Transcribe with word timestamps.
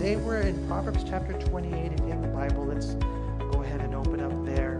today 0.00 0.16
we're 0.16 0.40
in 0.40 0.66
Proverbs 0.66 1.04
chapter 1.06 1.34
28 1.34 1.74
in 1.74 2.22
the 2.22 2.28
Bible. 2.28 2.64
Let's 2.64 2.94
go 3.52 3.62
ahead 3.62 3.82
and 3.82 3.94
open 3.94 4.18
up 4.20 4.32
there. 4.46 4.78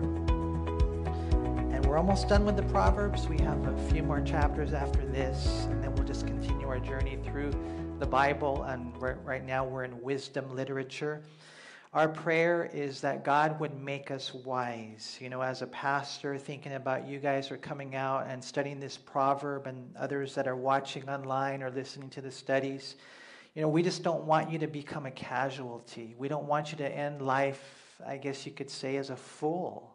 And 1.74 1.84
we're 1.84 1.98
almost 1.98 2.26
done 2.26 2.46
with 2.46 2.56
the 2.56 2.62
Proverbs. 2.62 3.28
We 3.28 3.36
have 3.42 3.66
a 3.66 3.76
few 3.90 4.02
more 4.02 4.22
chapters 4.22 4.72
after 4.72 5.04
this, 5.04 5.66
and 5.68 5.84
then 5.84 5.94
we'll 5.94 6.06
just 6.06 6.26
continue 6.26 6.66
our 6.66 6.78
journey 6.78 7.18
through 7.22 7.52
the 7.98 8.06
Bible. 8.06 8.62
And 8.62 8.96
right 8.98 9.44
now 9.44 9.62
we're 9.62 9.84
in 9.84 10.00
wisdom 10.00 10.56
literature. 10.56 11.20
Our 11.92 12.08
prayer 12.08 12.70
is 12.72 13.02
that 13.02 13.22
God 13.22 13.60
would 13.60 13.78
make 13.78 14.10
us 14.10 14.32
wise. 14.32 15.18
You 15.20 15.28
know, 15.28 15.42
as 15.42 15.60
a 15.60 15.66
pastor, 15.66 16.38
thinking 16.38 16.72
about 16.72 17.06
you 17.06 17.18
guys 17.18 17.50
are 17.50 17.58
coming 17.58 17.94
out 17.94 18.26
and 18.26 18.42
studying 18.42 18.80
this 18.80 18.96
proverb, 18.96 19.66
and 19.66 19.94
others 19.98 20.34
that 20.34 20.48
are 20.48 20.56
watching 20.56 21.06
online 21.10 21.62
or 21.62 21.70
listening 21.70 22.08
to 22.08 22.22
the 22.22 22.30
studies. 22.30 22.94
You 23.54 23.62
know, 23.62 23.68
we 23.68 23.82
just 23.82 24.02
don't 24.02 24.24
want 24.24 24.50
you 24.50 24.58
to 24.60 24.66
become 24.66 25.06
a 25.06 25.10
casualty. 25.10 26.14
We 26.18 26.28
don't 26.28 26.46
want 26.46 26.72
you 26.72 26.78
to 26.78 26.88
end 26.88 27.22
life, 27.22 28.00
I 28.06 28.16
guess 28.16 28.46
you 28.46 28.52
could 28.52 28.70
say, 28.70 28.96
as 28.96 29.10
a 29.10 29.16
fool. 29.16 29.94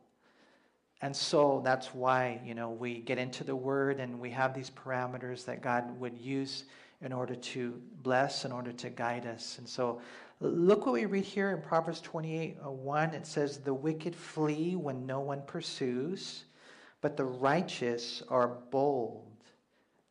And 1.01 1.15
so 1.15 1.61
that's 1.63 1.93
why, 1.93 2.41
you 2.43 2.53
know, 2.53 2.69
we 2.69 2.99
get 2.99 3.17
into 3.17 3.43
the 3.43 3.55
word 3.55 3.99
and 3.99 4.19
we 4.19 4.31
have 4.31 4.53
these 4.53 4.69
parameters 4.69 5.45
that 5.45 5.61
God 5.61 5.99
would 5.99 6.17
use 6.17 6.65
in 7.01 7.13
order 7.13 7.35
to 7.35 7.81
bless, 8.01 8.45
in 8.45 8.51
order 8.51 8.71
to 8.71 8.89
guide 8.89 9.25
us. 9.25 9.57
And 9.57 9.67
so 9.67 10.01
Look 10.41 10.85
what 10.85 10.93
we 10.93 11.05
read 11.05 11.23
here 11.23 11.51
in 11.51 11.61
Proverbs 11.61 12.01
28 12.01 12.57
uh, 12.65 12.69
1. 12.69 13.13
It 13.13 13.25
says, 13.25 13.59
The 13.59 13.73
wicked 13.73 14.15
flee 14.15 14.75
when 14.75 15.05
no 15.05 15.21
one 15.21 15.41
pursues, 15.43 16.43
but 17.01 17.15
the 17.15 17.23
righteous 17.23 18.21
are 18.27 18.57
bold 18.69 19.31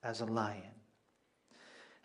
as 0.02 0.22
a 0.22 0.26
lion. 0.26 0.62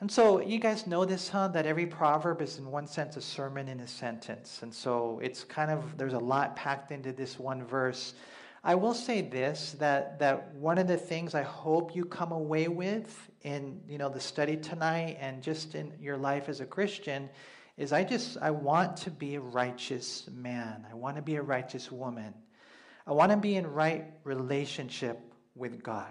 And 0.02 0.10
so, 0.10 0.40
you 0.40 0.60
guys 0.60 0.88
know 0.88 1.04
this, 1.04 1.28
huh? 1.28 1.50
That 1.50 1.66
every 1.66 1.86
proverb 1.86 2.42
is, 2.42 2.58
in 2.58 2.66
one 2.66 2.88
sense, 2.88 3.18
a 3.18 3.22
sermon 3.22 3.68
in 3.68 3.82
a 3.82 3.88
sentence. 3.88 4.60
And 4.62 4.74
so, 4.74 5.20
it's 5.22 5.44
kind 5.44 5.70
of, 5.70 5.98
there's 5.98 6.14
a 6.14 6.20
lot 6.20 6.56
packed 6.56 6.92
into 6.92 7.12
this 7.12 7.38
one 7.38 7.66
verse. 7.66 8.14
I 8.64 8.76
will 8.76 8.94
say 8.94 9.22
this 9.22 9.74
that, 9.80 10.20
that 10.20 10.54
one 10.54 10.78
of 10.78 10.88
the 10.88 10.98
things 10.98 11.36
I 11.36 11.44
hope 11.44 11.96
you 11.96 12.06
come 12.06 12.32
away 12.32 12.68
with 12.68 13.30
in 13.42 13.82
you 13.88 13.98
know, 13.98 14.10
the 14.10 14.20
study 14.20 14.58
tonight 14.58 15.18
and 15.20 15.42
just 15.42 15.76
in 15.76 15.94
your 16.00 16.18
life 16.18 16.50
as 16.50 16.60
a 16.60 16.66
Christian 16.66 17.30
is 17.78 17.94
I 17.94 18.04
just 18.04 18.38
I 18.42 18.52
want 18.52 18.98
to 18.98 19.12
be 19.12 19.36
a 19.36 19.42
righteous 19.42 20.30
man. 20.34 20.86
I 20.92 20.96
want 20.96 21.16
to 21.16 21.22
be 21.22 21.38
a 21.38 21.42
righteous 21.42 21.90
woman. 21.92 22.34
I 23.08 23.14
want 23.14 23.32
to 23.32 23.38
be 23.38 23.56
in 23.56 23.66
right 23.66 24.06
relationship 24.26 25.20
with 25.56 25.82
God. 25.82 26.08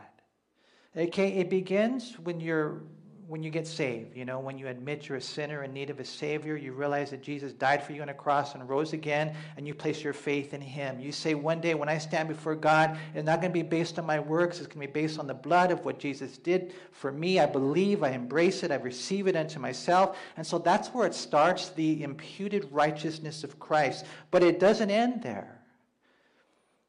Okay, 0.96 1.34
it 1.34 1.50
begins 1.50 2.18
when 2.18 2.40
you're 2.40 2.82
when 3.28 3.42
you 3.42 3.50
get 3.50 3.66
saved, 3.66 4.16
you 4.16 4.24
know, 4.24 4.40
when 4.40 4.56
you 4.56 4.68
admit 4.68 5.06
you're 5.06 5.18
a 5.18 5.20
sinner 5.20 5.62
in 5.62 5.74
need 5.74 5.90
of 5.90 6.00
a 6.00 6.04
Savior, 6.04 6.56
you 6.56 6.72
realize 6.72 7.10
that 7.10 7.22
Jesus 7.22 7.52
died 7.52 7.82
for 7.82 7.92
you 7.92 8.00
on 8.00 8.08
a 8.08 8.14
cross 8.14 8.54
and 8.54 8.66
rose 8.66 8.94
again, 8.94 9.34
and 9.58 9.66
you 9.66 9.74
place 9.74 10.02
your 10.02 10.14
faith 10.14 10.54
in 10.54 10.62
Him. 10.62 10.98
You 10.98 11.12
say, 11.12 11.34
one 11.34 11.60
day 11.60 11.74
when 11.74 11.90
I 11.90 11.98
stand 11.98 12.30
before 12.30 12.54
God, 12.54 12.98
it's 13.14 13.26
not 13.26 13.42
going 13.42 13.52
to 13.52 13.58
be 13.58 13.62
based 13.62 13.98
on 13.98 14.06
my 14.06 14.18
works, 14.18 14.60
it's 14.60 14.66
going 14.66 14.80
to 14.80 14.90
be 14.90 15.00
based 15.00 15.18
on 15.18 15.26
the 15.26 15.34
blood 15.34 15.70
of 15.70 15.84
what 15.84 15.98
Jesus 15.98 16.38
did 16.38 16.72
for 16.90 17.12
me. 17.12 17.38
I 17.38 17.44
believe, 17.44 18.02
I 18.02 18.12
embrace 18.12 18.62
it, 18.62 18.70
I 18.70 18.76
receive 18.76 19.26
it 19.26 19.36
unto 19.36 19.60
myself. 19.60 20.16
And 20.38 20.46
so 20.46 20.58
that's 20.58 20.88
where 20.88 21.06
it 21.06 21.14
starts 21.14 21.68
the 21.68 22.02
imputed 22.02 22.66
righteousness 22.72 23.44
of 23.44 23.58
Christ. 23.58 24.06
But 24.30 24.42
it 24.42 24.58
doesn't 24.58 24.90
end 24.90 25.22
there 25.22 25.57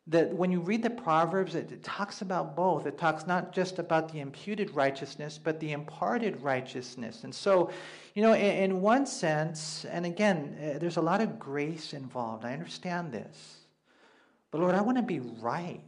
that 0.10 0.34
when 0.34 0.52
you 0.52 0.60
read 0.60 0.82
the 0.82 0.90
Proverbs, 0.90 1.54
it, 1.54 1.72
it, 1.72 1.84
talks 1.84 2.22
about 2.22 2.56
both. 2.56 2.88
It 2.88 2.98
talks 2.98 3.28
not 3.28 3.54
just 3.54 3.78
about 3.78 4.12
the 4.12 4.20
imputed 4.20 4.72
righteousness, 4.72 5.40
but 5.42 5.60
the 5.60 5.72
imparted 5.72 6.42
righteousness. 6.42 7.24
And 7.24 7.34
so, 7.34 7.70
you 8.16 8.24
know, 8.24 8.34
in, 8.34 8.72
in 8.72 8.82
one 8.82 9.06
sense, 9.06 9.86
and 9.86 10.08
again, 10.08 10.58
uh, 10.58 10.80
there's 10.80 10.98
a 10.98 11.02
lot 11.02 11.22
of 11.22 11.38
grace 11.38 11.94
involved. 11.94 12.44
I 12.44 12.54
understand 12.54 13.12
this. 13.12 13.58
But 14.50 14.62
Lord, 14.62 14.74
I 14.74 14.82
want 14.82 14.98
to 14.98 15.04
be 15.04 15.20
right 15.20 15.84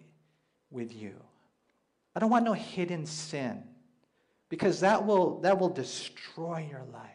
with 0.69 0.95
you. 0.95 1.15
I 2.15 2.19
don't 2.19 2.29
want 2.29 2.45
no 2.45 2.53
hidden 2.53 3.07
sin 3.07 3.63
because 4.49 4.81
that 4.81 5.03
will, 5.03 5.39
that 5.41 5.59
will 5.59 5.69
destroy 5.69 6.67
your 6.69 6.83
life. 6.93 7.09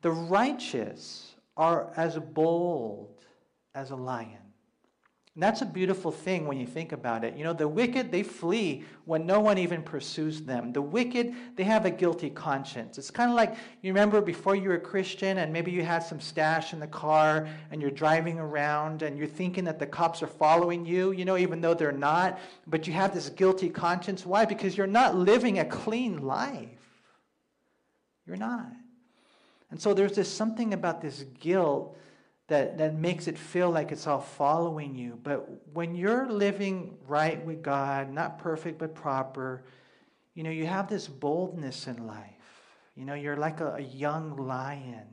The 0.00 0.10
righteous 0.10 1.34
are 1.54 1.92
as 1.96 2.16
bold 2.16 3.20
as 3.74 3.90
a 3.90 3.96
lion. 3.96 4.39
And 5.34 5.42
that's 5.44 5.62
a 5.62 5.66
beautiful 5.66 6.10
thing 6.10 6.46
when 6.48 6.58
you 6.58 6.66
think 6.66 6.90
about 6.90 7.22
it. 7.22 7.36
You 7.36 7.44
know, 7.44 7.52
the 7.52 7.68
wicked, 7.68 8.10
they 8.10 8.24
flee 8.24 8.84
when 9.04 9.26
no 9.26 9.38
one 9.38 9.58
even 9.58 9.80
pursues 9.80 10.40
them. 10.40 10.72
The 10.72 10.82
wicked, 10.82 11.34
they 11.54 11.62
have 11.62 11.86
a 11.86 11.90
guilty 11.90 12.30
conscience. 12.30 12.98
It's 12.98 13.12
kind 13.12 13.30
of 13.30 13.36
like 13.36 13.54
you 13.80 13.92
remember 13.92 14.20
before 14.20 14.56
you 14.56 14.70
were 14.70 14.74
a 14.74 14.80
Christian 14.80 15.38
and 15.38 15.52
maybe 15.52 15.70
you 15.70 15.84
had 15.84 16.02
some 16.02 16.20
stash 16.20 16.72
in 16.72 16.80
the 16.80 16.88
car 16.88 17.46
and 17.70 17.80
you're 17.80 17.92
driving 17.92 18.40
around 18.40 19.02
and 19.02 19.16
you're 19.16 19.28
thinking 19.28 19.62
that 19.64 19.78
the 19.78 19.86
cops 19.86 20.20
are 20.20 20.26
following 20.26 20.84
you, 20.84 21.12
you 21.12 21.24
know, 21.24 21.36
even 21.36 21.60
though 21.60 21.74
they're 21.74 21.92
not. 21.92 22.40
But 22.66 22.88
you 22.88 22.92
have 22.94 23.14
this 23.14 23.28
guilty 23.28 23.68
conscience. 23.68 24.26
Why? 24.26 24.44
Because 24.44 24.76
you're 24.76 24.88
not 24.88 25.14
living 25.14 25.60
a 25.60 25.64
clean 25.64 26.26
life. 26.26 26.68
You're 28.26 28.36
not. 28.36 28.72
And 29.70 29.80
so 29.80 29.94
there's 29.94 30.16
this 30.16 30.28
something 30.28 30.74
about 30.74 31.00
this 31.00 31.24
guilt 31.38 31.96
that, 32.50 32.78
that 32.78 32.96
makes 32.96 33.28
it 33.28 33.38
feel 33.38 33.70
like 33.70 33.92
it's 33.92 34.06
all 34.06 34.20
following 34.20 34.94
you. 34.94 35.18
But 35.22 35.48
when 35.72 35.94
you're 35.94 36.28
living 36.28 36.98
right 37.06 37.44
with 37.46 37.62
God, 37.62 38.12
not 38.12 38.38
perfect 38.38 38.78
but 38.78 38.94
proper, 38.94 39.62
you 40.34 40.42
know, 40.42 40.50
you 40.50 40.66
have 40.66 40.88
this 40.88 41.06
boldness 41.08 41.86
in 41.86 42.06
life. 42.06 42.26
You 42.96 43.04
know, 43.04 43.14
you're 43.14 43.36
like 43.36 43.60
a, 43.60 43.74
a 43.74 43.80
young 43.80 44.36
lion. 44.36 45.06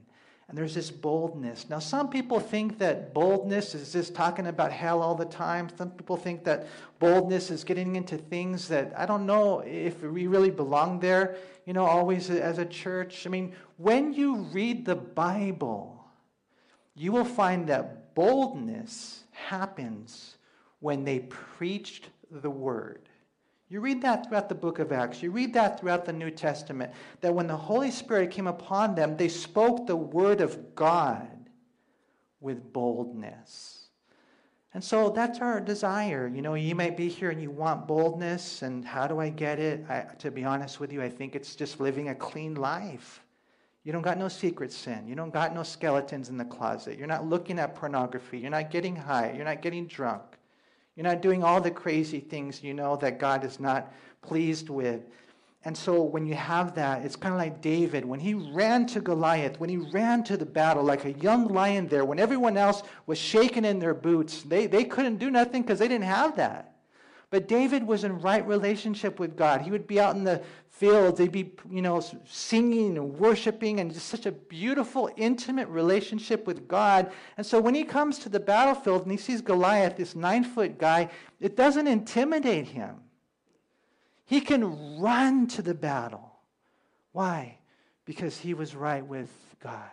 And 0.49 0.57
there's 0.57 0.73
this 0.73 0.89
boldness. 0.89 1.69
Now, 1.69 1.77
some 1.79 2.09
people 2.09 2.39
think 2.39 2.79
that 2.79 3.13
boldness 3.13 3.75
is 3.75 3.91
just 3.91 4.15
talking 4.15 4.47
about 4.47 4.71
hell 4.71 5.01
all 5.03 5.13
the 5.13 5.25
time. 5.25 5.69
Some 5.77 5.91
people 5.91 6.17
think 6.17 6.43
that 6.45 6.67
boldness 6.99 7.51
is 7.51 7.63
getting 7.63 7.97
into 7.97 8.17
things 8.17 8.67
that 8.69 8.93
I 8.97 9.05
don't 9.05 9.25
know 9.25 9.59
if 9.59 10.01
we 10.01 10.25
really 10.25 10.49
belong 10.49 11.01
there, 11.01 11.35
you 11.65 11.73
know, 11.73 11.85
always 11.85 12.29
as 12.29 12.57
a 12.57 12.65
church. 12.65 13.27
I 13.27 13.29
mean, 13.29 13.53
when 13.75 14.13
you 14.13 14.37
read 14.37 14.85
the 14.85 14.95
Bible, 14.95 15.96
you 16.97 17.11
will 17.11 17.25
find 17.25 17.67
that 17.67 18.15
boldness 18.15 19.23
happens 19.31 20.37
when 20.79 21.03
they 21.03 21.19
preached 21.19 22.09
the 22.31 22.49
word. 22.49 23.07
You 23.69 23.81
read 23.81 24.01
that 24.01 24.27
throughout 24.27 24.49
the 24.49 24.55
book 24.55 24.79
of 24.79 24.91
Acts. 24.91 25.21
You 25.21 25.31
read 25.31 25.53
that 25.53 25.79
throughout 25.79 26.05
the 26.05 26.13
New 26.13 26.31
Testament. 26.31 26.91
That 27.21 27.35
when 27.35 27.47
the 27.47 27.57
Holy 27.57 27.91
Spirit 27.91 28.31
came 28.31 28.47
upon 28.47 28.95
them, 28.95 29.17
they 29.17 29.27
spoke 29.27 29.85
the 29.85 29.95
word 29.95 30.41
of 30.41 30.73
God 30.73 31.49
with 32.39 32.71
boldness. 32.71 33.89
And 34.73 34.83
so 34.83 35.09
that's 35.09 35.39
our 35.39 35.59
desire. 35.59 36.31
You 36.33 36.41
know, 36.41 36.53
you 36.53 36.75
might 36.75 36.95
be 36.95 37.09
here 37.09 37.29
and 37.29 37.41
you 37.41 37.51
want 37.51 37.87
boldness, 37.87 38.61
and 38.61 38.85
how 38.85 39.07
do 39.07 39.19
I 39.19 39.29
get 39.29 39.59
it? 39.59 39.85
I, 39.89 40.01
to 40.19 40.31
be 40.31 40.43
honest 40.43 40.79
with 40.79 40.93
you, 40.93 41.01
I 41.01 41.09
think 41.09 41.35
it's 41.35 41.55
just 41.55 41.79
living 41.79 42.09
a 42.09 42.15
clean 42.15 42.55
life. 42.55 43.21
You 43.87 43.93
don't 43.93 44.01
got 44.01 44.17
no 44.17 44.27
secret 44.27 44.73
sin. 44.73 45.07
You 45.07 45.15
don't 45.15 45.33
got 45.33 45.55
no 45.55 45.63
skeletons 45.63 46.27
in 46.27 46.37
the 46.37 46.43
closet. 46.43 46.97
You're 46.97 47.07
not 47.07 47.25
looking 47.25 47.57
at 47.57 47.73
pornography. 47.73 48.37
You're 48.37 48.51
not 48.51 48.69
getting 48.69 48.97
high. 48.97 49.31
You're 49.33 49.45
not 49.45 49.61
getting 49.61 49.87
drunk. 49.87 50.23
You're 50.97 51.05
not 51.05 51.21
doing 51.21 51.41
all 51.41 51.61
the 51.61 51.71
crazy 51.71 52.19
things 52.19 52.61
you 52.61 52.73
know 52.73 52.97
that 52.97 53.17
God 53.17 53.45
is 53.45 53.61
not 53.61 53.93
pleased 54.21 54.67
with. 54.67 55.03
And 55.63 55.77
so 55.77 56.03
when 56.03 56.25
you 56.25 56.33
have 56.33 56.75
that, 56.75 57.05
it's 57.05 57.15
kind 57.15 57.33
of 57.33 57.39
like 57.39 57.61
David. 57.61 58.03
When 58.03 58.19
he 58.19 58.33
ran 58.33 58.87
to 58.87 58.99
Goliath, 58.99 59.57
when 59.57 59.69
he 59.69 59.77
ran 59.77 60.21
to 60.25 60.35
the 60.35 60.45
battle 60.45 60.83
like 60.83 61.05
a 61.05 61.13
young 61.13 61.47
lion 61.47 61.87
there, 61.87 62.03
when 62.03 62.19
everyone 62.19 62.57
else 62.57 62.83
was 63.05 63.17
shaking 63.17 63.63
in 63.63 63.79
their 63.79 63.93
boots, 63.93 64.43
they, 64.43 64.67
they 64.67 64.83
couldn't 64.83 65.15
do 65.15 65.31
nothing 65.31 65.61
because 65.61 65.79
they 65.79 65.87
didn't 65.87 66.03
have 66.03 66.35
that. 66.35 66.73
But 67.29 67.47
David 67.49 67.85
was 67.85 68.05
in 68.05 68.21
right 68.21 68.45
relationship 68.47 69.19
with 69.19 69.35
God. 69.35 69.61
He 69.61 69.71
would 69.71 69.85
be 69.85 69.99
out 69.99 70.15
in 70.15 70.23
the 70.23 70.41
fields, 70.69 71.17
they'd 71.17 71.31
be, 71.31 71.51
you 71.69 71.81
know, 71.81 72.01
singing 72.25 72.97
and 72.97 73.17
worshiping, 73.17 73.79
and 73.79 73.93
just 73.93 74.07
such 74.07 74.25
a 74.25 74.31
beautiful, 74.31 75.09
intimate 75.17 75.67
relationship 75.67 76.47
with 76.47 76.67
God. 76.67 77.11
And 77.35 77.45
so 77.45 77.59
when 77.59 77.75
he 77.75 77.83
comes 77.83 78.19
to 78.19 78.29
the 78.29 78.39
battlefield 78.39 79.01
and 79.01 79.11
he 79.11 79.17
sees 79.17 79.41
Goliath, 79.41 79.97
this 79.97 80.15
nine 80.15 80.43
foot 80.43 80.77
guy, 80.77 81.09
it 81.41 81.57
doesn't 81.57 81.87
intimidate 81.87 82.67
him. 82.67 82.97
He 84.23 84.39
can 84.39 84.99
run 84.99 85.47
to 85.47 85.61
the 85.61 85.73
battle. 85.73 86.33
Why? 87.11 87.57
Because 88.05 88.37
he 88.37 88.53
was 88.53 88.75
right 88.75 89.05
with 89.05 89.31
God. 89.59 89.89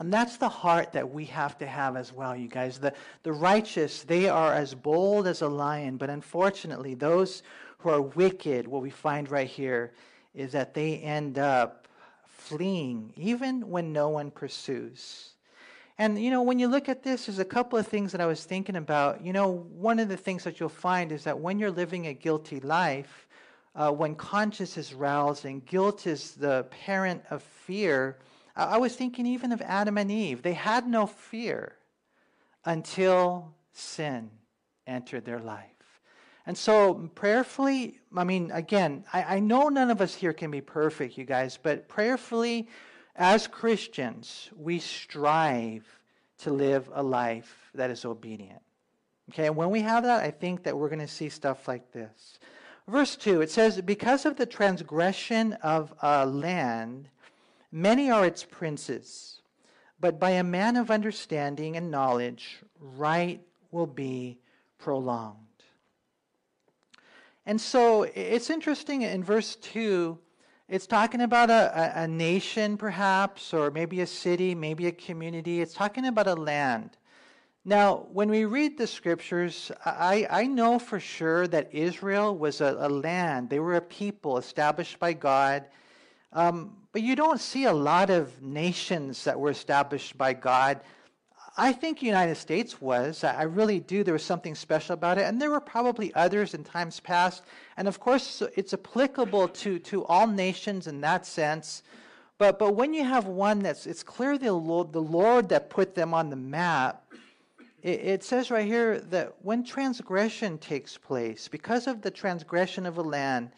And 0.00 0.10
that's 0.10 0.38
the 0.38 0.48
heart 0.48 0.92
that 0.92 1.10
we 1.10 1.26
have 1.26 1.58
to 1.58 1.66
have 1.66 1.94
as 1.94 2.10
well, 2.10 2.34
you 2.34 2.48
guys. 2.48 2.78
The, 2.78 2.94
the 3.22 3.34
righteous, 3.34 4.02
they 4.02 4.30
are 4.30 4.54
as 4.54 4.74
bold 4.74 5.26
as 5.26 5.42
a 5.42 5.48
lion, 5.48 5.98
but 5.98 6.08
unfortunately, 6.08 6.94
those 6.94 7.42
who 7.78 7.90
are 7.90 8.00
wicked, 8.00 8.66
what 8.66 8.80
we 8.80 8.88
find 8.88 9.30
right 9.30 9.46
here 9.46 9.92
is 10.34 10.52
that 10.52 10.72
they 10.72 10.96
end 10.96 11.38
up 11.38 11.86
fleeing, 12.24 13.12
even 13.14 13.68
when 13.68 13.92
no 13.92 14.08
one 14.08 14.30
pursues. 14.30 15.34
And, 15.98 16.18
you 16.18 16.30
know, 16.30 16.40
when 16.40 16.58
you 16.58 16.66
look 16.66 16.88
at 16.88 17.02
this, 17.02 17.26
there's 17.26 17.38
a 17.38 17.44
couple 17.44 17.78
of 17.78 17.86
things 17.86 18.10
that 18.12 18.22
I 18.22 18.26
was 18.26 18.42
thinking 18.44 18.76
about. 18.76 19.22
You 19.22 19.34
know, 19.34 19.50
one 19.50 19.98
of 19.98 20.08
the 20.08 20.16
things 20.16 20.44
that 20.44 20.58
you'll 20.58 20.70
find 20.70 21.12
is 21.12 21.24
that 21.24 21.38
when 21.38 21.58
you're 21.58 21.70
living 21.70 22.06
a 22.06 22.14
guilty 22.14 22.60
life, 22.60 23.28
uh, 23.76 23.92
when 23.92 24.14
conscience 24.14 24.78
is 24.78 24.94
roused 24.94 25.44
and 25.44 25.64
guilt 25.66 26.06
is 26.06 26.32
the 26.32 26.66
parent 26.70 27.22
of 27.28 27.42
fear, 27.42 28.16
I, 28.56 28.78
was 28.78 28.94
thinking 28.94 29.26
even 29.26 29.52
of 29.52 29.62
Adam 29.62 29.96
and 29.98 30.10
Eve. 30.10 30.42
They 30.42 30.54
had 30.54 30.86
no 30.86 31.06
fear 31.06 31.76
until 32.64 33.54
sin 33.72 34.30
entered 34.86 35.24
their 35.24 35.38
life. 35.38 35.66
And 36.46 36.56
so, 36.56 36.94
prayerfully, 37.14 38.00
I 38.16 38.24
mean, 38.24 38.50
again, 38.50 39.04
I, 39.12 39.36
I, 39.36 39.40
know 39.40 39.68
none 39.68 39.90
of 39.90 40.00
us 40.00 40.14
here 40.14 40.32
can 40.32 40.50
be 40.50 40.60
perfect, 40.60 41.16
you 41.16 41.24
guys, 41.24 41.58
but 41.62 41.86
prayerfully, 41.86 42.68
as 43.14 43.46
Christians, 43.46 44.50
we 44.56 44.78
strive 44.78 45.86
to 46.38 46.50
live 46.50 46.90
a 46.92 47.02
life 47.02 47.70
that 47.74 47.90
is 47.90 48.04
obedient. 48.04 48.62
Okay, 49.30 49.46
and 49.46 49.54
when 49.54 49.70
we 49.70 49.82
have 49.82 50.02
that, 50.04 50.24
I 50.24 50.30
think 50.30 50.64
that 50.64 50.76
we're 50.76 50.88
going 50.88 51.00
to 51.00 51.06
see 51.06 51.28
stuff 51.28 51.68
like 51.68 51.92
this. 51.92 52.38
Verse 52.88 53.14
2, 53.14 53.42
it 53.42 53.50
says, 53.50 53.80
Because 53.82 54.26
of 54.26 54.36
the 54.36 54.46
transgression 54.46 55.52
of 55.62 55.94
a 56.02 56.26
land, 56.26 57.08
many 57.72 58.10
are 58.10 58.24
its 58.24 58.44
princes, 58.44 59.40
but 60.00 60.18
by 60.18 60.30
a 60.30 60.44
man 60.44 60.76
of 60.76 60.90
understanding 60.90 61.76
and 61.76 61.90
knowledge, 61.90 62.60
right 62.78 63.40
will 63.70 63.86
be 63.86 64.38
prolonged. 64.78 65.36
And 67.46 67.60
so 67.60 68.02
it's 68.14 68.50
interesting 68.50 69.02
in 69.02 69.24
verse 69.24 69.56
2, 69.56 70.18
it's 70.68 70.86
talking 70.86 71.20
about 71.20 71.50
a, 71.50 71.98
a, 71.98 72.02
a, 72.04 72.08
nation, 72.08 72.76
perhaps, 72.76 73.52
or 73.52 73.72
maybe 73.72 74.02
a 74.02 74.06
city, 74.06 74.54
maybe 74.54 74.86
a 74.86 74.92
community. 74.92 75.60
It's 75.60 75.74
talking 75.74 76.06
about 76.06 76.28
a 76.28 76.34
land. 76.34 76.96
Now, 77.64 78.06
when 78.12 78.30
we 78.30 78.44
read 78.44 78.78
the 78.78 78.86
scriptures, 78.86 79.72
I, 79.84 80.26
I 80.30 80.46
know 80.46 80.78
for 80.78 81.00
sure 81.00 81.48
that 81.48 81.74
Israel 81.74 82.36
was 82.36 82.60
a, 82.60 82.76
a 82.78 82.88
land. 82.88 83.50
They 83.50 83.58
were 83.58 83.74
a 83.74 83.80
people 83.80 84.38
established 84.38 84.98
by 85.00 85.12
God. 85.12 85.64
Um, 86.32 86.76
but 86.92 87.02
you 87.02 87.14
don't 87.14 87.40
see 87.40 87.64
a 87.64 87.72
lot 87.72 88.10
of 88.10 88.42
nations 88.42 89.24
that 89.24 89.38
were 89.38 89.50
established 89.50 90.18
by 90.18 90.32
God. 90.32 90.80
I 91.56 91.72
think 91.72 92.00
the 92.00 92.06
United 92.06 92.36
States 92.36 92.80
was. 92.80 93.22
I 93.22 93.42
really 93.42 93.80
do. 93.80 94.02
There 94.02 94.14
was 94.14 94.24
something 94.24 94.54
special 94.54 94.94
about 94.94 95.18
it. 95.18 95.22
And 95.22 95.40
there 95.40 95.50
were 95.50 95.60
probably 95.60 96.14
others 96.14 96.54
in 96.54 96.64
times 96.64 97.00
past. 97.00 97.44
And 97.76 97.86
of 97.86 98.00
course, 98.00 98.42
it's 98.56 98.72
applicable 98.72 99.48
to, 99.48 99.78
to 99.80 100.04
all 100.06 100.26
nations 100.26 100.86
in 100.86 101.00
that 101.02 101.26
sense. 101.26 101.82
But, 102.38 102.58
but 102.58 102.74
when 102.74 102.94
you 102.94 103.04
have 103.04 103.26
one 103.26 103.58
that's, 103.58 103.86
it's 103.86 104.02
clear 104.02 104.38
the 104.38 104.52
Lord, 104.52 104.92
the 104.92 105.02
Lord 105.02 105.48
that 105.50 105.70
put 105.70 105.94
them 105.94 106.14
on 106.14 106.30
the 106.30 106.36
map, 106.36 107.04
it, 107.82 108.00
it 108.00 108.24
says 108.24 108.50
right 108.50 108.66
here 108.66 109.00
that 109.10 109.34
when 109.42 109.62
transgression 109.62 110.56
takes 110.58 110.96
place, 110.96 111.48
because 111.48 111.86
of 111.86 112.00
the 112.00 112.10
transgression 112.10 112.86
of 112.86 112.96
a 112.98 113.02
land, 113.02 113.50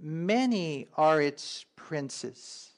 many 0.00 0.88
are 0.96 1.20
its 1.20 1.66
princes. 1.74 2.69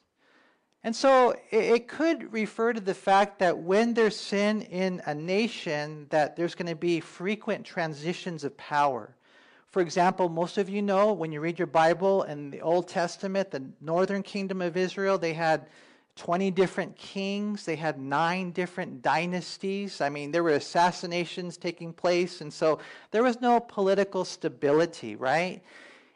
And 0.84 0.94
so 0.96 1.37
it, 1.50 1.87
could 1.87 2.32
refer 2.32 2.73
to 2.73 2.81
the 2.81 2.94
fact 2.94 3.38
that 3.38 3.56
when 3.56 3.94
there's 3.94 4.17
sin 4.17 4.62
in 4.62 5.00
a 5.06 5.14
nation, 5.14 6.06
that 6.11 6.34
there's 6.34 6.56
going 6.56 6.69
to 6.69 6.75
be 6.75 6.99
frequent 6.99 7.64
transitions 7.64 8.43
of 8.43 8.56
power. 8.56 9.14
For 9.69 9.81
example, 9.81 10.29
most 10.29 10.58
of 10.58 10.69
you 10.69 10.82
know 10.82 11.12
when 11.12 11.31
you 11.31 11.40
read 11.40 11.58
your 11.58 11.67
Bible 11.67 12.25
in 12.25 12.50
the 12.50 12.61
Old 12.61 12.88
Testament, 12.88 13.52
the 13.52 13.64
northern 13.81 14.23
kingdom 14.25 14.61
of 14.61 14.76
Israel, 14.76 15.19
they 15.19 15.32
had 15.32 15.67
20 16.17 16.50
different 16.50 16.96
kings. 16.96 17.64
They 17.64 17.76
had 17.76 17.99
nine 17.99 18.50
different 18.50 19.02
dynasties. 19.02 20.00
I 20.00 20.08
mean, 20.08 20.31
there 20.31 20.43
were 20.43 20.50
assassinations 20.50 21.56
taking 21.56 21.93
place, 21.93 22.40
and 22.40 22.52
so 22.52 22.81
there 23.12 23.23
was 23.23 23.40
no 23.40 23.61
political 23.61 24.25
stability, 24.25 25.17
right? 25.17 25.62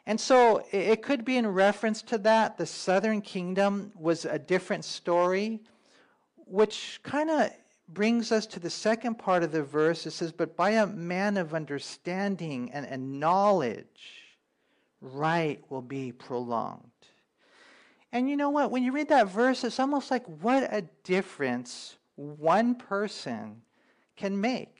And 0.07 0.19
so 0.21 0.63
it 0.71 1.01
could 1.01 1.25
be 1.25 1.35
in 1.35 1.45
reference 1.45 2.01
to 2.03 2.17
that. 2.19 2.57
The 2.57 2.65
southern 2.65 3.21
kingdom 3.21 3.91
was 3.93 4.23
a 4.23 4.39
different 4.39 4.85
story, 4.85 5.59
which 6.45 7.01
kind 7.03 7.29
of 7.29 7.51
brings 7.89 8.31
us 8.31 8.45
to 8.47 8.59
the 8.61 8.69
second 8.69 9.15
part 9.15 9.43
of 9.43 9.51
the 9.51 9.63
verse. 9.63 10.05
It 10.05 10.11
says, 10.11 10.31
But 10.31 10.55
by 10.55 10.71
a 10.71 10.87
man 10.87 11.35
of 11.35 11.53
understanding 11.53 12.71
and, 12.71 12.87
and 12.87 13.19
knowledge, 13.19 14.37
right 15.01 15.61
will 15.69 15.81
be 15.81 16.13
prolonged. 16.13 16.89
And 18.13 18.29
you 18.29 18.37
know 18.37 18.49
what? 18.49 18.71
When 18.71 18.83
you 18.83 18.93
read 18.93 19.09
that 19.09 19.27
verse, 19.27 19.65
it's 19.65 19.77
almost 19.77 20.09
like 20.09 20.25
what 20.41 20.73
a 20.73 20.85
difference 21.03 21.97
one 22.15 22.75
person 22.75 23.61
can 24.15 24.39
make. 24.39 24.76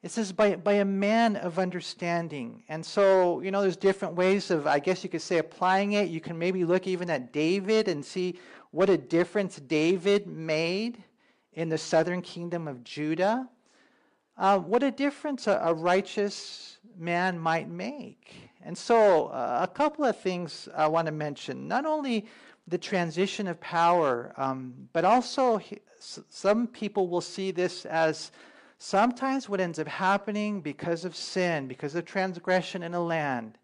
It 0.00 0.12
says, 0.12 0.30
by, 0.30 0.54
by 0.54 0.74
a 0.74 0.84
man 0.84 1.34
of 1.36 1.58
understanding. 1.58 2.62
And 2.68 2.86
so, 2.86 3.40
you 3.40 3.50
know, 3.50 3.62
there's 3.62 3.76
different 3.76 4.14
ways 4.14 4.52
of, 4.52 4.66
I 4.66 4.78
guess 4.78 5.02
you 5.02 5.10
could 5.10 5.22
say, 5.22 5.38
applying 5.38 5.92
it. 5.92 6.08
You 6.08 6.20
can 6.20 6.38
maybe 6.38 6.64
look 6.64 6.86
even 6.86 7.10
at 7.10 7.32
David 7.32 7.88
and 7.88 8.04
see 8.04 8.38
what 8.70 8.88
a 8.88 8.96
difference 8.96 9.56
David 9.56 10.28
made 10.28 11.02
in 11.54 11.68
the 11.68 11.78
southern 11.78 12.22
kingdom 12.22 12.68
of 12.68 12.84
Judah. 12.84 13.48
Uh, 14.36 14.60
what 14.60 14.84
a 14.84 14.92
difference 14.92 15.48
a, 15.48 15.60
a 15.64 15.74
righteous 15.74 16.78
man 16.96 17.36
might 17.36 17.68
make. 17.68 18.34
And 18.62 18.78
so, 18.78 19.26
uh, 19.26 19.60
a 19.62 19.66
couple 19.66 20.04
of 20.04 20.16
things 20.20 20.68
I 20.76 20.86
want 20.86 21.06
to 21.06 21.12
mention. 21.12 21.66
Not 21.66 21.86
only 21.86 22.26
the 22.68 22.78
transition 22.78 23.48
of 23.48 23.60
power, 23.60 24.32
um, 24.36 24.74
but 24.92 25.04
also 25.04 25.56
he, 25.56 25.78
some 25.98 26.68
people 26.68 27.08
will 27.08 27.20
see 27.20 27.50
this 27.50 27.84
as 27.86 28.30
sometimes 28.78 29.48
what 29.48 29.60
ends 29.60 29.78
up 29.78 29.88
happening 29.88 30.60
because 30.60 31.04
of 31.04 31.14
sin, 31.14 31.66
because 31.68 31.94
of 31.94 32.04
transgression 32.04 32.82
in 32.82 32.94
a 32.94 33.02
land, 33.02 33.58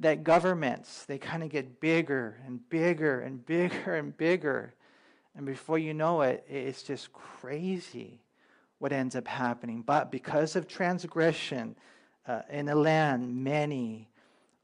that 0.00 0.24
governments, 0.24 1.04
they 1.04 1.18
kind 1.18 1.42
of 1.42 1.50
get 1.50 1.80
bigger 1.80 2.38
and 2.46 2.66
bigger 2.68 3.20
and 3.20 3.44
bigger 3.46 3.96
and 3.96 4.16
bigger. 4.16 4.74
And 5.36 5.46
before 5.46 5.78
you 5.78 5.94
know 5.94 6.22
it, 6.22 6.44
it's 6.48 6.82
just 6.82 7.12
crazy 7.12 8.20
what 8.78 8.92
ends 8.92 9.14
up 9.14 9.28
happening. 9.28 9.82
But 9.82 10.10
because 10.10 10.56
of 10.56 10.66
transgression 10.66 11.76
uh, 12.26 12.42
in 12.50 12.68
a 12.68 12.74
land, 12.74 13.34
many 13.44 14.08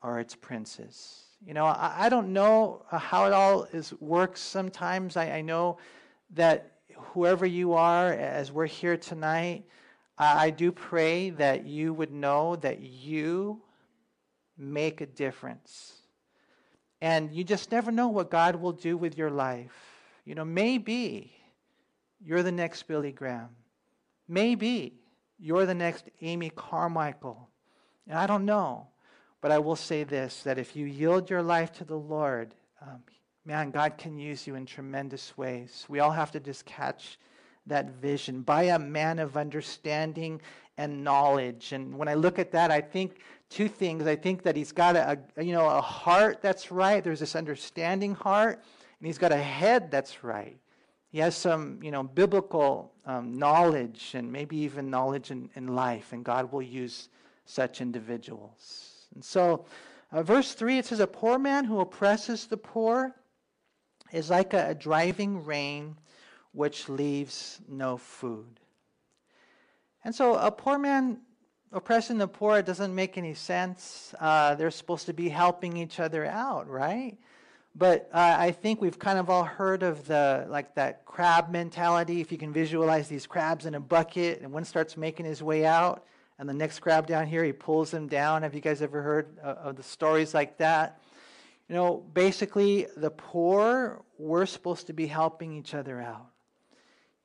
are 0.03 0.19
its 0.19 0.35
princes. 0.35 1.25
You 1.47 1.55
know, 1.55 1.67
I, 1.67 2.07
I 2.07 2.09
don't 2.09 2.33
know 2.33 2.85
how 2.91 3.27
it 3.27 3.33
all 3.33 3.65
is 3.65 3.93
works 4.01 4.41
sometimes. 4.41 5.17
I, 5.17 5.31
I 5.31 5.41
know 5.43 5.79
that 6.35 6.73
whoever 6.97 7.45
you 7.45 7.75
are, 7.75 8.13
as 8.13 8.51
we're 8.51 8.67
here 8.67 8.97
tonight, 8.97 9.65
I, 10.19 10.51
do 10.51 10.73
pray 10.73 11.31
that 11.31 11.67
you 11.67 11.93
would 11.93 12.13
know 12.13 12.57
that 12.57 12.81
you 12.81 13.61
make 14.57 15.01
a 15.01 15.07
difference. 15.07 15.93
And 17.03 17.33
you 17.35 17.45
just 17.45 17.71
never 17.71 17.93
know 17.93 18.09
what 18.09 18.31
God 18.31 18.57
will 18.57 18.73
do 18.73 18.97
with 18.97 19.19
your 19.19 19.31
life. 19.31 19.75
You 20.25 20.35
know, 20.35 20.45
maybe 20.45 21.33
you're 22.25 22.43
the 22.43 22.53
next 22.53 22.85
Billy 22.85 23.13
Graham. 23.13 23.51
Maybe 24.27 24.95
you're 25.39 25.67
the 25.67 25.75
next 25.75 26.09
Amy 26.23 26.51
Carmichael. 26.51 27.49
And 28.09 28.19
I 28.19 28.27
don't 28.27 28.47
know. 28.47 28.89
But 29.43 29.53
I 29.53 29.59
will 29.59 29.77
say 29.77 30.03
this 30.03 30.43
that 30.45 30.59
if 30.59 30.75
you 30.75 30.87
yield 30.87 31.29
your 31.29 31.43
life 31.43 31.73
to 31.75 31.85
the 31.85 31.99
Lord, 31.99 32.55
um, 32.81 33.03
man, 33.45 33.71
God 33.71 33.99
can 33.99 34.19
use 34.19 34.47
you 34.47 34.55
in 34.55 34.65
tremendous 34.67 35.37
ways. 35.37 35.85
We 35.89 36.01
all 36.01 36.11
have 36.11 36.33
to 36.33 36.41
just 36.41 36.65
catch 36.65 37.19
that 37.67 37.91
vision 37.91 38.43
by 38.43 38.65
a 38.65 38.79
man 38.79 39.19
of 39.19 39.37
understanding 39.37 40.41
and 40.79 41.03
knowledge. 41.03 41.73
And 41.73 41.97
when 41.97 42.09
I 42.09 42.15
look 42.15 42.39
at 42.39 42.53
that, 42.53 42.71
I 42.71 42.81
think 42.81 43.19
two 43.49 43.69
things. 43.69 44.07
I 44.07 44.17
think 44.17 44.43
that 44.43 44.57
he's 44.57 44.73
got 44.73 44.97
a, 44.97 45.19
a 45.37 45.43
you 45.43 45.53
know 45.53 45.69
a 45.69 45.81
heart 45.81 46.43
that's 46.43 46.71
right. 46.71 47.03
There's 47.03 47.21
this 47.21 47.37
understanding 47.37 48.15
heart, 48.15 48.63
and 49.01 49.07
he's 49.07 49.19
got 49.19 49.33
a 49.33 49.37
head 49.37 49.91
that's 49.91 50.23
right. 50.23 50.59
He 51.11 51.19
has 51.19 51.35
some 51.37 51.81
you 51.83 51.91
know 51.91 52.03
biblical 52.03 52.93
um, 53.07 53.39
knowledge 53.39 54.13
and 54.15 54.31
maybe 54.31 54.57
even 54.59 54.91
knowledge 54.91 55.31
in, 55.31 55.49
in 55.55 55.75
life, 55.75 56.13
and 56.13 56.25
God 56.25 56.53
will 56.53 56.63
use 56.63 57.09
such 57.47 57.81
individuals. 57.81 59.07
And 59.15 59.25
so, 59.25 59.65
uh, 60.13 60.23
verse 60.23 60.53
3, 60.53 60.79
it 60.79 60.87
says, 60.87 61.01
A 61.01 61.07
poor 61.07 61.39
man 61.39 61.65
who 61.65 61.81
oppresses 61.81 62.47
the 62.47 62.57
poor 62.57 63.15
is 64.13 64.31
like 64.31 64.53
a, 64.53 64.71
a 64.71 64.75
driving 64.75 65.45
rain 65.45 65.97
which 66.57 66.89
leaves 66.89 67.61
no 67.69 67.99
food. 67.99 68.59
And 70.03 70.15
so, 70.15 70.37
a 70.37 70.51
poor 70.51 70.79
man 70.79 71.19
oppressing 71.71 72.17
the 72.17 72.27
poor 72.27 72.63
doesn't 72.63 72.95
make 72.95 73.19
any 73.19 73.35
sense. 73.35 74.15
Uh, 74.19 74.55
they're 74.55 74.71
supposed 74.71 75.05
to 75.07 75.13
be 75.13 75.29
helping 75.29 75.77
each 75.77 76.01
other 76.01 76.25
out, 76.25 76.67
right? 76.67 77.19
But 77.75 78.09
uh, 78.11 78.37
I 78.39 78.53
think 78.53 78.81
we've 78.81 78.99
kind 78.99 79.19
of 79.19 79.29
all 79.29 79.45
heard 79.45 79.83
of 79.83 80.07
the 80.07 80.47
like 80.49 80.75
that 80.77 81.05
crab 81.05 81.51
mentality. 81.51 82.23
If 82.23 82.33
you 82.33 82.39
can 82.39 82.55
visualize 82.55 83.07
these 83.07 83.27
crabs 83.27 83.67
in 83.67 83.75
a 83.75 83.81
bucket, 83.81 84.41
and 84.41 84.51
one 84.51 84.65
starts 84.65 84.97
making 84.97 85.27
his 85.27 85.43
way 85.43 85.67
out, 85.67 86.07
and 86.39 86.49
the 86.49 86.55
next 86.55 86.79
crab 86.79 87.07
down 87.07 87.27
here, 87.27 87.45
he 87.45 87.53
pulls 87.53 87.91
them 87.91 88.07
down. 88.07 88.43
Have 88.43 88.55
you 88.55 88.63
guys 88.63 88.81
ever 88.81 89.03
heard 89.03 89.39
of 89.41 89.77
the 89.77 89.83
stories 89.83 90.33
like 90.33 90.57
that? 90.57 91.03
You 91.69 91.75
know, 91.75 91.97
basically, 92.15 92.87
the 92.97 93.11
poor, 93.11 94.03
we're 94.17 94.47
supposed 94.47 94.87
to 94.87 94.95
be 94.95 95.07
helping 95.07 95.53
each 95.53 95.75
other 95.75 96.01
out. 96.01 96.31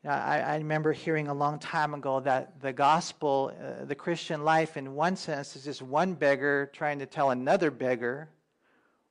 I, 0.03 0.39
I 0.39 0.55
remember 0.57 0.93
hearing 0.93 1.27
a 1.27 1.33
long 1.33 1.59
time 1.59 1.93
ago 1.93 2.19
that 2.21 2.59
the 2.59 2.73
gospel, 2.73 3.53
uh, 3.59 3.85
the 3.85 3.95
Christian 3.95 4.43
life, 4.43 4.75
in 4.75 4.95
one 4.95 5.15
sense, 5.15 5.55
is 5.55 5.63
just 5.63 5.81
one 5.81 6.15
beggar 6.15 6.71
trying 6.73 6.99
to 6.99 7.05
tell 7.05 7.29
another 7.29 7.69
beggar 7.69 8.29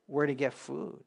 where 0.06 0.26
to 0.26 0.35
get 0.35 0.52
food. 0.52 1.04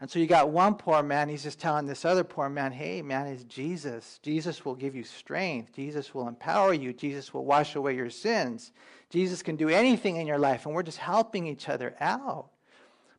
And 0.00 0.08
so 0.08 0.18
you 0.20 0.26
got 0.26 0.50
one 0.50 0.76
poor 0.76 1.02
man, 1.02 1.28
he's 1.28 1.42
just 1.42 1.58
telling 1.58 1.86
this 1.86 2.04
other 2.04 2.22
poor 2.22 2.48
man, 2.48 2.70
hey, 2.70 3.02
man, 3.02 3.26
it's 3.26 3.42
Jesus. 3.44 4.20
Jesus 4.22 4.64
will 4.64 4.76
give 4.76 4.94
you 4.94 5.02
strength. 5.02 5.74
Jesus 5.74 6.14
will 6.14 6.28
empower 6.28 6.72
you. 6.72 6.92
Jesus 6.92 7.34
will 7.34 7.44
wash 7.44 7.74
away 7.74 7.96
your 7.96 8.08
sins. 8.08 8.72
Jesus 9.10 9.42
can 9.42 9.56
do 9.56 9.68
anything 9.68 10.16
in 10.16 10.26
your 10.26 10.38
life, 10.38 10.66
and 10.66 10.74
we're 10.74 10.84
just 10.84 10.98
helping 10.98 11.46
each 11.46 11.68
other 11.68 11.96
out. 12.00 12.50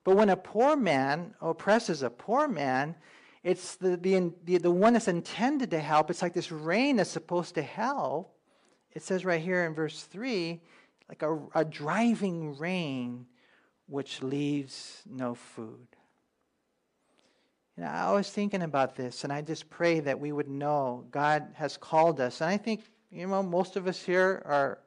But 0.05 0.15
when 0.15 0.29
a 0.29 0.37
poor 0.37 0.77
man 0.77 1.35
oppresses 1.41 2.01
a 2.01 2.09
poor 2.09 2.47
man, 2.47 2.95
it's 3.43 3.75
the, 3.75 3.95
the, 3.97 4.33
the, 4.43 4.57
the 4.57 4.71
one 4.71 4.93
that's 4.93 5.07
intended 5.07 5.71
to 5.71 5.79
help. 5.79 6.09
It's 6.09 6.21
like 6.21 6.33
this 6.33 6.51
rain 6.51 6.97
that's 6.97 7.09
supposed 7.09 7.55
to 7.55 7.61
help. 7.61 8.35
It 8.91 9.01
says 9.01 9.23
right 9.23 9.41
here 9.41 9.65
in 9.65 9.73
verse 9.73 10.03
3 10.03 10.61
like 11.09 11.23
a, 11.23 11.39
a 11.55 11.65
driving 11.65 12.55
rain 12.57 13.25
which 13.87 14.21
leaves 14.21 15.01
no 15.09 15.33
food. 15.33 15.87
You 17.75 17.83
know, 17.83 17.89
I 17.89 18.11
was 18.11 18.29
thinking 18.29 18.61
about 18.61 18.95
this, 18.95 19.23
and 19.23 19.33
I 19.33 19.41
just 19.41 19.69
pray 19.69 19.99
that 20.01 20.19
we 20.19 20.31
would 20.31 20.47
know 20.47 21.05
God 21.09 21.47
has 21.55 21.77
called 21.77 22.21
us. 22.21 22.41
And 22.41 22.49
I 22.49 22.57
think, 22.57 22.83
you 23.09 23.25
know, 23.25 23.41
most 23.41 23.75
of 23.75 23.87
us 23.87 24.03
here 24.03 24.43
are, 24.45 24.79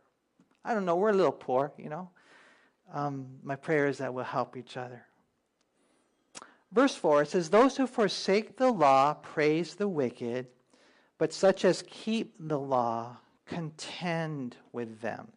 I 0.65 0.75
don't 0.75 0.85
know, 0.85 0.95
we're 0.95 1.11
a 1.11 1.15
little 1.15 1.33
poor, 1.33 1.73
you 1.77 1.89
know. 1.89 2.11
Um, 2.93 3.27
my 3.43 3.57
prayer 3.57 3.89
is 3.89 3.99
that 3.99 4.13
we'll 4.13 4.25
help 4.25 4.57
each 4.57 4.77
other. 4.77 5.05
Verse 6.73 6.95
4 6.95 7.23
it 7.23 7.29
says, 7.29 7.51
Those 7.51 7.77
who 7.77 7.87
forsake 7.87 8.57
the 8.57 8.71
law 8.71 9.15
praise 9.15 9.75
the 9.75 9.89
wicked, 9.89 10.47
but 11.19 11.33
such 11.33 11.65
as 11.65 11.85
keep 11.87 12.35
the 12.39 12.59
law 12.59 13.19
contend 13.47 14.57
with 14.73 15.01
them. 15.01 15.29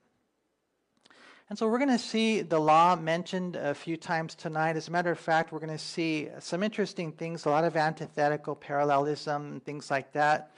And 1.49 1.59
so 1.59 1.67
we're 1.67 1.77
going 1.77 1.89
to 1.91 1.99
see 1.99 2.41
the 2.41 2.59
law 2.59 2.95
mentioned 2.95 3.55
a 3.55 3.75
few 3.75 3.97
times 3.97 4.33
tonight. 4.33 4.75
As 4.75 4.87
a 4.87 4.91
matter 4.91 5.11
of 5.11 5.19
fact, 5.19 5.51
we're 5.51 5.59
going 5.59 5.69
to 5.69 5.77
see 5.77 6.29
some 6.39 6.63
interesting 6.63 7.11
things, 7.11 7.45
a 7.45 7.49
lot 7.49 7.65
of 7.65 7.75
antithetical 7.75 8.55
parallelism 8.55 9.51
and 9.51 9.63
things 9.63 9.91
like 9.91 10.11
that. 10.13 10.51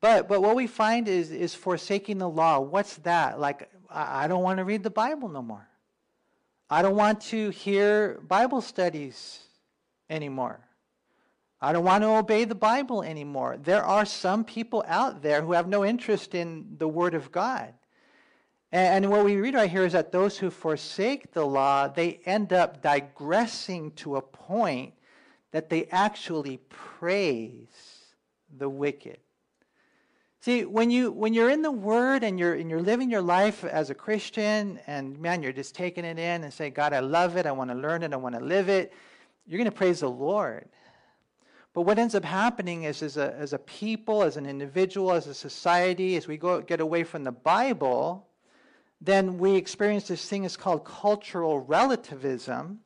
But, 0.00 0.28
but 0.28 0.40
what 0.40 0.54
we 0.54 0.68
find 0.68 1.08
is, 1.08 1.32
is 1.32 1.54
forsaking 1.54 2.18
the 2.18 2.28
law. 2.28 2.60
What's 2.60 2.96
that? 2.98 3.40
Like, 3.40 3.68
I 3.90 4.28
don't 4.28 4.42
want 4.42 4.58
to 4.58 4.64
read 4.64 4.84
the 4.84 4.90
Bible 4.90 5.28
no 5.28 5.42
more. 5.42 5.66
I 6.70 6.82
don't 6.82 6.96
want 6.96 7.20
to 7.22 7.50
hear 7.50 8.20
Bible 8.28 8.60
studies 8.60 9.40
anymore. 10.12 10.60
I 11.60 11.72
don't 11.72 11.84
want 11.84 12.02
to 12.02 12.08
obey 12.08 12.44
the 12.44 12.54
Bible 12.54 13.02
anymore. 13.02 13.56
There 13.56 13.84
are 13.84 14.04
some 14.04 14.44
people 14.44 14.84
out 14.86 15.22
there 15.22 15.42
who 15.42 15.52
have 15.52 15.68
no 15.68 15.84
interest 15.84 16.34
in 16.34 16.74
the 16.78 16.88
Word 16.88 17.14
of 17.14 17.30
God. 17.30 17.72
And, 18.74 19.10
what 19.10 19.24
we 19.24 19.36
read 19.36 19.54
right 19.54 19.70
here 19.70 19.84
is 19.84 19.92
that 19.92 20.12
those 20.12 20.38
who 20.38 20.50
forsake 20.50 21.32
the 21.32 21.44
law, 21.44 21.88
they 21.88 22.20
end 22.24 22.54
up 22.54 22.82
digressing 22.82 23.90
to 23.92 24.16
a 24.16 24.22
point 24.22 24.94
that 25.50 25.68
they 25.68 25.84
actually 25.90 26.56
praise 26.70 27.68
the 28.56 28.70
wicked. 28.70 29.18
See, 30.40 30.64
when 30.64 30.90
you 30.90 31.12
when 31.12 31.34
you're 31.34 31.50
in 31.50 31.62
the 31.62 31.70
Word 31.70 32.24
and 32.24 32.40
you're 32.40 32.54
and 32.54 32.68
you're 32.70 32.80
living 32.80 33.10
your 33.10 33.22
life 33.22 33.62
as 33.62 33.90
a 33.90 33.94
Christian, 33.94 34.80
and 34.86 35.16
man, 35.20 35.42
you're 35.42 35.52
just 35.52 35.74
taking 35.74 36.04
it 36.06 36.18
in 36.18 36.42
and 36.42 36.52
saying, 36.52 36.72
God, 36.72 36.94
I 36.94 37.00
love 37.00 37.36
it, 37.36 37.46
I 37.46 37.52
want 37.52 37.70
to 37.70 37.76
learn 37.76 38.02
it, 38.02 38.12
I 38.12 38.16
want 38.16 38.34
to 38.34 38.40
live 38.44 38.68
it, 38.68 38.92
you're 39.46 39.58
going 39.58 39.70
to 39.70 39.76
praise 39.76 40.00
the 40.00 40.10
Lord. 40.10 40.68
But 41.74 41.82
what 41.82 41.98
ends 41.98 42.14
up 42.14 42.24
happening 42.24 42.84
is, 42.84 43.02
as 43.02 43.16
a, 43.16 43.34
as 43.34 43.52
a 43.54 43.58
people, 43.58 44.22
as 44.22 44.36
an 44.36 44.46
individual, 44.46 45.12
as 45.12 45.26
a 45.26 45.34
society, 45.34 46.16
as 46.16 46.28
we 46.28 46.36
go 46.36 46.60
get 46.60 46.80
away 46.80 47.02
from 47.02 47.24
the 47.24 47.32
Bible, 47.32 48.26
then 49.00 49.38
we 49.38 49.56
experience 49.56 50.06
this 50.08 50.28
thing 50.28 50.44
is 50.44 50.56
called 50.56 50.84
cultural 50.84 51.60
relativism. 51.60 52.80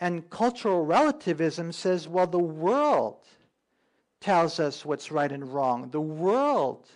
And 0.00 0.28
cultural 0.28 0.84
relativism 0.84 1.72
says, 1.72 2.08
well, 2.08 2.26
the 2.26 2.38
world 2.38 3.26
tells 4.20 4.58
us 4.58 4.84
what's 4.84 5.12
right 5.12 5.30
and 5.30 5.52
wrong. 5.52 5.90
The 5.90 6.00
world 6.00 6.88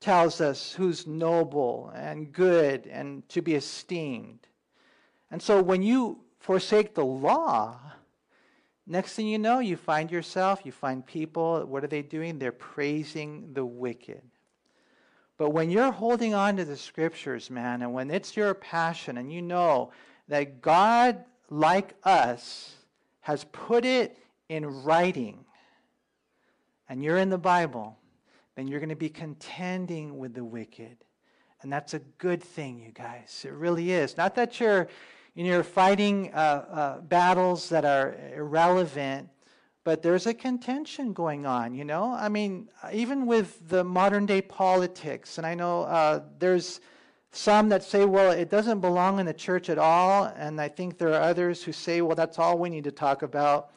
tells 0.00 0.40
us 0.40 0.72
who's 0.72 1.06
noble 1.06 1.92
and 1.94 2.32
good 2.32 2.86
and 2.86 3.26
to 3.30 3.40
be 3.40 3.54
esteemed. 3.54 4.46
And 5.30 5.40
so 5.40 5.62
when 5.62 5.82
you 5.82 6.23
forsake 6.44 6.94
the 6.94 7.04
law, 7.04 7.80
next 8.86 9.14
thing 9.14 9.26
you 9.26 9.38
know, 9.38 9.60
you 9.60 9.78
find 9.78 10.10
yourself, 10.10 10.60
you 10.64 10.72
find 10.72 11.04
people, 11.06 11.64
what 11.64 11.82
are 11.82 11.86
they 11.86 12.02
doing? 12.02 12.38
They're 12.38 12.52
praising 12.52 13.54
the 13.54 13.64
wicked. 13.64 14.20
But 15.38 15.50
when 15.50 15.70
you're 15.70 15.90
holding 15.90 16.34
on 16.34 16.58
to 16.58 16.66
the 16.66 16.76
scriptures, 16.76 17.48
man, 17.48 17.80
and 17.80 17.94
when 17.94 18.10
it's 18.10 18.36
your 18.36 18.52
passion 18.52 19.16
and 19.16 19.32
you 19.32 19.40
know 19.40 19.90
that 20.28 20.60
God, 20.60 21.24
like 21.48 21.94
us, 22.04 22.74
has 23.22 23.44
put 23.44 23.86
it 23.86 24.18
in 24.50 24.66
writing, 24.84 25.46
and 26.90 27.02
you're 27.02 27.16
in 27.16 27.30
the 27.30 27.38
Bible, 27.38 27.96
then 28.54 28.68
you're 28.68 28.80
going 28.80 28.90
to 28.90 28.96
be 28.96 29.08
contending 29.08 30.18
with 30.18 30.34
the 30.34 30.44
wicked. 30.44 30.98
And 31.62 31.72
that's 31.72 31.94
a 31.94 32.00
good 32.18 32.42
thing, 32.42 32.80
you 32.80 32.92
guys. 32.92 33.46
It 33.48 33.54
really 33.54 33.92
is. 33.92 34.18
Not 34.18 34.34
that 34.34 34.60
you're, 34.60 34.88
you're 35.34 35.64
fighting 35.64 36.32
uh, 36.32 36.36
uh, 36.36 37.00
battles 37.00 37.68
that 37.68 37.84
are 37.84 38.14
irrelevant, 38.34 39.28
but 39.82 40.02
there's 40.02 40.26
a 40.26 40.34
contention 40.34 41.12
going 41.12 41.44
on, 41.44 41.74
you 41.74 41.84
know? 41.84 42.12
I 42.12 42.28
mean, 42.28 42.68
even 42.92 43.26
with 43.26 43.68
the 43.68 43.82
modern 43.82 44.26
day 44.26 44.40
politics, 44.40 45.38
and 45.38 45.46
I 45.46 45.54
know 45.54 45.82
uh, 45.82 46.22
there's 46.38 46.80
some 47.32 47.68
that 47.70 47.82
say, 47.82 48.04
well, 48.04 48.30
it 48.30 48.48
doesn't 48.48 48.80
belong 48.80 49.18
in 49.18 49.26
the 49.26 49.34
church 49.34 49.68
at 49.68 49.78
all, 49.78 50.32
and 50.36 50.60
I 50.60 50.68
think 50.68 50.98
there 50.98 51.08
are 51.08 51.20
others 51.20 51.64
who 51.64 51.72
say, 51.72 52.00
well, 52.00 52.14
that's 52.14 52.38
all 52.38 52.56
we 52.56 52.70
need 52.70 52.84
to 52.84 52.92
talk 52.92 53.22
about. 53.22 53.72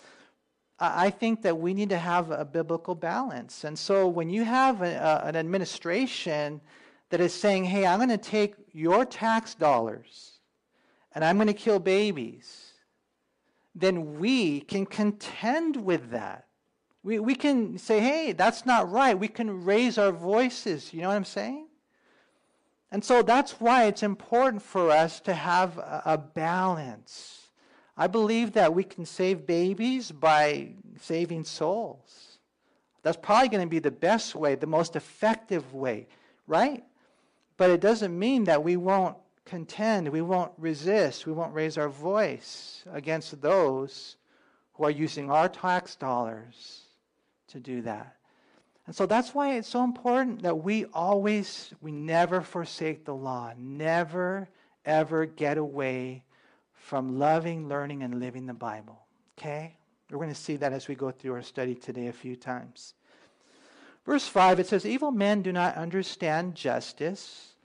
I 0.80 1.10
think 1.10 1.42
that 1.42 1.58
we 1.58 1.74
need 1.74 1.90
to 1.90 1.98
have 1.98 2.30
a 2.30 2.46
biblical 2.46 2.94
balance. 2.94 3.64
And 3.64 3.78
so 3.78 4.08
when 4.08 4.30
you 4.30 4.44
have 4.44 4.84
a, 4.84 4.94
a, 4.94 5.28
an 5.28 5.36
administration 5.36 6.62
that 7.10 7.20
is 7.20 7.34
saying, 7.34 7.64
hey, 7.64 7.88
I'm 7.88 7.98
going 7.98 8.10
to 8.10 8.18
take 8.20 8.54
your 8.74 9.04
tax 9.04 9.56
dollars 9.56 10.37
and 11.18 11.26
I'm 11.26 11.36
going 11.38 11.48
to 11.48 11.54
kill 11.54 11.80
babies 11.80 12.68
then 13.78 14.20
we 14.20 14.62
can 14.62 14.86
contend 14.86 15.76
with 15.78 16.10
that. 16.10 16.48
We, 17.04 17.20
we 17.20 17.36
can 17.36 17.78
say, 17.78 18.00
hey, 18.00 18.32
that's 18.32 18.66
not 18.66 18.92
right. 18.92 19.18
We 19.18 19.28
can 19.28 19.64
raise 19.64 20.00
our 20.00 20.12
voices. 20.12 20.94
You 20.94 21.02
know 21.02 21.10
what 21.10 21.16
I'm 21.16 21.26
saying? 21.26 21.68
And 22.92 23.06
so 23.06 23.22
that's 23.22 23.52
why 23.62 23.86
it's 23.86 24.02
important 24.02 24.64
for 24.64 24.90
us 24.90 25.20
to 25.22 25.34
have 25.34 25.78
a, 25.78 26.02
a 26.06 26.18
balance. 26.18 27.50
I 27.96 28.08
believe 28.08 28.54
that 28.54 28.74
we 28.74 28.84
can 28.84 29.06
save 29.06 29.46
babies 29.46 30.12
by 30.12 30.74
saving 31.00 31.44
souls. 31.44 32.40
That's 33.04 33.18
probably 33.18 33.50
going 33.50 33.64
to 33.64 33.70
be 33.70 33.80
the 33.80 33.92
best 33.92 34.34
way, 34.34 34.56
the 34.56 34.66
most 34.66 34.96
effective 34.96 35.72
way, 35.74 36.08
right? 36.48 36.84
But 37.58 37.70
it 37.70 37.80
doesn't 37.80 38.18
mean 38.18 38.46
that 38.46 38.64
we 38.64 38.76
won't 38.76 39.18
contend, 39.48 40.10
we 40.10 40.22
won't 40.22 40.52
resist, 40.58 41.26
we 41.26 41.34
won't 41.34 41.54
raise 41.54 41.78
our 41.78 41.90
voice 41.90 42.84
against 42.92 43.42
those 43.42 44.18
who 44.74 44.84
are 44.84 44.92
using 44.92 45.32
our 45.32 45.50
tax 45.50 45.96
dollars 45.96 46.82
to 47.48 47.60
do 47.60 47.82
that. 47.82 48.16
And 48.86 48.96
so 48.96 49.06
that's 49.06 49.34
why 49.34 49.56
it's 49.56 49.68
so 49.68 49.84
important 49.84 50.44
that 50.44 50.64
we 50.64 50.86
always, 50.94 51.74
we 51.82 51.92
never 51.92 52.42
forsake 52.42 53.06
the 53.06 53.16
law, 53.16 53.54
never, 53.58 54.48
ever 54.86 55.26
get 55.26 55.58
away 55.58 56.24
from 56.74 57.18
loving, 57.18 57.68
learning, 57.68 58.04
and 58.04 58.20
living 58.20 58.46
the 58.46 58.54
Bible. 58.54 59.00
Okay? 59.38 59.76
We're 60.10 60.20
going 60.20 60.30
to 60.30 60.36
see 60.36 60.56
that 60.58 60.72
as 60.72 60.88
we 60.88 60.96
go 60.96 61.12
through 61.12 61.34
our 61.34 61.42
study 61.42 61.76
today 61.76 62.08
a 62.08 62.14
few 62.14 62.36
times. 62.36 62.94
Verse 64.06 64.26
5, 64.26 64.62
it 64.62 64.68
says, 64.68 64.86
Evil 64.86 65.12
men 65.12 65.42
do 65.42 65.52
not 65.52 65.76
understand 65.76 66.56
justice 66.56 67.56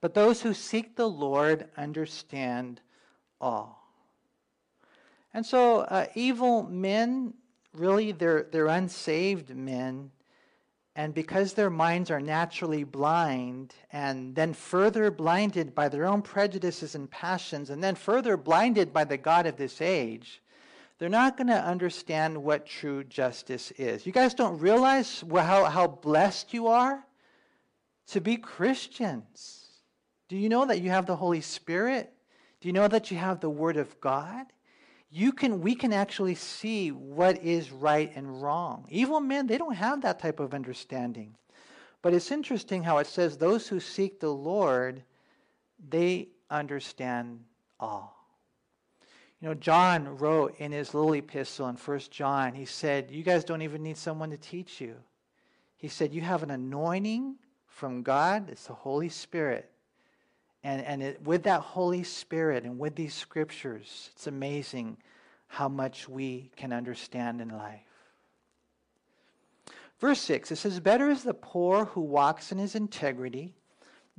but 0.00 0.14
those 0.14 0.40
who 0.42 0.54
seek 0.54 0.96
the 0.96 1.08
Lord 1.08 1.68
understand 1.76 2.80
all. 3.40 3.80
And 5.32 5.44
so, 5.44 5.80
uh, 5.80 6.06
evil 6.14 6.64
men, 6.64 7.34
really, 7.72 8.12
they're, 8.12 8.46
they're 8.50 8.66
unsaved 8.66 9.54
men. 9.54 10.10
And 10.96 11.14
because 11.14 11.52
their 11.52 11.70
minds 11.70 12.10
are 12.10 12.20
naturally 12.20 12.82
blind, 12.82 13.74
and 13.92 14.34
then 14.34 14.52
further 14.52 15.10
blinded 15.10 15.74
by 15.74 15.88
their 15.88 16.04
own 16.04 16.20
prejudices 16.20 16.94
and 16.94 17.08
passions, 17.08 17.70
and 17.70 17.82
then 17.82 17.94
further 17.94 18.36
blinded 18.36 18.92
by 18.92 19.04
the 19.04 19.16
God 19.16 19.46
of 19.46 19.56
this 19.56 19.80
age, 19.80 20.42
they're 20.98 21.08
not 21.08 21.36
going 21.36 21.46
to 21.46 21.54
understand 21.54 22.36
what 22.36 22.66
true 22.66 23.04
justice 23.04 23.70
is. 23.78 24.04
You 24.04 24.12
guys 24.12 24.34
don't 24.34 24.58
realize 24.58 25.24
how, 25.32 25.64
how 25.64 25.86
blessed 25.86 26.52
you 26.52 26.66
are 26.66 27.02
to 28.08 28.20
be 28.20 28.36
Christians. 28.36 29.59
Do 30.30 30.36
you 30.36 30.48
know 30.48 30.64
that 30.64 30.80
you 30.80 30.90
have 30.90 31.06
the 31.06 31.16
Holy 31.16 31.40
Spirit? 31.40 32.12
Do 32.60 32.68
you 32.68 32.72
know 32.72 32.86
that 32.86 33.10
you 33.10 33.16
have 33.16 33.40
the 33.40 33.50
Word 33.50 33.76
of 33.76 34.00
God? 34.00 34.46
You 35.10 35.32
can, 35.32 35.60
we 35.60 35.74
can 35.74 35.92
actually 35.92 36.36
see 36.36 36.92
what 36.92 37.42
is 37.42 37.72
right 37.72 38.12
and 38.14 38.40
wrong. 38.40 38.86
Evil 38.88 39.18
men, 39.18 39.48
they 39.48 39.58
don't 39.58 39.74
have 39.74 40.02
that 40.02 40.20
type 40.20 40.38
of 40.38 40.54
understanding. 40.54 41.34
But 42.00 42.14
it's 42.14 42.30
interesting 42.30 42.84
how 42.84 42.98
it 42.98 43.08
says 43.08 43.36
those 43.36 43.66
who 43.66 43.80
seek 43.80 44.20
the 44.20 44.30
Lord, 44.30 45.02
they 45.88 46.28
understand 46.48 47.40
all. 47.80 48.16
You 49.40 49.48
know, 49.48 49.54
John 49.54 50.16
wrote 50.16 50.54
in 50.58 50.70
his 50.70 50.94
little 50.94 51.14
epistle 51.14 51.68
in 51.70 51.74
First 51.74 52.12
John, 52.12 52.54
he 52.54 52.66
said, 52.66 53.10
You 53.10 53.24
guys 53.24 53.42
don't 53.42 53.62
even 53.62 53.82
need 53.82 53.96
someone 53.96 54.30
to 54.30 54.36
teach 54.36 54.80
you. 54.80 54.94
He 55.76 55.88
said, 55.88 56.14
You 56.14 56.20
have 56.20 56.44
an 56.44 56.52
anointing 56.52 57.34
from 57.66 58.04
God, 58.04 58.48
it's 58.48 58.68
the 58.68 58.74
Holy 58.74 59.08
Spirit. 59.08 59.69
And, 60.62 60.84
and 60.84 61.02
it, 61.02 61.22
with 61.22 61.44
that 61.44 61.60
Holy 61.60 62.02
Spirit 62.02 62.64
and 62.64 62.78
with 62.78 62.94
these 62.94 63.14
scriptures, 63.14 64.10
it's 64.12 64.26
amazing 64.26 64.98
how 65.46 65.68
much 65.68 66.08
we 66.08 66.50
can 66.56 66.72
understand 66.72 67.40
in 67.40 67.48
life. 67.48 67.80
Verse 69.98 70.20
6, 70.20 70.52
it 70.52 70.56
says, 70.56 70.80
Better 70.80 71.10
is 71.10 71.24
the 71.24 71.34
poor 71.34 71.86
who 71.86 72.00
walks 72.00 72.52
in 72.52 72.58
his 72.58 72.74
integrity 72.74 73.54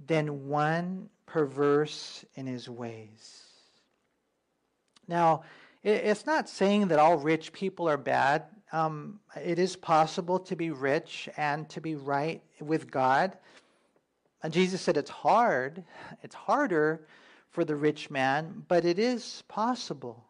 than 0.07 0.48
one 0.48 1.10
perverse 1.25 2.25
in 2.36 2.45
his 2.45 2.69
ways. 2.69 3.43
Now, 5.07 5.43
it's 5.83 6.25
not 6.25 6.48
saying 6.48 6.89
that 6.89 7.00
all 7.00 7.17
rich 7.17 7.51
people 7.53 7.89
are 7.89 7.98
bad. 7.98 8.43
Um, 8.71 9.19
it 9.41 9.57
is 9.57 9.75
possible 9.75 10.39
to 10.39 10.55
be 10.55 10.69
rich 10.69 11.27
and 11.38 11.67
to 11.69 11.81
be 11.81 11.95
right 11.95 12.43
with 12.60 12.91
God. 12.91 13.38
And 14.43 14.51
Jesus 14.51 14.81
said 14.81 14.98
it's 14.98 15.10
hard. 15.10 15.83
It's 16.24 16.36
harder 16.36 17.05
for 17.50 17.65
the 17.65 17.75
rich 17.75 18.10
man, 18.10 18.63
but 18.67 18.86
it 18.86 18.98
is 18.98 19.43
possible. 19.48 20.24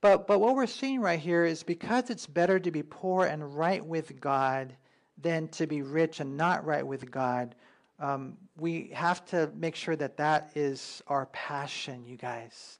But, 0.00 0.26
but 0.26 0.40
what 0.40 0.56
we're 0.56 0.66
seeing 0.66 1.00
right 1.00 1.20
here 1.20 1.44
is 1.44 1.62
because 1.62 2.08
it's 2.08 2.26
better 2.26 2.58
to 2.58 2.70
be 2.70 2.82
poor 2.82 3.26
and 3.26 3.56
right 3.56 3.84
with 3.84 4.18
God 4.20 4.74
than 5.20 5.48
to 5.48 5.66
be 5.66 5.82
rich 5.82 6.20
and 6.20 6.36
not 6.36 6.64
right 6.64 6.86
with 6.86 7.10
God, 7.10 7.54
um, 7.98 8.38
we 8.56 8.90
have 8.94 9.24
to 9.26 9.50
make 9.54 9.76
sure 9.76 9.96
that 9.96 10.16
that 10.16 10.52
is 10.54 11.02
our 11.06 11.26
passion, 11.26 12.06
you 12.06 12.16
guys. 12.16 12.78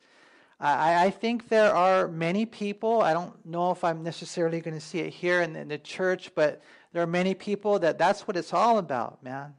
I, 0.59 1.07
I 1.07 1.11
think 1.11 1.49
there 1.49 1.75
are 1.75 2.09
many 2.09 2.47
people, 2.47 3.03
I 3.03 3.13
don't 3.13 3.45
know 3.47 3.71
if 3.71 3.85
I'm 3.85 4.03
necessarily 4.03 4.61
going 4.61 4.75
to 4.75 4.81
see 4.81 5.01
it 5.01 5.13
here 5.13 5.43
in, 5.43 5.57
in 5.57 5.69
the 5.69 5.79
church, 5.79 6.31
but 6.35 6.63
there 6.93 7.03
are 7.03 7.07
many 7.07 7.35
people 7.35 7.79
that 7.81 7.99
that's 7.99 8.27
what 8.27 8.37
it's 8.37 8.55
all 8.55 8.79
about, 8.79 9.23
man. 9.23 9.55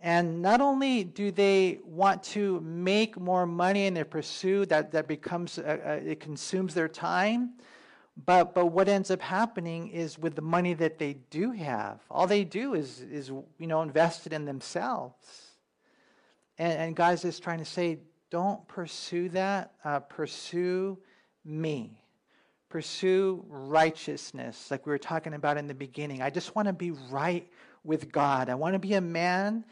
And 0.00 0.42
not 0.42 0.60
only 0.60 1.04
do 1.04 1.30
they 1.30 1.80
want 1.84 2.22
to 2.24 2.60
make 2.60 3.18
more 3.18 3.46
money 3.46 3.86
in 3.86 3.94
their 3.94 4.04
pursuit, 4.04 4.68
that, 4.68 4.92
that 4.92 5.08
becomes, 5.08 5.58
uh, 5.58 5.78
uh, 5.84 5.90
it 6.04 6.20
consumes 6.20 6.74
their 6.74 6.88
time, 6.88 7.54
but, 8.24 8.54
but 8.54 8.66
what 8.66 8.88
ends 8.88 9.10
up 9.10 9.20
happening 9.20 9.88
is 9.88 10.18
with 10.18 10.34
the 10.34 10.42
money 10.42 10.74
that 10.74 10.98
they 10.98 11.14
do 11.30 11.50
have, 11.52 12.00
all 12.10 12.26
they 12.26 12.44
do 12.44 12.74
is, 12.74 13.00
is 13.00 13.28
you 13.28 13.66
know, 13.66 13.82
invested 13.82 14.32
in 14.32 14.44
themselves. 14.44 15.46
And, 16.58 16.96
and 16.98 17.24
is 17.24 17.38
trying 17.38 17.58
to 17.58 17.64
say, 17.64 17.98
don't 18.30 18.66
pursue 18.68 19.28
that. 19.30 19.72
Uh, 19.84 20.00
pursue 20.00 20.98
me. 21.44 22.02
Pursue 22.68 23.44
righteousness, 23.48 24.70
like 24.70 24.86
we 24.86 24.90
were 24.90 24.98
talking 24.98 25.34
about 25.34 25.56
in 25.56 25.66
the 25.66 25.74
beginning. 25.74 26.20
I 26.20 26.30
just 26.30 26.54
want 26.56 26.66
to 26.66 26.72
be 26.72 26.90
right 26.90 27.46
with 27.84 28.10
God. 28.10 28.48
I 28.48 28.54
want 28.56 28.74
to 28.74 28.78
be 28.78 28.94
a 28.94 29.00
man 29.00 29.64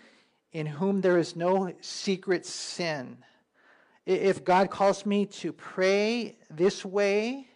in 0.55 0.67
whom 0.67 1.03
there 1.03 1.19
is 1.19 1.37
no 1.37 1.71
secret 1.81 2.47
sin. 2.47 3.19
If 4.07 4.45
God 4.45 4.71
calls 4.71 5.05
me 5.05 5.27
to 5.27 5.53
pray 5.53 6.37
this 6.49 6.85
way, 6.85 7.49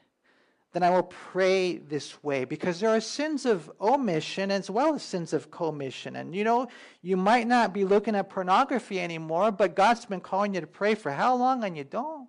then 0.73 0.83
I 0.83 0.91
will 0.91 1.05
pray 1.05 1.79
this 1.79 2.23
way 2.23 2.45
because 2.45 2.81
there 2.81 2.91
are 2.91 3.01
sins 3.01 3.47
of 3.47 3.71
omission 3.81 4.51
as 4.51 4.69
well 4.69 4.95
as 4.95 5.03
sins 5.03 5.33
of 5.33 5.51
commission. 5.51 6.17
And 6.17 6.35
you 6.35 6.45
know, 6.45 6.69
you 7.01 7.17
might 7.17 7.47
not 7.47 7.73
be 7.73 7.85
looking 7.85 8.15
at 8.17 8.29
pornography 8.29 9.01
anymore, 9.01 9.53
but 9.53 9.77
God's 9.77 10.05
been 10.05 10.21
calling 10.21 10.55
you 10.55 10.61
to 10.61 10.67
pray 10.67 10.95
for 10.95 11.13
how 11.13 11.37
long 11.37 11.65
and 11.65 11.77
you 11.77 11.85
don't? 11.85 12.29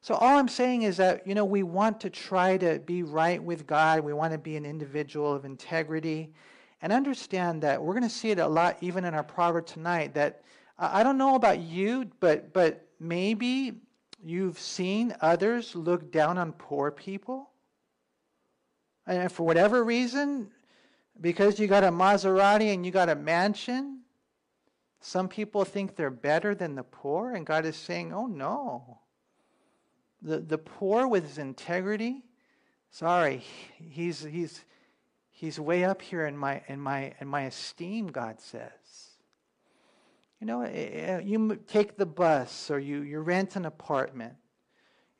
So 0.00 0.14
all 0.14 0.38
I'm 0.38 0.48
saying 0.48 0.82
is 0.82 0.96
that, 0.98 1.26
you 1.26 1.34
know, 1.34 1.44
we 1.44 1.62
want 1.62 2.00
to 2.00 2.10
try 2.10 2.56
to 2.56 2.78
be 2.78 3.02
right 3.02 3.42
with 3.42 3.66
God. 3.66 4.00
We 4.00 4.12
want 4.12 4.32
to 4.32 4.38
be 4.38 4.56
an 4.56 4.64
individual 4.64 5.32
of 5.32 5.44
integrity. 5.44 6.32
And 6.80 6.92
understand 6.92 7.62
that 7.62 7.82
we're 7.82 7.94
going 7.94 8.04
to 8.04 8.08
see 8.08 8.30
it 8.30 8.38
a 8.38 8.46
lot 8.46 8.76
even 8.80 9.04
in 9.04 9.14
our 9.14 9.24
proverb 9.24 9.66
tonight 9.66 10.14
that 10.14 10.42
uh, 10.78 10.90
I 10.92 11.02
don't 11.02 11.18
know 11.18 11.34
about 11.34 11.60
you, 11.60 12.10
but 12.20 12.52
but 12.52 12.86
maybe 13.00 13.80
you've 14.24 14.58
seen 14.58 15.14
others 15.20 15.74
look 15.74 16.12
down 16.12 16.38
on 16.38 16.52
poor 16.52 16.90
people. 16.90 17.50
And 19.06 19.30
for 19.32 19.44
whatever 19.44 19.82
reason, 19.82 20.50
because 21.20 21.58
you 21.58 21.66
got 21.66 21.84
a 21.84 21.90
Maserati 21.90 22.72
and 22.72 22.84
you 22.84 22.92
got 22.92 23.08
a 23.08 23.14
mansion, 23.14 24.02
some 25.00 25.28
people 25.28 25.64
think 25.64 25.96
they're 25.96 26.10
better 26.10 26.54
than 26.54 26.74
the 26.74 26.82
poor, 26.82 27.32
and 27.32 27.46
God 27.46 27.64
is 27.64 27.76
saying, 27.76 28.12
oh 28.12 28.26
no. 28.26 28.98
The, 30.20 30.40
the 30.40 30.58
poor 30.58 31.06
with 31.06 31.24
his 31.24 31.38
integrity, 31.38 32.24
sorry, 32.90 33.44
he's, 33.78 34.24
he's, 34.24 34.64
he's 35.38 35.60
way 35.60 35.84
up 35.84 36.02
here 36.02 36.26
in 36.26 36.36
my, 36.36 36.62
in, 36.66 36.80
my, 36.80 37.12
in 37.20 37.28
my 37.28 37.42
esteem, 37.42 38.08
God 38.08 38.40
says. 38.40 38.70
You 40.40 40.46
know, 40.48 40.62
eh, 40.62 40.70
eh, 40.72 41.20
you 41.20 41.58
take 41.68 41.96
the 41.96 42.06
bus 42.06 42.70
or 42.70 42.80
you, 42.80 43.02
you 43.02 43.20
rent 43.20 43.54
an 43.54 43.64
apartment. 43.64 44.34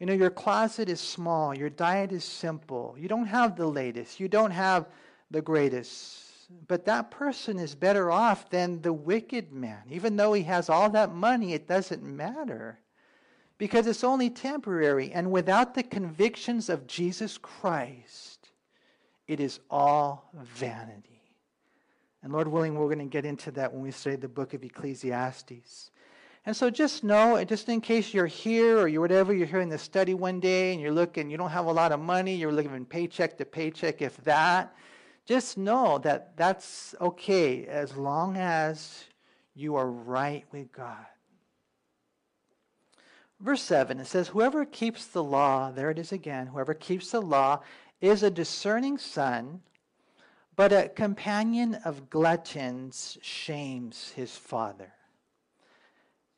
You 0.01 0.07
know, 0.07 0.13
your 0.13 0.31
closet 0.31 0.89
is 0.89 1.01
small, 1.01 1.57
your 1.57 1.71
diet 1.71 2.13
is 2.13 2.25
simple, 2.25 2.95
you 2.99 3.09
don't 3.09 3.27
have 3.27 3.57
the 3.57 3.67
latest, 3.67 4.21
you 4.21 4.29
don't 4.29 4.53
have 4.53 4.87
the 5.31 5.43
greatest. 5.43 6.25
But 6.67 6.85
that 6.87 7.11
person 7.11 7.59
is 7.59 7.75
better 7.75 8.11
off 8.11 8.49
than 8.49 8.81
the 8.81 8.93
wicked 8.93 9.53
man. 9.53 9.83
Even 9.91 10.17
though 10.17 10.33
he 10.33 10.45
has 10.45 10.69
all 10.69 10.89
that 10.91 11.15
money, 11.15 11.53
it 11.53 11.69
doesn't 11.69 12.03
matter 12.03 12.79
because 13.59 13.87
it's 13.87 14.05
only 14.05 14.31
temporary. 14.31 15.11
And 15.13 15.31
without 15.31 15.75
the 15.75 15.83
convictions 15.83 16.69
of 16.69 16.87
Jesus 16.87 17.37
Christ, 17.37 18.38
it 19.29 19.41
is 19.41 19.61
all 19.71 20.31
vanity. 20.35 21.23
And 22.23 22.33
Lord 22.33 22.49
willing, 22.49 22.75
we're 22.75 22.87
going 22.87 22.99
to 22.99 23.05
get 23.05 23.25
into 23.25 23.51
that 23.53 23.73
when 23.73 23.83
we 23.83 23.91
study 23.91 24.17
the 24.17 24.29
book 24.29 24.55
of 24.55 24.65
Ecclesiastes. 24.65 25.91
And 26.47 26.57
so 26.57 26.71
just 26.71 27.05
know, 27.05 27.43
just 27.45 27.69
in 27.69 27.81
case 27.81 28.15
you're 28.15 28.27
here 28.27 28.79
or 28.79 28.89
you're 28.89 29.03
whatever, 29.03 29.35
you're 29.35 29.47
here 29.47 29.61
in 29.61 29.69
the 29.69 29.79
study 29.79 30.15
one 30.15 30.41
day 30.41 30.73
and 30.73 30.81
you're 30.81 30.91
looking, 30.91 31.31
you 31.31 31.37
don't 31.37 31.51
have 31.51 31.67
a 31.67 31.73
lot 31.73 31.93
of 31.93 32.01
money, 32.01 32.35
you're 32.35 32.53
living 32.53 32.87
paycheck 32.87 33.37
to 33.39 33.45
paycheck, 33.45 34.01
if 34.01 34.17
that, 34.25 34.75
just 35.27 35.59
know 35.59 35.99
that 35.99 36.37
that's 36.37 36.95
okay 37.01 37.67
as 37.67 37.95
long 37.97 38.39
as 38.39 39.05
you 39.55 39.77
are 39.77 39.91
right 39.91 40.47
with 40.51 40.73
God. 40.73 41.05
Verse 43.41 43.63
7, 43.63 44.01
it 44.01 44.07
says, 44.07 44.29
Whoever 44.29 44.65
keeps 44.65 45.07
the 45.07 45.23
law, 45.23 45.71
there 45.71 45.91
it 45.91 45.99
is 45.99 46.13
again, 46.13 46.47
whoever 46.47 46.75
keeps 46.75 47.11
the 47.11 47.21
law 47.21 47.61
is 48.01 48.23
a 48.23 48.31
discerning 48.31 48.99
son 48.99 49.61
but 50.59 50.73
a 50.73 50.89
companion 50.89 51.77
of 51.85 52.11
gluttons 52.11 53.17
shames 53.23 54.11
his 54.17 54.37
father. 54.37 54.93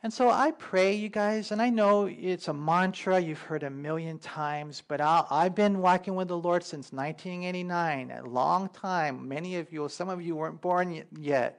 And 0.03 0.13
so 0.13 0.29
I 0.29 0.51
pray, 0.51 0.93
you 0.93 1.09
guys, 1.09 1.53
and 1.53 1.63
I 1.63 1.71
know 1.71 2.05
it's 2.05 2.49
a 2.49 2.53
mantra 2.53 3.19
you've 3.19 3.41
heard 3.41 3.63
a 3.63 3.71
million 3.71 4.19
times, 4.19 4.83
but 4.87 5.01
i 5.01 5.25
have 5.31 5.55
been 5.55 5.79
walking 5.79 6.17
with 6.17 6.29
the 6.29 6.37
Lord 6.37 6.63
since 6.63 6.93
1989, 6.93 8.11
a 8.11 8.29
long 8.29 8.69
time. 8.69 9.27
Many 9.27 9.57
of 9.57 9.73
you, 9.73 9.89
some 9.89 10.11
of 10.11 10.21
you 10.21 10.37
weren't 10.37 10.61
born 10.61 11.03
yet. 11.19 11.59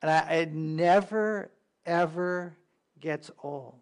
And 0.00 0.10
I, 0.10 0.32
it 0.32 0.54
never, 0.54 1.50
ever 1.84 2.56
gets 3.00 3.30
old 3.42 3.80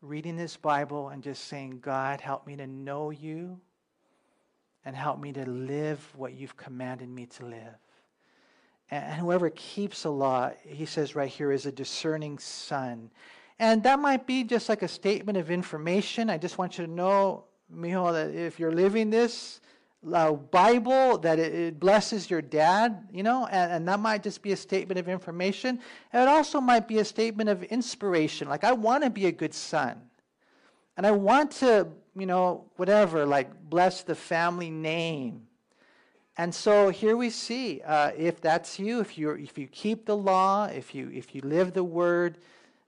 reading 0.00 0.36
this 0.36 0.56
Bible 0.56 1.10
and 1.10 1.22
just 1.22 1.44
saying, 1.44 1.80
God, 1.80 2.22
help 2.22 2.46
me 2.46 2.56
to 2.56 2.66
know 2.66 3.10
you 3.10 3.60
and 4.84 4.96
help 4.96 5.20
me 5.20 5.32
to 5.32 5.48
live 5.48 6.06
what 6.16 6.34
you've 6.34 6.56
commanded 6.56 7.08
me 7.08 7.26
to 7.26 7.44
live. 7.44 7.76
And 8.90 9.20
whoever 9.20 9.50
keeps 9.50 10.04
the 10.04 10.10
law, 10.10 10.50
he 10.66 10.86
says 10.86 11.14
right 11.14 11.28
here, 11.28 11.52
is 11.52 11.66
a 11.66 11.72
discerning 11.72 12.38
son. 12.38 13.10
And 13.58 13.82
that 13.82 13.98
might 13.98 14.26
be 14.26 14.44
just 14.44 14.68
like 14.68 14.82
a 14.82 14.88
statement 14.88 15.36
of 15.36 15.50
information. 15.50 16.30
I 16.30 16.38
just 16.38 16.58
want 16.58 16.78
you 16.78 16.86
to 16.86 16.90
know, 16.90 17.44
mijo, 17.74 18.12
that 18.12 18.34
if 18.34 18.58
you're 18.58 18.72
living 18.72 19.10
this 19.10 19.60
uh, 20.12 20.32
Bible, 20.32 21.18
that 21.18 21.38
it, 21.38 21.54
it, 21.54 21.80
blesses 21.80 22.30
your 22.30 22.40
dad, 22.40 23.08
you 23.12 23.22
know, 23.22 23.46
and, 23.46 23.72
and 23.72 23.88
that 23.88 23.98
might 23.98 24.22
just 24.22 24.42
be 24.42 24.52
a 24.52 24.56
statement 24.56 24.98
of 24.98 25.08
information. 25.08 25.80
And 26.12 26.22
it 26.22 26.28
also 26.28 26.60
might 26.60 26.86
be 26.86 26.98
a 26.98 27.04
statement 27.04 27.48
of 27.48 27.64
inspiration. 27.64 28.48
Like, 28.48 28.64
I 28.64 28.72
want 28.72 29.04
to 29.04 29.10
be 29.10 29.26
a 29.26 29.32
good 29.32 29.52
son. 29.52 30.00
And 30.96 31.06
I 31.06 31.10
want 31.10 31.50
to 31.52 31.88
you 32.18 32.26
know, 32.26 32.64
whatever, 32.76 33.26
like 33.26 33.68
bless 33.68 34.02
the 34.02 34.14
family 34.14 34.70
name. 34.70 35.46
And 36.36 36.54
so 36.54 36.90
here 36.90 37.16
we 37.16 37.30
see, 37.30 37.80
uh, 37.84 38.12
if 38.16 38.40
that's 38.40 38.78
you, 38.78 39.00
if 39.00 39.18
you 39.18 39.30
if 39.30 39.58
you 39.58 39.66
keep 39.66 40.06
the 40.06 40.16
law, 40.16 40.66
if 40.66 40.94
you 40.94 41.10
if 41.12 41.34
you 41.34 41.40
live 41.42 41.72
the 41.72 41.82
word, 41.82 42.38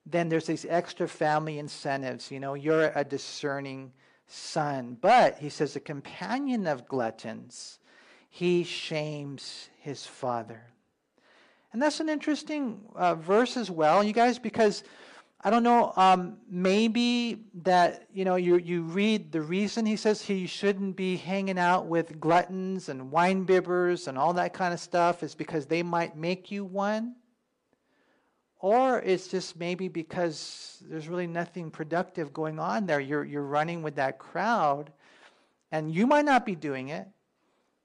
then 0.05 0.29
there's 0.29 0.45
these 0.45 0.65
extra 0.65 1.07
family 1.07 1.59
incentives. 1.59 2.31
You 2.31 2.39
know, 2.39 2.53
you're 2.53 2.91
a 2.95 3.03
discerning 3.03 3.91
son. 4.27 4.97
But 4.99 5.37
he 5.39 5.49
says, 5.49 5.75
a 5.75 5.81
companion 5.81 6.65
of 6.65 6.87
gluttons, 6.87 7.79
he 8.29 8.63
shames 8.63 9.69
his 9.79 10.05
father. 10.05 10.61
And 11.73 11.81
that's 11.81 11.99
an 11.99 12.09
interesting 12.09 12.81
uh, 12.95 13.15
verse 13.15 13.55
as 13.55 13.69
well, 13.69 14.03
you 14.03 14.13
guys, 14.13 14.39
because 14.39 14.83
I 15.43 15.49
don't 15.49 15.63
know, 15.63 15.91
um, 15.95 16.37
maybe 16.47 17.45
that, 17.63 18.07
you 18.13 18.25
know, 18.25 18.35
you, 18.35 18.57
you 18.57 18.83
read 18.83 19.31
the 19.31 19.41
reason 19.41 19.87
he 19.87 19.95
says 19.95 20.21
he 20.21 20.45
shouldn't 20.45 20.95
be 20.95 21.17
hanging 21.17 21.57
out 21.57 21.87
with 21.87 22.19
gluttons 22.19 22.89
and 22.89 23.11
wine 23.11 23.47
bibbers 23.47 24.07
and 24.07 24.19
all 24.19 24.33
that 24.33 24.53
kind 24.53 24.71
of 24.71 24.79
stuff 24.79 25.23
is 25.23 25.33
because 25.33 25.65
they 25.65 25.81
might 25.81 26.15
make 26.15 26.51
you 26.51 26.63
one. 26.63 27.15
Or 28.59 28.99
it's 28.99 29.29
just 29.29 29.57
maybe 29.57 29.87
because 29.87 30.83
there's 30.87 31.07
really 31.07 31.25
nothing 31.25 31.71
productive 31.71 32.31
going 32.31 32.59
on 32.59 32.85
there. 32.85 32.99
You're, 32.99 33.23
you're 33.23 33.41
running 33.41 33.81
with 33.81 33.95
that 33.95 34.19
crowd, 34.19 34.91
and 35.71 35.91
you 35.91 36.05
might 36.05 36.25
not 36.25 36.45
be 36.45 36.53
doing 36.53 36.89
it, 36.89 37.07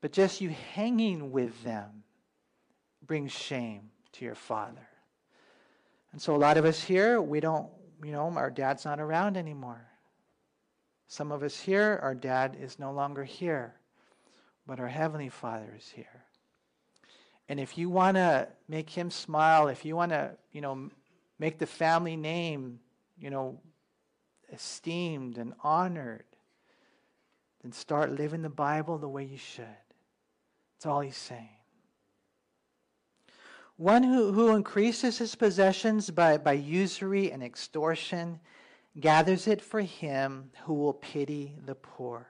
but 0.03 0.13
just 0.13 0.43
you 0.43 0.51
hanging 0.75 1.33
with 1.33 1.65
them 1.65 2.03
brings 3.07 3.33
shame 3.33 3.89
to 4.13 4.27
your 4.27 4.35
father. 4.35 4.86
And 6.17 6.23
so 6.23 6.35
a 6.35 6.39
lot 6.39 6.57
of 6.57 6.65
us 6.65 6.83
here, 6.83 7.21
we 7.21 7.41
don't, 7.41 7.69
you 8.03 8.11
know, 8.11 8.33
our 8.37 8.51
dad's 8.51 8.87
not 8.87 9.01
around 9.01 9.37
anymore. 9.37 9.87
Some 11.09 11.31
of 11.31 11.43
us 11.43 11.61
here, 11.61 12.01
our 12.03 12.15
dad 12.15 12.57
is 12.59 12.79
no 12.79 12.91
longer 12.91 13.23
here, 13.23 13.75
but 14.67 14.81
our 14.81 14.89
Heavenly 14.89 15.29
Father 15.29 15.75
is 15.77 15.91
here. 15.91 16.25
And 17.51 17.61
if 17.61 17.77
you 17.77 17.91
want 17.91 18.17
to 18.17 18.49
make 18.67 18.89
him 18.89 19.11
smile, 19.11 19.69
if 19.69 19.85
you 19.85 19.95
want 19.95 20.13
to, 20.13 20.31
you 20.53 20.63
know, 20.63 20.89
make 21.39 21.59
the 21.59 21.67
family 21.67 22.17
name, 22.17 22.81
you 23.19 23.29
know, 23.29 23.61
esteemed 24.51 25.37
and 25.37 25.53
honored, 25.63 26.25
then 27.63 27.73
start 27.73 28.11
living 28.11 28.41
the 28.41 28.49
Bible 28.49 28.97
the 28.97 29.07
way 29.07 29.25
you 29.25 29.37
should. 29.37 29.67
That's 30.79 30.87
all 30.87 31.03
he's 31.03 31.15
saying. 31.15 31.56
One 33.77 34.03
who, 34.03 34.33
who 34.33 34.57
increases 34.57 35.19
his 35.19 35.35
possessions 35.35 36.11
by, 36.11 36.39
by 36.39 36.55
usury 36.55 37.31
and 37.31 37.43
extortion 37.43 38.41
gathers 38.99 39.47
it 39.47 39.61
for 39.61 39.83
him 39.83 40.51
who 40.65 40.73
will 40.73 40.95
pity 40.95 41.55
the 41.67 41.75
poor. 41.75 42.27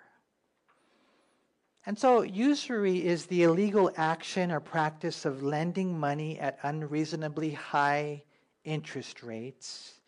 And 1.89 1.97
so, 1.97 2.23
usury 2.23 3.07
is 3.07 3.27
the 3.27 3.45
illegal 3.45 3.93
action 3.97 4.51
or 4.51 4.59
practice 4.59 5.25
of 5.25 5.45
lending 5.45 5.97
money 5.97 6.37
at 6.41 6.59
unreasonably 6.65 7.53
high 7.53 8.25
interest 8.65 9.23
rates. 9.23 10.01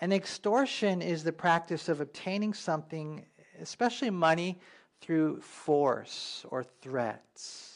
And 0.00 0.12
extortion 0.12 1.02
is 1.02 1.24
the 1.24 1.32
practice 1.32 1.88
of 1.88 2.00
obtaining 2.00 2.54
something, 2.54 3.26
especially 3.60 4.10
money, 4.10 4.60
through 5.00 5.40
force 5.40 6.46
or 6.48 6.62
threats. 6.62 7.75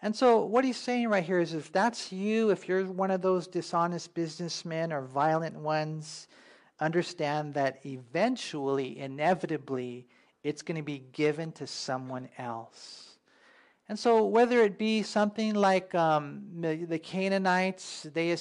And 0.00 0.14
so, 0.14 0.44
what 0.44 0.64
he's 0.64 0.76
saying 0.76 1.08
right 1.08 1.24
here 1.24 1.40
is 1.40 1.54
if 1.54 1.72
that's 1.72 2.12
you, 2.12 2.50
if 2.50 2.68
you're 2.68 2.84
one 2.84 3.10
of 3.10 3.20
those 3.20 3.48
dishonest 3.48 4.14
businessmen 4.14 4.92
or 4.92 5.02
violent 5.02 5.56
ones, 5.56 6.28
understand 6.78 7.54
that 7.54 7.84
eventually, 7.84 8.98
inevitably, 8.98 10.06
it's 10.44 10.62
going 10.62 10.76
to 10.76 10.84
be 10.84 11.02
given 11.12 11.50
to 11.52 11.66
someone 11.66 12.28
else. 12.38 13.18
And 13.88 13.98
so, 13.98 14.24
whether 14.24 14.62
it 14.62 14.78
be 14.78 15.02
something 15.02 15.54
like 15.54 15.92
um, 15.96 16.42
the 16.60 17.00
Canaanites, 17.00 18.06
they 18.14 18.36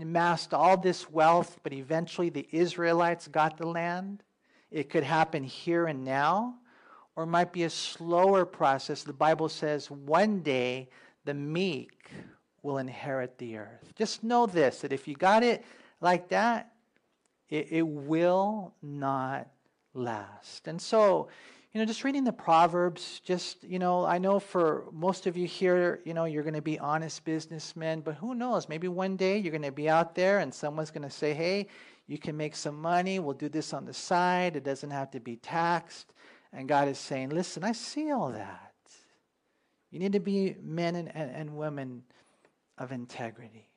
amassed 0.00 0.52
all 0.52 0.76
this 0.76 1.08
wealth, 1.08 1.58
but 1.62 1.72
eventually 1.72 2.28
the 2.28 2.46
Israelites 2.50 3.28
got 3.28 3.56
the 3.56 3.66
land, 3.66 4.22
it 4.70 4.90
could 4.90 5.04
happen 5.04 5.42
here 5.42 5.86
and 5.86 6.04
now 6.04 6.56
or 7.16 7.26
might 7.26 7.52
be 7.52 7.64
a 7.64 7.70
slower 7.70 8.44
process. 8.44 9.02
The 9.02 9.12
Bible 9.12 9.48
says 9.48 9.90
one 9.90 10.40
day 10.40 10.88
the 11.24 11.34
meek 11.34 12.10
will 12.62 12.78
inherit 12.78 13.38
the 13.38 13.58
earth. 13.58 13.92
Just 13.96 14.22
know 14.22 14.46
this 14.46 14.80
that 14.80 14.92
if 14.92 15.06
you 15.06 15.14
got 15.14 15.42
it 15.42 15.64
like 16.00 16.28
that, 16.28 16.72
it, 17.48 17.68
it 17.70 17.86
will 17.86 18.74
not 18.82 19.48
last. 19.94 20.68
And 20.68 20.80
so, 20.80 21.28
you 21.72 21.80
know, 21.80 21.84
just 21.84 22.04
reading 22.04 22.24
the 22.24 22.32
Proverbs, 22.32 23.20
just, 23.24 23.64
you 23.64 23.78
know, 23.78 24.04
I 24.04 24.18
know 24.18 24.38
for 24.38 24.84
most 24.92 25.26
of 25.26 25.36
you 25.36 25.46
here, 25.46 26.00
you 26.04 26.14
know, 26.14 26.24
you're 26.24 26.42
going 26.42 26.54
to 26.54 26.62
be 26.62 26.78
honest 26.78 27.24
businessmen, 27.24 28.00
but 28.00 28.14
who 28.14 28.34
knows? 28.34 28.68
Maybe 28.68 28.88
one 28.88 29.16
day 29.16 29.38
you're 29.38 29.52
going 29.52 29.62
to 29.62 29.72
be 29.72 29.88
out 29.88 30.14
there 30.14 30.38
and 30.38 30.52
someone's 30.52 30.90
going 30.90 31.02
to 31.02 31.10
say, 31.10 31.34
hey, 31.34 31.66
you 32.06 32.18
can 32.18 32.36
make 32.36 32.56
some 32.56 32.80
money. 32.80 33.18
We'll 33.18 33.34
do 33.34 33.48
this 33.48 33.72
on 33.72 33.86
the 33.86 33.94
side. 33.94 34.56
It 34.56 34.64
doesn't 34.64 34.90
have 34.90 35.10
to 35.12 35.20
be 35.20 35.36
taxed. 35.36 36.12
And 36.52 36.68
God 36.68 36.88
is 36.88 36.98
saying, 36.98 37.30
listen, 37.30 37.64
I 37.64 37.72
see 37.72 38.10
all 38.10 38.30
that. 38.32 38.72
You 39.90 39.98
need 39.98 40.12
to 40.12 40.20
be 40.20 40.56
men 40.62 40.96
and, 40.96 41.14
and, 41.14 41.30
and 41.30 41.56
women 41.56 42.02
of 42.78 42.92
integrity. 42.92 43.68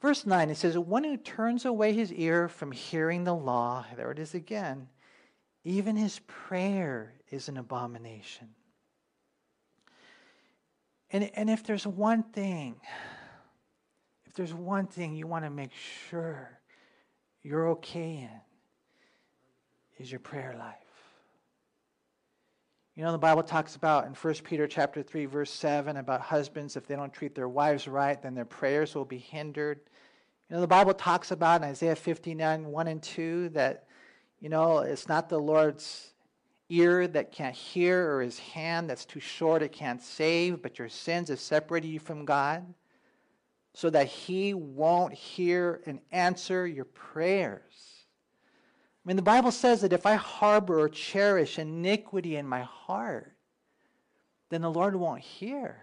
Verse 0.00 0.26
9, 0.26 0.50
it 0.50 0.56
says, 0.56 0.76
One 0.76 1.04
who 1.04 1.16
turns 1.16 1.64
away 1.64 1.92
his 1.92 2.12
ear 2.12 2.48
from 2.48 2.70
hearing 2.72 3.24
the 3.24 3.34
law, 3.34 3.86
there 3.96 4.10
it 4.10 4.18
is 4.18 4.34
again, 4.34 4.88
even 5.64 5.96
his 5.96 6.20
prayer 6.26 7.14
is 7.30 7.48
an 7.48 7.56
abomination. 7.56 8.48
And, 11.10 11.30
and 11.34 11.48
if 11.48 11.64
there's 11.64 11.86
one 11.86 12.22
thing, 12.22 12.76
if 14.26 14.34
there's 14.34 14.54
one 14.54 14.86
thing 14.86 15.14
you 15.14 15.26
want 15.26 15.44
to 15.44 15.50
make 15.50 15.70
sure 16.10 16.60
you're 17.42 17.70
okay 17.70 18.28
in, 18.30 18.40
is 19.98 20.10
your 20.10 20.20
prayer 20.20 20.54
life. 20.58 20.85
You 22.96 23.04
know, 23.04 23.12
the 23.12 23.18
Bible 23.18 23.42
talks 23.42 23.76
about 23.76 24.06
in 24.06 24.14
1 24.14 24.34
Peter 24.42 24.66
chapter 24.66 25.02
3, 25.02 25.26
verse 25.26 25.50
7, 25.50 25.98
about 25.98 26.22
husbands, 26.22 26.76
if 26.76 26.86
they 26.86 26.96
don't 26.96 27.12
treat 27.12 27.34
their 27.34 27.46
wives 27.48 27.86
right, 27.86 28.20
then 28.22 28.34
their 28.34 28.46
prayers 28.46 28.94
will 28.94 29.04
be 29.04 29.18
hindered. 29.18 29.80
You 30.48 30.54
know, 30.54 30.62
the 30.62 30.66
Bible 30.66 30.94
talks 30.94 31.30
about 31.30 31.60
in 31.60 31.68
Isaiah 31.68 31.94
59, 31.94 32.64
1 32.64 32.88
and 32.88 33.02
2, 33.02 33.50
that, 33.50 33.84
you 34.40 34.48
know, 34.48 34.78
it's 34.78 35.08
not 35.08 35.28
the 35.28 35.38
Lord's 35.38 36.14
ear 36.70 37.06
that 37.08 37.32
can't 37.32 37.54
hear 37.54 38.14
or 38.14 38.22
his 38.22 38.38
hand 38.38 38.88
that's 38.88 39.04
too 39.04 39.20
short 39.20 39.60
it 39.60 39.72
can't 39.72 40.00
save, 40.00 40.62
but 40.62 40.78
your 40.78 40.88
sins 40.88 41.28
have 41.28 41.38
separated 41.38 41.88
you 41.88 41.98
from 41.98 42.24
God 42.24 42.64
so 43.74 43.90
that 43.90 44.06
he 44.06 44.54
won't 44.54 45.12
hear 45.12 45.82
and 45.84 46.00
answer 46.12 46.66
your 46.66 46.86
prayers. 46.86 47.95
I 49.06 49.08
mean, 49.08 49.16
the 49.16 49.22
Bible 49.22 49.52
says 49.52 49.82
that 49.82 49.92
if 49.92 50.04
I 50.04 50.16
harbor 50.16 50.80
or 50.80 50.88
cherish 50.88 51.60
iniquity 51.60 52.34
in 52.34 52.44
my 52.44 52.62
heart, 52.62 53.36
then 54.50 54.62
the 54.62 54.70
Lord 54.70 54.96
won't 54.96 55.20
hear. 55.20 55.80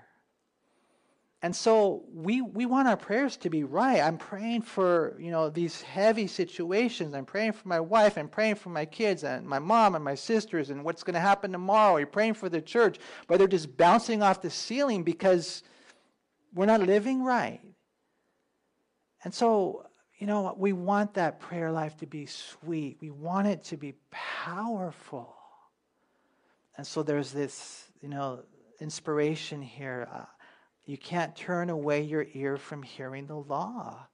And 1.42 1.56
so 1.56 2.04
we, 2.14 2.42
we 2.42 2.66
want 2.66 2.90
our 2.90 2.98
prayers 2.98 3.38
to 3.38 3.50
be 3.50 3.64
right. 3.64 4.02
I'm 4.02 4.18
praying 4.18 4.64
for, 4.64 5.16
you 5.18 5.32
know, 5.32 5.50
these 5.50 5.82
heavy 5.82 6.28
situations. 6.28 7.14
I'm 7.14 7.26
praying 7.26 7.54
for 7.54 7.66
my 7.70 7.80
wife. 7.80 8.18
I'm 8.18 8.28
praying 8.28 8.56
for 8.56 8.70
my 8.70 8.84
kids 8.84 9.24
and 9.24 9.48
my 9.48 9.60
mom 9.60 9.96
and 9.96 10.04
my 10.04 10.16
sisters 10.16 10.70
and 10.70 10.84
what's 10.84 11.04
going 11.04 11.14
to 11.14 11.22
happen 11.22 11.54
tomorrow. 11.54 11.98
You're 11.98 12.08
praying 12.08 12.34
for 12.34 12.50
the 12.50 12.62
church, 12.62 12.98
but 13.28 13.38
they're 13.38 13.48
just 13.48 13.78
bouncing 13.78 14.22
off 14.22 14.42
the 14.42 14.50
ceiling 14.50 15.04
because 15.04 15.64
we're 16.54 16.66
not 16.66 16.82
living 16.82 17.24
right. 17.24 17.62
And 19.24 19.34
so 19.34 19.86
you 20.24 20.28
know, 20.28 20.40
what? 20.40 20.58
we 20.58 20.72
want 20.72 21.16
that 21.16 21.42
prayer 21.42 21.70
life 21.70 21.98
to 21.98 22.06
be 22.06 22.26
sweet. 22.28 22.96
We 23.02 23.10
want 23.10 23.46
it 23.46 23.66
to 23.66 23.76
be 23.76 23.96
powerful. 24.10 25.36
And 26.78 26.88
so 26.88 27.04
there's 27.04 27.34
this, 27.34 27.92
you 28.02 28.08
know, 28.08 28.40
inspiration 28.80 29.62
here. 29.62 30.08
Uh, 30.10 30.24
you 30.86 30.98
can't 30.98 31.36
turn 31.36 31.70
away 31.70 32.04
your 32.04 32.26
ear 32.36 32.56
from 32.56 32.84
hearing 32.84 33.28
the 33.28 33.36
law. 33.36 34.08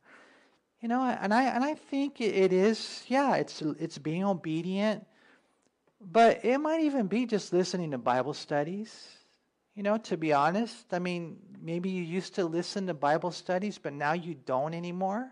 You 0.82 0.88
know, 0.88 1.04
and 1.04 1.32
I 1.32 1.44
and 1.44 1.64
I 1.64 1.76
think 1.76 2.22
it 2.22 2.54
is, 2.54 3.04
yeah, 3.08 3.36
it's 3.36 3.62
it's 3.62 4.00
being 4.00 4.24
obedient, 4.24 5.06
but 6.02 6.44
it 6.44 6.58
might 6.58 6.82
even 6.82 7.06
be 7.06 7.28
just 7.28 7.54
listening 7.54 7.92
to 7.92 8.00
Bible 8.00 8.34
studies. 8.34 9.10
You 9.76 9.84
know, 9.84 9.98
to 9.98 10.18
be 10.18 10.34
honest, 10.34 10.92
I 10.92 10.98
mean, 10.98 11.38
maybe 11.62 11.92
you 11.92 12.02
used 12.02 12.34
to 12.34 12.46
listen 12.46 12.88
to 12.88 12.96
Bible 12.96 13.30
studies, 13.30 13.78
but 13.78 13.94
now 13.94 14.14
you 14.14 14.34
don't 14.34 14.74
anymore. 14.74 15.32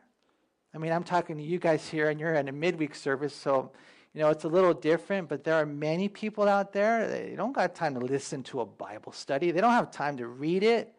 I 0.78 0.80
mean, 0.80 0.92
I'm 0.92 1.04
talking 1.04 1.38
to 1.38 1.44
you 1.44 1.58
guys 1.58 1.90
here, 1.90 2.10
and 2.10 2.20
you're 2.20 2.36
in 2.36 2.50
a 2.50 2.52
midweek 2.52 2.94
service, 2.94 3.36
so 3.36 3.72
you 4.14 4.22
know 4.22 4.30
it's 4.30 4.44
a 4.44 4.48
little 4.48 4.76
different. 4.76 5.28
But 5.28 5.44
there 5.44 5.56
are 5.56 5.66
many 5.66 6.08
people 6.08 6.48
out 6.48 6.72
there 6.72 7.08
they 7.08 7.34
don't 7.36 7.52
got 7.52 7.74
time 7.74 7.96
to 7.96 8.00
listen 8.00 8.44
to 8.44 8.62
a 8.62 8.66
Bible 8.68 9.12
study. 9.12 9.50
They 9.50 9.60
don't 9.60 9.72
have 9.72 9.90
time 9.90 10.18
to 10.18 10.28
read 10.28 10.62
it. 10.62 10.94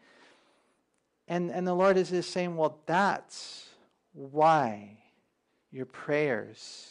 And 1.29 1.53
and 1.53 1.64
the 1.64 1.75
Lord 1.75 1.97
is 1.97 2.11
just 2.11 2.33
saying, 2.33 2.57
well, 2.57 2.81
that's 2.87 3.69
why 4.14 4.99
your 5.71 5.87
prayers 5.87 6.91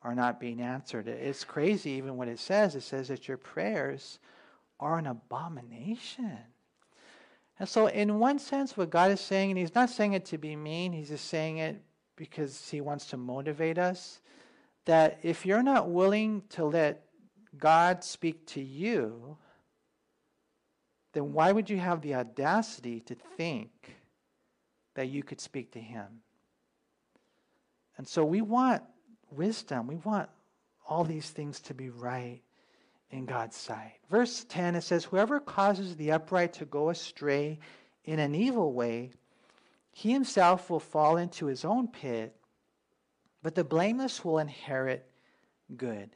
are 0.00 0.14
not 0.14 0.40
being 0.40 0.62
answered. 0.62 1.08
It's 1.08 1.44
crazy, 1.44 1.90
even 1.90 2.16
what 2.16 2.28
it 2.28 2.38
says. 2.38 2.74
It 2.74 2.84
says 2.84 3.08
that 3.08 3.28
your 3.28 3.36
prayers 3.36 4.18
are 4.80 4.96
an 4.96 5.08
abomination. 5.08 6.38
And 7.58 7.68
so, 7.68 7.88
in 7.88 8.18
one 8.18 8.38
sense, 8.38 8.78
what 8.78 8.88
God 8.88 9.10
is 9.10 9.20
saying, 9.20 9.50
and 9.50 9.58
He's 9.58 9.74
not 9.74 9.90
saying 9.90 10.14
it 10.14 10.24
to 10.26 10.38
be 10.38 10.56
mean, 10.56 10.94
He's 10.94 11.08
just 11.08 11.26
saying 11.26 11.58
it 11.58 11.82
because 12.18 12.68
he 12.68 12.80
wants 12.80 13.06
to 13.06 13.16
motivate 13.16 13.78
us, 13.78 14.20
that 14.84 15.20
if 15.22 15.46
you're 15.46 15.62
not 15.62 15.88
willing 15.88 16.42
to 16.50 16.64
let 16.64 17.04
God 17.56 18.02
speak 18.02 18.44
to 18.48 18.60
you, 18.60 19.36
then 21.12 21.32
why 21.32 21.52
would 21.52 21.70
you 21.70 21.78
have 21.78 22.02
the 22.02 22.16
audacity 22.16 23.00
to 23.00 23.14
think 23.36 23.70
that 24.94 25.08
you 25.08 25.22
could 25.22 25.40
speak 25.40 25.72
to 25.72 25.80
him? 25.80 26.06
And 27.96 28.06
so 28.06 28.24
we 28.24 28.42
want 28.42 28.82
wisdom. 29.30 29.86
We 29.86 29.96
want 29.96 30.28
all 30.88 31.04
these 31.04 31.30
things 31.30 31.60
to 31.60 31.74
be 31.74 31.90
right 31.90 32.40
in 33.10 33.26
God's 33.26 33.56
sight. 33.56 33.94
Verse 34.10 34.44
10 34.48 34.74
it 34.74 34.82
says, 34.82 35.04
Whoever 35.04 35.40
causes 35.40 35.96
the 35.96 36.12
upright 36.12 36.54
to 36.54 36.64
go 36.64 36.90
astray 36.90 37.58
in 38.04 38.18
an 38.18 38.34
evil 38.34 38.72
way, 38.72 39.10
he 39.98 40.12
himself 40.12 40.70
will 40.70 40.78
fall 40.78 41.16
into 41.16 41.46
his 41.46 41.64
own 41.64 41.88
pit, 41.88 42.32
but 43.42 43.56
the 43.56 43.64
blameless 43.64 44.24
will 44.24 44.38
inherit 44.38 45.10
good. 45.76 46.10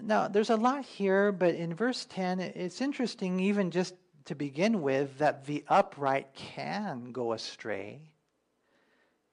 Now, 0.00 0.28
there's 0.28 0.50
a 0.50 0.56
lot 0.56 0.84
here, 0.84 1.32
but 1.32 1.56
in 1.56 1.74
verse 1.74 2.04
10, 2.04 2.38
it's 2.38 2.80
interesting, 2.80 3.40
even 3.40 3.72
just 3.72 3.96
to 4.26 4.36
begin 4.36 4.82
with, 4.82 5.18
that 5.18 5.46
the 5.46 5.64
upright 5.66 6.32
can 6.32 7.10
go 7.10 7.32
astray. 7.32 8.00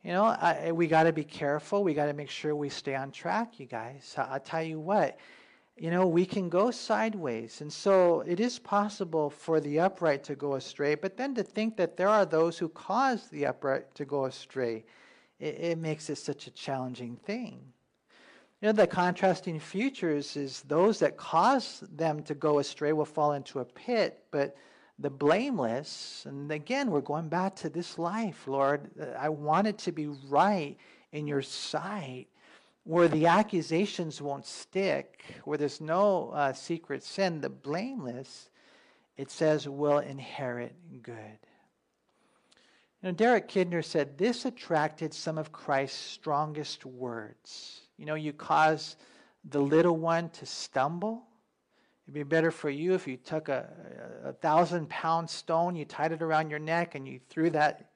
You 0.03 0.13
know, 0.13 0.23
I, 0.23 0.71
we 0.71 0.87
got 0.87 1.03
to 1.03 1.13
be 1.13 1.25
careful. 1.25 1.83
We 1.83 1.93
got 1.93 2.07
to 2.07 2.13
make 2.13 2.31
sure 2.31 2.55
we 2.55 2.69
stay 2.69 2.95
on 2.95 3.11
track, 3.11 3.59
you 3.59 3.67
guys. 3.67 4.15
I'll 4.17 4.39
tell 4.39 4.63
you 4.63 4.79
what, 4.79 5.19
you 5.77 5.91
know, 5.91 6.07
we 6.07 6.25
can 6.25 6.49
go 6.49 6.71
sideways. 6.71 7.61
And 7.61 7.71
so 7.71 8.21
it 8.21 8.39
is 8.39 8.57
possible 8.57 9.29
for 9.29 9.59
the 9.59 9.79
upright 9.79 10.23
to 10.25 10.35
go 10.35 10.55
astray, 10.55 10.95
but 10.95 11.17
then 11.17 11.35
to 11.35 11.43
think 11.43 11.77
that 11.77 11.97
there 11.97 12.09
are 12.09 12.25
those 12.25 12.57
who 12.57 12.69
cause 12.69 13.27
the 13.29 13.45
upright 13.45 13.93
to 13.95 14.05
go 14.05 14.25
astray, 14.25 14.85
it, 15.39 15.55
it 15.59 15.77
makes 15.77 16.09
it 16.09 16.17
such 16.17 16.47
a 16.47 16.51
challenging 16.51 17.15
thing. 17.15 17.59
You 18.61 18.67
know, 18.67 18.71
the 18.71 18.87
contrasting 18.87 19.59
futures 19.59 20.35
is 20.35 20.61
those 20.63 20.97
that 20.99 21.15
cause 21.15 21.83
them 21.95 22.23
to 22.23 22.33
go 22.33 22.57
astray 22.57 22.91
will 22.91 23.05
fall 23.05 23.33
into 23.33 23.59
a 23.59 23.65
pit, 23.65 24.23
but 24.31 24.55
the 24.97 25.11
blameless, 25.11 26.25
and 26.27 26.51
again, 26.51 26.89
we're 26.89 27.01
going 27.01 27.29
back 27.29 27.55
to 27.57 27.69
this 27.69 27.99
life, 27.99 28.47
Lord. 28.47 28.89
I 29.19 29.29
want 29.29 29.67
it 29.67 29.77
to 29.79 29.91
be 29.91 30.07
right 30.07 30.75
in 31.11 31.27
your 31.27 31.43
sight, 31.43 32.25
where 32.87 33.09
the 33.09 33.27
accusations 33.27 34.21
won't 34.21 34.45
stick, 34.45 35.23
where 35.43 35.57
there's 35.57 35.81
no 35.81 36.29
uh, 36.29 36.53
secret 36.53 37.03
sin. 37.03 37.41
The 37.41 37.49
blameless, 37.49 38.49
it 39.17 39.29
says, 39.29 39.67
will 39.67 39.99
inherit 39.99 40.73
good. 41.01 41.39
You 43.01 43.09
know, 43.09 43.11
Derek 43.11 43.49
Kidner 43.49 43.83
said 43.83 44.17
this 44.17 44.45
attracted 44.45 45.13
some 45.13 45.37
of 45.37 45.51
Christ's 45.51 45.99
strongest 45.99 46.85
words. 46.85 47.81
You 47.97 48.05
know, 48.05 48.15
you 48.15 48.31
cause 48.31 48.95
the 49.43 49.61
little 49.61 49.97
one 49.97 50.29
to 50.29 50.45
stumble 50.45 51.23
It'd 52.07 52.13
be 52.13 52.23
better 52.23 52.51
for 52.51 52.69
you 52.69 52.93
if 52.93 53.05
you 53.05 53.17
took 53.17 53.49
a, 53.49 53.67
a, 54.23 54.31
thousand 54.31 54.87
pound 54.87 55.29
stone, 55.29 55.75
you 55.75 55.83
tied 55.83 56.13
it 56.13 56.21
around 56.21 56.49
your 56.49 56.57
neck, 56.57 56.95
and 56.95 57.05
you 57.05 57.19
threw 57.27 57.49
that, 57.49 57.89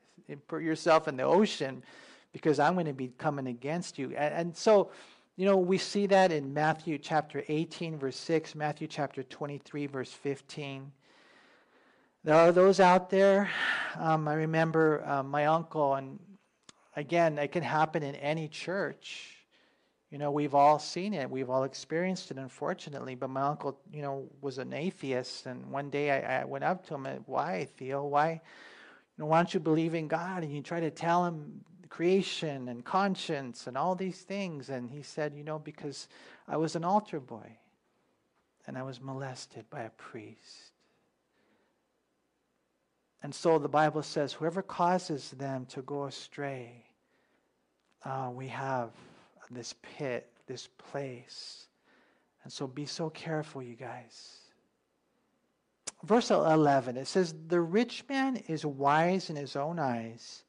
put 0.50 0.64
yourself 0.64 1.08
in 1.08 1.16
the 1.16 1.24
ocean 1.24 1.82
because 2.32 2.60
I'm 2.60 2.74
going 2.74 2.86
to 2.86 2.94
be 2.94 3.10
coming 3.18 3.48
against 3.48 4.00
you. 4.00 4.10
And, 4.16 4.34
and, 4.34 4.58
so, 4.58 4.92
you 5.36 5.46
know, 5.46 5.58
we 5.58 5.78
see 5.78 6.06
that 6.08 6.32
in 6.32 6.54
Matthew 6.54 6.98
chapter 6.98 7.44
18, 7.48 7.98
verse 7.98 8.18
6, 8.18 8.56
Matthew 8.56 8.88
chapter 8.88 9.24
23, 9.24 9.88
verse 9.88 10.12
15. 10.12 10.92
There 12.24 12.36
are 12.36 12.52
those 12.52 12.80
out 12.80 13.10
there. 13.10 13.50
Um, 13.98 14.28
I 14.28 14.34
remember 14.34 15.04
uh, 15.08 15.24
my 15.24 15.48
uncle, 15.48 15.96
and 15.96 16.20
again, 16.96 17.38
it 17.40 17.52
can 17.52 17.64
happen 17.64 18.04
in 18.04 18.16
any 18.16 18.48
church. 18.48 19.38
You 20.12 20.18
know, 20.18 20.30
we've 20.30 20.54
all 20.54 20.78
seen 20.78 21.14
it. 21.14 21.30
We've 21.30 21.50
all 21.50 21.64
experienced 21.64 22.32
it, 22.32 22.38
unfortunately. 22.38 23.16
But 23.16 23.30
my 23.30 23.42
uncle, 23.42 23.80
you 23.92 24.02
know, 24.02 24.28
was 24.42 24.58
an 24.58 24.74
atheist. 24.74 25.46
And 25.46 25.66
one 25.72 25.90
day 25.90 26.12
I, 26.12 26.42
I 26.42 26.46
went 26.46 26.66
up 26.66 26.86
to 26.88 26.96
him 26.96 27.06
and, 27.06 27.24
why, 27.26 27.68
Theo? 27.78 28.04
Why, 28.04 28.32
you 28.32 28.40
know, 29.18 29.26
why 29.26 29.38
don't 29.38 29.54
you 29.54 29.62
believe 29.62 29.96
in 29.96 30.10
God? 30.10 30.44
And 30.44 30.54
you 30.54 30.62
try 30.62 30.82
to 30.82 30.92
tell 30.92 31.26
him 31.26 31.62
creation 31.92 32.70
and 32.70 32.86
conscience 32.86 33.68
and 33.68 33.78
all 33.78 33.96
these 33.96 34.22
things. 34.22 34.70
And 34.70 34.90
he 34.90 35.04
said, 35.04 35.36
you 35.36 35.44
know, 35.44 35.60
because 35.60 36.08
I 36.48 36.56
was 36.56 36.76
an 36.78 36.86
altar 36.86 37.20
boy 37.20 37.58
and 38.66 38.78
I 38.78 38.84
was 38.84 39.02
molested 39.02 39.70
by 39.70 39.82
a 39.82 39.90
priest. 39.90 40.72
And 43.22 43.36
so 43.36 43.60
the 43.60 43.70
Bible 43.70 44.02
says, 44.04 44.32
whoever 44.32 44.62
causes 44.62 45.32
them 45.32 45.66
to 45.68 45.82
go 45.82 46.06
astray, 46.06 46.86
uh, 48.04 48.30
we 48.34 48.48
have 48.48 48.92
this 49.52 49.76
pit, 49.82 50.32
this 50.48 50.70
place. 50.78 51.68
And 52.46 52.54
so 52.54 52.68
be 52.68 52.86
so 52.86 53.10
careful, 53.10 53.62
you 53.62 53.76
guys. 53.76 54.38
Verse 56.04 56.32
11, 56.32 56.96
it 56.96 57.06
says, 57.06 57.36
The 57.50 57.60
rich 57.60 58.06
man 58.08 58.38
is 58.38 58.66
wise 58.66 59.30
in 59.30 59.36
his 59.36 59.58
own 59.58 59.78
eyes, 59.78 60.44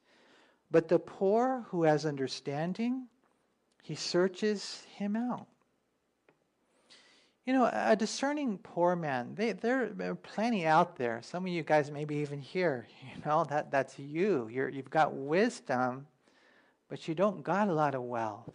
but 0.73 0.89
the 0.89 0.99
poor 0.99 1.65
who 1.69 1.83
has 1.83 2.05
understanding, 2.05 3.07
he 3.81 3.95
searches 3.95 4.83
him 4.97 5.15
out. 5.15 5.47
You 7.45 7.53
know, 7.53 7.69
a 7.71 7.95
discerning 7.95 8.57
poor 8.57 8.95
man, 8.95 9.35
they, 9.35 9.53
there 9.53 9.93
are 10.01 10.15
plenty 10.15 10.65
out 10.65 10.97
there. 10.97 11.21
Some 11.21 11.45
of 11.45 11.51
you 11.53 11.63
guys 11.63 11.91
maybe 11.91 12.15
even 12.15 12.39
here, 12.39 12.87
you 13.01 13.21
know, 13.25 13.45
that, 13.45 13.71
that's 13.71 13.97
you. 13.97 14.49
You're, 14.51 14.67
you've 14.67 14.89
got 14.89 15.13
wisdom 15.13 16.07
but 16.93 17.07
you 17.07 17.15
don't 17.15 17.43
got 17.43 17.69
a 17.69 17.73
lot 17.73 17.95
of 17.95 18.03
wealth. 18.03 18.53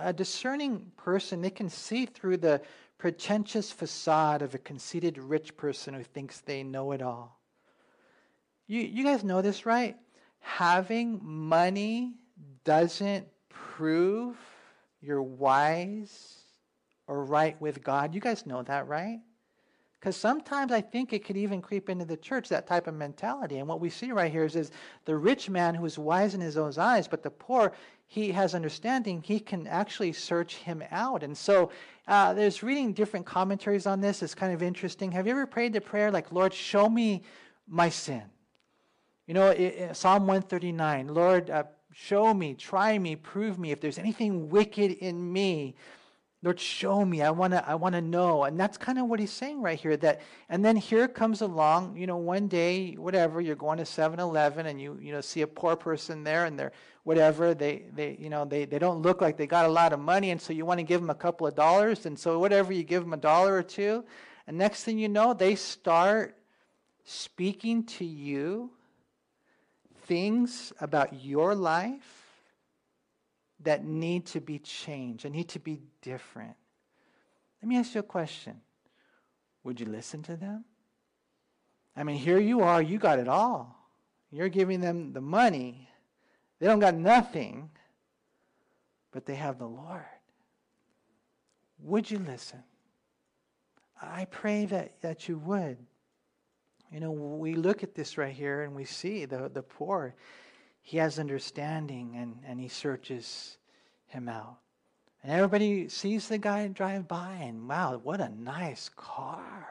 A 0.00 0.12
discerning 0.12 0.90
person, 0.96 1.40
they 1.40 1.50
can 1.50 1.68
see 1.68 2.04
through 2.04 2.38
the 2.38 2.60
pretentious 2.98 3.70
facade 3.70 4.42
of 4.42 4.56
a 4.56 4.58
conceited 4.58 5.18
rich 5.18 5.56
person 5.56 5.94
who 5.94 6.02
thinks 6.02 6.40
they 6.40 6.64
know 6.64 6.90
it 6.90 7.00
all. 7.00 7.38
You, 8.66 8.80
you 8.80 9.04
guys 9.04 9.22
know 9.22 9.40
this, 9.40 9.64
right? 9.64 9.96
Having 10.46 11.20
money 11.22 12.14
doesn't 12.64 13.26
prove 13.48 14.36
you're 15.02 15.20
wise 15.20 16.38
or 17.08 17.24
right 17.24 17.60
with 17.60 17.82
God. 17.82 18.14
You 18.14 18.20
guys 18.20 18.46
know 18.46 18.62
that, 18.62 18.86
right? 18.86 19.18
Because 19.98 20.16
sometimes 20.16 20.70
I 20.70 20.80
think 20.80 21.12
it 21.12 21.24
could 21.24 21.36
even 21.36 21.60
creep 21.60 21.90
into 21.90 22.04
the 22.04 22.16
church, 22.16 22.48
that 22.48 22.66
type 22.66 22.86
of 22.86 22.94
mentality. 22.94 23.58
And 23.58 23.68
what 23.68 23.80
we 23.80 23.90
see 23.90 24.12
right 24.12 24.30
here 24.30 24.44
is, 24.44 24.54
is 24.54 24.70
the 25.04 25.16
rich 25.16 25.50
man 25.50 25.74
who 25.74 25.84
is 25.84 25.98
wise 25.98 26.34
in 26.34 26.40
his 26.40 26.56
own 26.56 26.72
eyes, 26.78 27.08
but 27.08 27.24
the 27.24 27.30
poor, 27.30 27.72
he 28.06 28.30
has 28.30 28.54
understanding, 28.54 29.20
he 29.22 29.40
can 29.40 29.66
actually 29.66 30.12
search 30.12 30.54
him 30.54 30.82
out. 30.92 31.24
And 31.24 31.36
so 31.36 31.70
uh, 32.06 32.32
there's 32.34 32.62
reading 32.62 32.92
different 32.92 33.26
commentaries 33.26 33.84
on 33.86 34.00
this. 34.00 34.22
It's 34.22 34.34
kind 34.34 34.54
of 34.54 34.62
interesting. 34.62 35.10
Have 35.10 35.26
you 35.26 35.32
ever 35.32 35.44
prayed 35.44 35.72
the 35.72 35.80
prayer 35.80 36.12
like, 36.12 36.30
Lord, 36.30 36.54
show 36.54 36.88
me 36.88 37.24
my 37.66 37.88
sin? 37.88 38.22
You 39.26 39.34
know, 39.34 39.48
it, 39.48 39.96
Psalm 39.96 40.26
139, 40.26 41.08
Lord, 41.08 41.50
uh, 41.50 41.64
show 41.92 42.32
me, 42.32 42.54
try 42.54 42.98
me, 42.98 43.16
prove 43.16 43.58
me 43.58 43.72
if 43.72 43.80
there's 43.80 43.98
anything 43.98 44.48
wicked 44.48 44.92
in 44.92 45.32
me 45.32 45.74
Lord, 46.46 46.60
show 46.60 47.04
me. 47.04 47.22
I 47.22 47.30
want 47.30 47.54
to 47.54 47.68
I 47.68 47.74
want 47.74 47.96
to 47.96 48.00
know. 48.00 48.44
And 48.44 48.60
that's 48.60 48.78
kind 48.78 48.98
of 48.98 49.06
what 49.06 49.18
he's 49.18 49.32
saying 49.32 49.62
right 49.62 49.78
here 49.78 49.96
that 49.96 50.20
and 50.48 50.64
then 50.64 50.76
here 50.76 51.08
comes 51.08 51.40
along, 51.40 51.96
you 51.96 52.06
know, 52.06 52.18
one 52.18 52.46
day, 52.46 52.92
whatever, 52.92 53.40
you're 53.40 53.56
going 53.56 53.78
to 53.78 53.84
7-Eleven 53.84 54.66
and 54.66 54.80
you 54.80 54.96
you 55.02 55.10
know 55.10 55.20
see 55.20 55.42
a 55.42 55.46
poor 55.46 55.74
person 55.74 56.22
there 56.22 56.44
and 56.44 56.56
they're 56.56 56.70
whatever, 57.02 57.52
they 57.52 57.86
they 57.92 58.16
you 58.20 58.30
know, 58.30 58.44
they 58.44 58.64
they 58.64 58.78
don't 58.78 59.02
look 59.02 59.20
like 59.20 59.36
they 59.36 59.48
got 59.48 59.64
a 59.64 59.68
lot 59.68 59.92
of 59.92 59.98
money 59.98 60.30
and 60.30 60.40
so 60.40 60.52
you 60.52 60.64
want 60.64 60.78
to 60.78 60.84
give 60.84 61.00
them 61.00 61.10
a 61.10 61.16
couple 61.16 61.48
of 61.48 61.56
dollars 61.56 62.06
and 62.06 62.16
so 62.16 62.38
whatever 62.38 62.72
you 62.72 62.84
give 62.84 63.02
them 63.02 63.14
a 63.14 63.16
dollar 63.16 63.56
or 63.56 63.62
two, 63.64 64.04
and 64.46 64.56
next 64.56 64.84
thing 64.84 64.98
you 64.98 65.08
know, 65.08 65.34
they 65.34 65.56
start 65.56 66.36
speaking 67.02 67.82
to 67.84 68.04
you 68.04 68.70
things 70.06 70.72
about 70.80 71.24
your 71.24 71.54
life 71.54 72.26
that 73.60 73.84
need 73.84 74.26
to 74.26 74.40
be 74.40 74.58
changed 74.58 75.24
and 75.24 75.34
need 75.34 75.48
to 75.48 75.58
be 75.58 75.80
different. 76.02 76.54
Let 77.62 77.68
me 77.68 77.78
ask 77.78 77.94
you 77.94 78.00
a 78.00 78.04
question. 78.04 78.60
Would 79.64 79.80
you 79.80 79.86
listen 79.86 80.22
to 80.24 80.36
them? 80.36 80.64
I 81.96 82.04
mean, 82.04 82.16
here 82.16 82.38
you 82.38 82.60
are, 82.60 82.82
you 82.82 82.98
got 82.98 83.18
it 83.18 83.28
all. 83.28 83.76
You're 84.30 84.48
giving 84.48 84.80
them 84.80 85.12
the 85.12 85.20
money. 85.20 85.88
They 86.58 86.66
don't 86.66 86.78
got 86.78 86.94
nothing, 86.94 87.70
but 89.12 89.24
they 89.24 89.34
have 89.34 89.58
the 89.58 89.66
Lord. 89.66 90.04
Would 91.80 92.10
you 92.10 92.18
listen? 92.18 92.62
I 94.00 94.26
pray 94.26 94.66
that, 94.66 95.00
that 95.00 95.28
you 95.28 95.38
would. 95.38 95.78
You 96.92 97.00
know, 97.00 97.10
we 97.10 97.54
look 97.54 97.82
at 97.82 97.94
this 97.94 98.16
right 98.16 98.34
here 98.34 98.62
and 98.62 98.74
we 98.74 98.84
see 98.84 99.24
the, 99.24 99.50
the 99.52 99.62
poor 99.62 100.14
he 100.86 100.98
has 100.98 101.18
understanding 101.18 102.14
and, 102.16 102.38
and 102.46 102.60
he 102.60 102.68
searches 102.68 103.58
him 104.06 104.28
out. 104.28 104.58
And 105.24 105.32
everybody 105.32 105.88
sees 105.88 106.28
the 106.28 106.38
guy 106.38 106.68
drive 106.68 107.08
by 107.08 107.32
and 107.42 107.68
wow, 107.68 108.00
what 108.00 108.20
a 108.20 108.28
nice 108.28 108.88
car. 108.90 109.66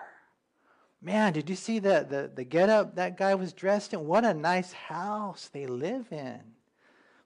Man, 1.01 1.31
did 1.31 1.49
you 1.49 1.55
see 1.55 1.79
the, 1.79 2.05
the, 2.09 2.31
the 2.35 2.43
getup 2.43 2.95
that 2.95 3.15
guy 3.15 3.35
was 3.35 3.53
dressed 3.53 3.93
in? 3.93 4.05
What 4.05 4.25
a 4.25 4.33
nice 4.33 4.73
house 4.73 5.49
they 5.53 5.67
live 5.67 6.11
in. 6.11 6.41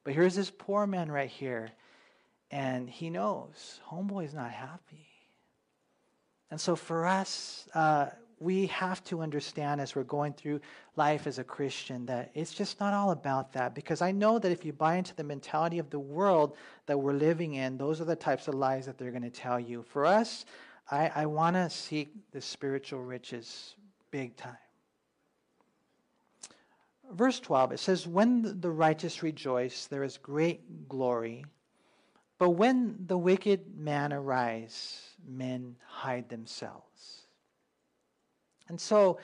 But 0.03 0.13
here's 0.13 0.35
this 0.35 0.51
poor 0.55 0.85
man 0.85 1.11
right 1.11 1.29
here, 1.29 1.71
and 2.51 2.87
he 2.87 3.09
knows 3.09 3.79
homeboy's 3.89 4.35
not 4.35 4.51
happy. 4.51 5.07
And 6.51 6.61
so 6.61 6.75
for 6.75 7.07
us, 7.07 7.67
uh, 7.73 8.07
we 8.39 8.67
have 8.67 9.03
to 9.05 9.21
understand 9.21 9.81
as 9.81 9.95
we're 9.95 10.03
going 10.03 10.33
through 10.33 10.61
life 10.95 11.27
as 11.27 11.39
a 11.39 11.43
Christian 11.43 12.05
that 12.05 12.31
it's 12.33 12.53
just 12.53 12.79
not 12.79 12.93
all 12.93 13.11
about 13.11 13.53
that. 13.53 13.75
Because 13.75 14.01
I 14.01 14.11
know 14.11 14.39
that 14.39 14.51
if 14.51 14.63
you 14.63 14.73
buy 14.73 14.95
into 14.95 15.15
the 15.15 15.23
mentality 15.23 15.79
of 15.79 15.89
the 15.89 15.99
world 15.99 16.55
that 16.85 16.97
we're 16.97 17.13
living 17.13 17.55
in, 17.55 17.77
those 17.77 17.99
are 17.99 18.05
the 18.05 18.15
types 18.15 18.47
of 18.47 18.55
lies 18.55 18.85
that 18.85 18.97
they're 18.97 19.11
going 19.11 19.23
to 19.23 19.29
tell 19.29 19.59
you. 19.59 19.83
For 19.83 20.05
us, 20.05 20.45
I, 20.89 21.11
I 21.15 21.25
want 21.25 21.55
to 21.55 21.69
seek 21.69 22.09
the 22.31 22.41
spiritual 22.41 23.03
riches 23.03 23.75
big 24.11 24.35
time. 24.35 24.57
Verse 27.11 27.39
12, 27.39 27.73
it 27.73 27.79
says, 27.79 28.07
When 28.07 28.61
the 28.61 28.69
righteous 28.69 29.23
rejoice, 29.23 29.87
there 29.87 30.03
is 30.03 30.17
great 30.17 30.87
glory. 30.87 31.43
But 32.37 32.51
when 32.51 32.95
the 33.07 33.17
wicked 33.17 33.77
man 33.77 34.13
arise, 34.13 35.01
men 35.27 35.75
hide 35.85 36.29
themselves. 36.29 37.23
And 38.69 38.79
so, 38.79 39.19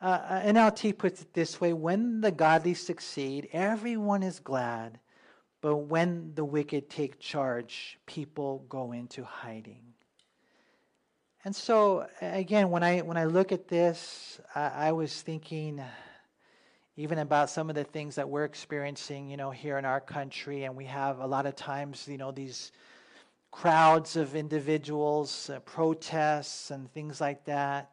uh, 0.00 0.40
NLT 0.40 0.96
puts 0.98 1.22
it 1.22 1.32
this 1.32 1.60
way 1.60 1.72
when 1.72 2.20
the 2.20 2.30
godly 2.30 2.74
succeed, 2.74 3.48
everyone 3.52 4.22
is 4.22 4.38
glad. 4.38 4.98
But 5.60 5.76
when 5.76 6.32
the 6.34 6.44
wicked 6.44 6.90
take 6.90 7.18
charge, 7.18 7.98
people 8.04 8.66
go 8.68 8.92
into 8.92 9.24
hiding. 9.24 9.94
And 11.44 11.56
so, 11.56 12.06
again, 12.20 12.70
when 12.70 12.82
I, 12.82 13.00
when 13.00 13.16
I 13.16 13.24
look 13.24 13.50
at 13.50 13.68
this, 13.68 14.40
I, 14.54 14.88
I 14.88 14.92
was 14.92 15.22
thinking 15.22 15.82
even 16.96 17.18
about 17.18 17.50
some 17.50 17.70
of 17.70 17.74
the 17.74 17.84
things 17.84 18.14
that 18.14 18.28
we're 18.28 18.44
experiencing, 18.44 19.30
you 19.30 19.36
know, 19.36 19.50
here 19.50 19.78
in 19.78 19.84
our 19.84 20.00
country. 20.00 20.64
And 20.64 20.76
we 20.76 20.84
have 20.84 21.18
a 21.18 21.26
lot 21.26 21.46
of 21.46 21.56
times, 21.56 22.06
you 22.06 22.18
know, 22.18 22.30
these 22.30 22.72
crowds 23.50 24.16
of 24.16 24.36
individuals, 24.36 25.48
uh, 25.50 25.60
protests, 25.60 26.70
and 26.70 26.92
things 26.92 27.20
like 27.20 27.44
that. 27.46 27.90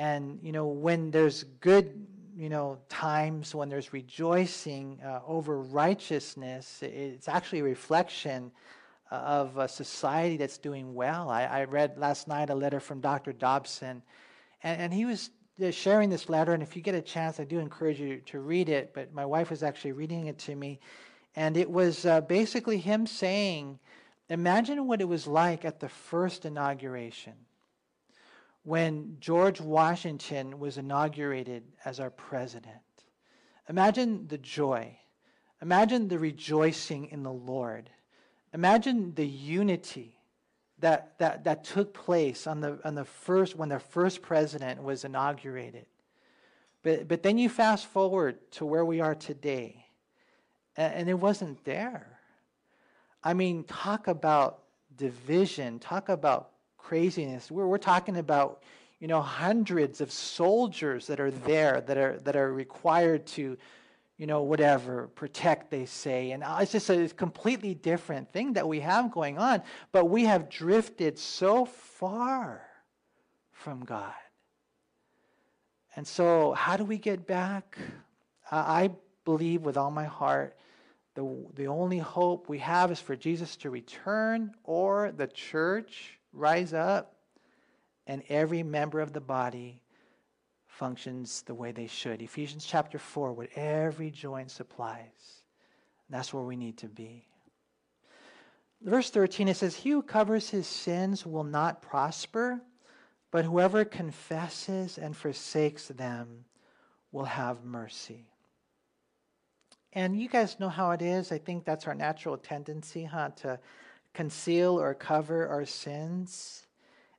And, 0.00 0.38
you 0.42 0.50
know, 0.50 0.66
when 0.66 1.10
there's 1.10 1.44
good, 1.60 2.06
you 2.34 2.48
know, 2.48 2.78
times 2.88 3.54
when 3.54 3.68
there's 3.68 3.92
rejoicing 3.92 4.98
uh, 5.04 5.20
over 5.26 5.60
righteousness, 5.60 6.78
it's 6.80 7.28
actually 7.28 7.58
a 7.58 7.64
reflection 7.64 8.50
uh, 9.12 9.16
of 9.16 9.58
a 9.58 9.68
society 9.68 10.38
that's 10.38 10.56
doing 10.56 10.94
well. 10.94 11.28
I, 11.28 11.44
I 11.44 11.64
read 11.64 11.98
last 11.98 12.28
night 12.28 12.48
a 12.48 12.54
letter 12.54 12.80
from 12.80 13.02
Dr. 13.02 13.34
Dobson, 13.34 14.02
and, 14.62 14.80
and 14.80 14.94
he 14.94 15.04
was 15.04 15.28
uh, 15.62 15.70
sharing 15.70 16.08
this 16.08 16.30
letter. 16.30 16.54
And 16.54 16.62
if 16.62 16.74
you 16.74 16.80
get 16.80 16.94
a 16.94 17.02
chance, 17.02 17.38
I 17.38 17.44
do 17.44 17.58
encourage 17.58 18.00
you 18.00 18.22
to 18.24 18.40
read 18.40 18.70
it. 18.70 18.94
But 18.94 19.12
my 19.12 19.26
wife 19.26 19.50
was 19.50 19.62
actually 19.62 19.92
reading 19.92 20.28
it 20.28 20.38
to 20.38 20.56
me. 20.56 20.80
And 21.36 21.58
it 21.58 21.70
was 21.70 22.06
uh, 22.06 22.22
basically 22.22 22.78
him 22.78 23.06
saying, 23.06 23.78
Imagine 24.30 24.86
what 24.86 25.02
it 25.02 25.08
was 25.08 25.26
like 25.26 25.66
at 25.66 25.78
the 25.78 25.90
first 25.90 26.46
inauguration 26.46 27.34
when 28.62 29.16
George 29.20 29.60
Washington 29.60 30.58
was 30.58 30.78
inaugurated 30.78 31.62
as 31.84 31.98
our 32.00 32.10
president. 32.10 32.76
Imagine 33.68 34.26
the 34.28 34.38
joy. 34.38 34.96
Imagine 35.62 36.08
the 36.08 36.18
rejoicing 36.18 37.06
in 37.06 37.22
the 37.22 37.32
Lord. 37.32 37.90
Imagine 38.52 39.14
the 39.14 39.26
unity 39.26 40.16
that, 40.80 41.18
that, 41.18 41.44
that 41.44 41.64
took 41.64 41.94
place 41.94 42.46
on 42.46 42.60
the, 42.60 42.78
on 42.84 42.94
the 42.94 43.04
first, 43.04 43.56
when 43.56 43.68
the 43.68 43.78
first 43.78 44.22
president 44.22 44.82
was 44.82 45.04
inaugurated. 45.04 45.86
But, 46.82 47.08
but 47.08 47.22
then 47.22 47.38
you 47.38 47.48
fast 47.48 47.86
forward 47.86 48.38
to 48.52 48.64
where 48.64 48.84
we 48.84 49.00
are 49.00 49.14
today, 49.14 49.84
and, 50.76 50.94
and 50.94 51.08
it 51.08 51.14
wasn't 51.14 51.62
there. 51.64 52.18
I 53.22 53.34
mean, 53.34 53.64
talk 53.64 54.08
about 54.08 54.62
division, 54.96 55.78
talk 55.78 56.08
about 56.08 56.49
craziness. 56.90 57.52
We're, 57.52 57.68
we're 57.68 57.78
talking 57.78 58.16
about, 58.16 58.64
you 58.98 59.06
know, 59.06 59.22
hundreds 59.22 60.00
of 60.00 60.10
soldiers 60.10 61.06
that 61.06 61.20
are 61.20 61.30
there 61.30 61.80
that 61.82 61.96
are, 61.96 62.18
that 62.24 62.34
are 62.34 62.52
required 62.52 63.28
to, 63.28 63.56
you 64.16 64.26
know, 64.26 64.42
whatever, 64.42 65.06
protect, 65.14 65.70
they 65.70 65.86
say. 65.86 66.32
And 66.32 66.42
uh, 66.42 66.58
it's 66.60 66.72
just 66.72 66.90
a 66.90 67.08
completely 67.10 67.74
different 67.74 68.32
thing 68.32 68.54
that 68.54 68.66
we 68.66 68.80
have 68.80 69.12
going 69.12 69.38
on. 69.38 69.62
But 69.92 70.06
we 70.06 70.24
have 70.24 70.50
drifted 70.50 71.16
so 71.16 71.64
far 71.64 72.60
from 73.52 73.84
God. 73.84 74.12
And 75.94 76.04
so, 76.04 76.54
how 76.54 76.76
do 76.76 76.84
we 76.84 76.98
get 76.98 77.24
back? 77.24 77.78
I 78.50 78.90
believe 79.24 79.62
with 79.62 79.76
all 79.76 79.92
my 79.92 80.06
heart 80.06 80.56
the, 81.14 81.46
the 81.54 81.66
only 81.66 81.98
hope 81.98 82.48
we 82.48 82.58
have 82.58 82.90
is 82.90 83.00
for 83.00 83.14
Jesus 83.14 83.56
to 83.56 83.70
return 83.70 84.54
or 84.64 85.12
the 85.12 85.26
church 85.26 86.19
rise 86.32 86.72
up 86.72 87.16
and 88.06 88.22
every 88.28 88.62
member 88.62 89.00
of 89.00 89.12
the 89.12 89.20
body 89.20 89.82
functions 90.66 91.42
the 91.42 91.54
way 91.54 91.72
they 91.72 91.86
should. 91.86 92.22
Ephesians 92.22 92.64
chapter 92.64 92.98
4, 92.98 93.32
what 93.32 93.48
every 93.54 94.10
joint 94.10 94.50
supplies. 94.50 95.42
That's 96.08 96.32
where 96.32 96.42
we 96.42 96.56
need 96.56 96.78
to 96.78 96.88
be. 96.88 97.26
Verse 98.82 99.10
13, 99.10 99.48
it 99.48 99.56
says, 99.56 99.76
He 99.76 99.90
who 99.90 100.02
covers 100.02 100.48
his 100.48 100.66
sins 100.66 101.26
will 101.26 101.44
not 101.44 101.82
prosper, 101.82 102.62
but 103.30 103.44
whoever 103.44 103.84
confesses 103.84 104.96
and 104.96 105.16
forsakes 105.16 105.88
them 105.88 106.44
will 107.12 107.26
have 107.26 107.64
mercy. 107.64 108.26
And 109.92 110.18
you 110.18 110.28
guys 110.28 110.58
know 110.60 110.68
how 110.68 110.92
it 110.92 111.02
is. 111.02 111.30
I 111.32 111.38
think 111.38 111.64
that's 111.64 111.86
our 111.86 111.94
natural 111.94 112.36
tendency, 112.38 113.04
huh? 113.04 113.30
To 113.36 113.58
conceal 114.14 114.80
or 114.80 114.94
cover 114.94 115.48
our 115.48 115.64
sins. 115.64 116.66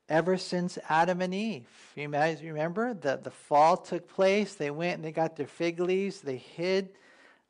Ever 0.10 0.38
since 0.38 0.77
Adam 0.89 1.21
and 1.21 1.34
Eve. 1.34 1.69
You 1.95 2.10
guys 2.10 2.43
remember? 2.43 2.93
The, 2.93 3.17
the 3.23 3.32
fall 3.32 3.77
took 3.77 4.10
place. 4.10 4.56
They 4.56 4.69
went 4.69 4.95
and 4.95 5.06
they 5.06 5.13
got 5.13 5.38
their 5.38 5.47
fig 5.47 5.80
leaves. 5.80 6.19
They 6.19 6.36
hid 6.36 6.89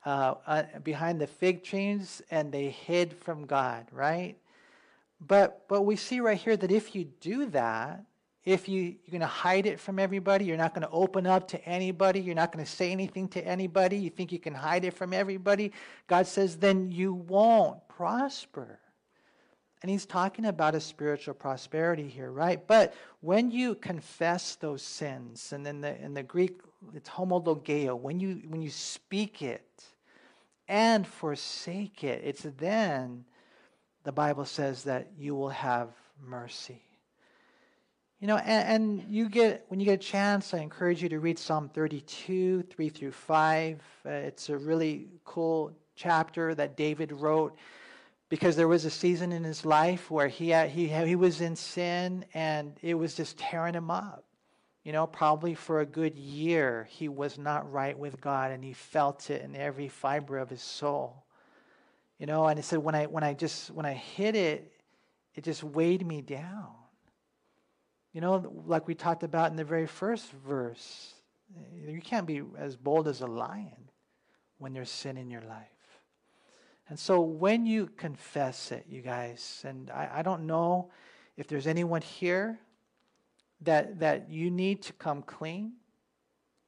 uh, 0.05 0.35
uh, 0.45 0.63
behind 0.83 1.19
the 1.19 1.25
fig 1.25 1.63
trees 1.63 2.21
and 2.29 2.51
they 2.51 2.69
hid 2.69 3.13
from 3.13 3.47
God, 3.47 3.87
right? 3.91 4.35
But, 5.19 5.67
but 5.67 5.83
we 5.83 5.95
see 5.95 6.19
right 6.19 6.37
here 6.37 6.57
that 6.57 6.71
if 6.71 6.95
you 6.95 7.05
do 7.19 7.47
that, 7.47 8.03
if 8.43 8.67
you, 8.67 8.81
you're 8.81 9.11
going 9.11 9.21
to 9.21 9.27
hide 9.27 9.67
it 9.67 9.79
from 9.79 9.99
everybody, 9.99 10.45
you're 10.45 10.57
not 10.57 10.73
going 10.73 10.87
to 10.87 10.89
open 10.89 11.27
up 11.27 11.47
to 11.49 11.63
anybody, 11.65 12.19
you're 12.19 12.33
not 12.33 12.51
going 12.51 12.65
to 12.65 12.71
say 12.71 12.91
anything 12.91 13.27
to 13.29 13.45
anybody, 13.45 13.97
you 13.97 14.09
think 14.09 14.31
you 14.31 14.39
can 14.39 14.55
hide 14.55 14.83
it 14.83 14.95
from 14.95 15.13
everybody, 15.13 15.71
God 16.07 16.25
says, 16.25 16.57
then 16.57 16.91
you 16.91 17.13
won't 17.13 17.87
prosper. 17.87 18.79
And 19.81 19.89
he's 19.89 20.05
talking 20.05 20.45
about 20.45 20.75
a 20.75 20.79
spiritual 20.79 21.33
prosperity 21.33 22.07
here, 22.07 22.31
right? 22.31 22.65
But 22.67 22.93
when 23.21 23.49
you 23.49 23.73
confess 23.75 24.55
those 24.55 24.83
sins, 24.83 25.53
and 25.53 25.65
in 25.65 25.81
the, 25.81 25.99
in 25.99 26.13
the 26.13 26.21
Greek, 26.21 26.61
it's 26.93 27.09
homologeo, 27.09 27.97
when 27.97 28.19
you, 28.19 28.43
when 28.47 28.61
you 28.61 28.69
speak 28.69 29.41
it 29.41 29.83
and 30.67 31.05
forsake 31.07 32.03
it, 32.03 32.21
it's 32.23 32.45
then 32.57 33.25
the 34.03 34.11
Bible 34.11 34.45
says 34.45 34.83
that 34.83 35.09
you 35.17 35.35
will 35.35 35.49
have 35.49 35.89
mercy. 36.23 36.83
You 38.19 38.27
know, 38.27 38.37
and, 38.37 38.83
and, 39.01 39.05
you 39.09 39.27
get 39.29 39.65
when 39.69 39.79
you 39.79 39.85
get 39.87 39.93
a 39.93 39.97
chance, 39.97 40.53
I 40.53 40.59
encourage 40.59 41.01
you 41.01 41.09
to 41.09 41.19
read 41.19 41.39
Psalm 41.39 41.69
32, 41.69 42.61
3 42.61 42.89
through 42.89 43.11
5. 43.11 43.81
Uh, 44.05 44.09
it's 44.09 44.49
a 44.49 44.57
really 44.57 45.07
cool 45.25 45.71
chapter 45.95 46.53
that 46.53 46.77
David 46.77 47.11
wrote 47.11 47.57
because 48.31 48.55
there 48.55 48.69
was 48.69 48.85
a 48.85 48.89
season 48.89 49.33
in 49.33 49.43
his 49.43 49.65
life 49.65 50.09
where 50.09 50.29
he 50.29 50.51
had, 50.51 50.69
he 50.69 50.87
he 50.87 51.17
was 51.17 51.41
in 51.41 51.53
sin 51.57 52.23
and 52.33 52.79
it 52.81 52.93
was 52.93 53.13
just 53.13 53.37
tearing 53.37 53.73
him 53.73 53.91
up. 53.91 54.23
You 54.85 54.93
know, 54.93 55.05
probably 55.05 55.53
for 55.53 55.81
a 55.81 55.85
good 55.85 56.17
year 56.17 56.87
he 56.89 57.09
was 57.09 57.37
not 57.37 57.69
right 57.69 57.99
with 57.99 58.21
God 58.21 58.51
and 58.51 58.63
he 58.63 58.71
felt 58.71 59.29
it 59.29 59.41
in 59.41 59.53
every 59.53 59.89
fiber 59.89 60.37
of 60.37 60.49
his 60.49 60.61
soul. 60.61 61.25
You 62.19 62.25
know, 62.25 62.47
and 62.47 62.57
he 62.57 62.63
said 62.63 62.79
when 62.79 62.95
I 62.95 63.05
when 63.07 63.21
I 63.21 63.33
just 63.33 63.69
when 63.71 63.85
I 63.85 63.93
hit 63.93 64.37
it, 64.37 64.71
it 65.35 65.43
just 65.43 65.61
weighed 65.61 66.07
me 66.07 66.21
down. 66.21 66.69
You 68.13 68.21
know, 68.21 68.63
like 68.65 68.87
we 68.87 68.95
talked 68.95 69.23
about 69.23 69.51
in 69.51 69.57
the 69.57 69.65
very 69.65 69.87
first 69.87 70.31
verse, 70.47 71.15
you 71.75 71.99
can't 71.99 72.25
be 72.25 72.43
as 72.57 72.77
bold 72.77 73.09
as 73.09 73.19
a 73.19 73.27
lion 73.27 73.89
when 74.57 74.71
there's 74.71 74.89
sin 74.89 75.17
in 75.17 75.29
your 75.29 75.41
life. 75.41 75.70
And 76.91 76.99
so 76.99 77.21
when 77.21 77.65
you 77.65 77.87
confess 77.95 78.73
it, 78.73 78.85
you 78.89 79.01
guys, 79.01 79.63
and 79.65 79.89
I, 79.91 80.09
I 80.15 80.21
don't 80.23 80.45
know 80.45 80.91
if 81.37 81.47
there's 81.47 81.65
anyone 81.65 82.01
here 82.01 82.59
that, 83.61 84.01
that 84.01 84.29
you 84.29 84.51
need 84.51 84.81
to 84.81 84.93
come 84.93 85.21
clean. 85.21 85.71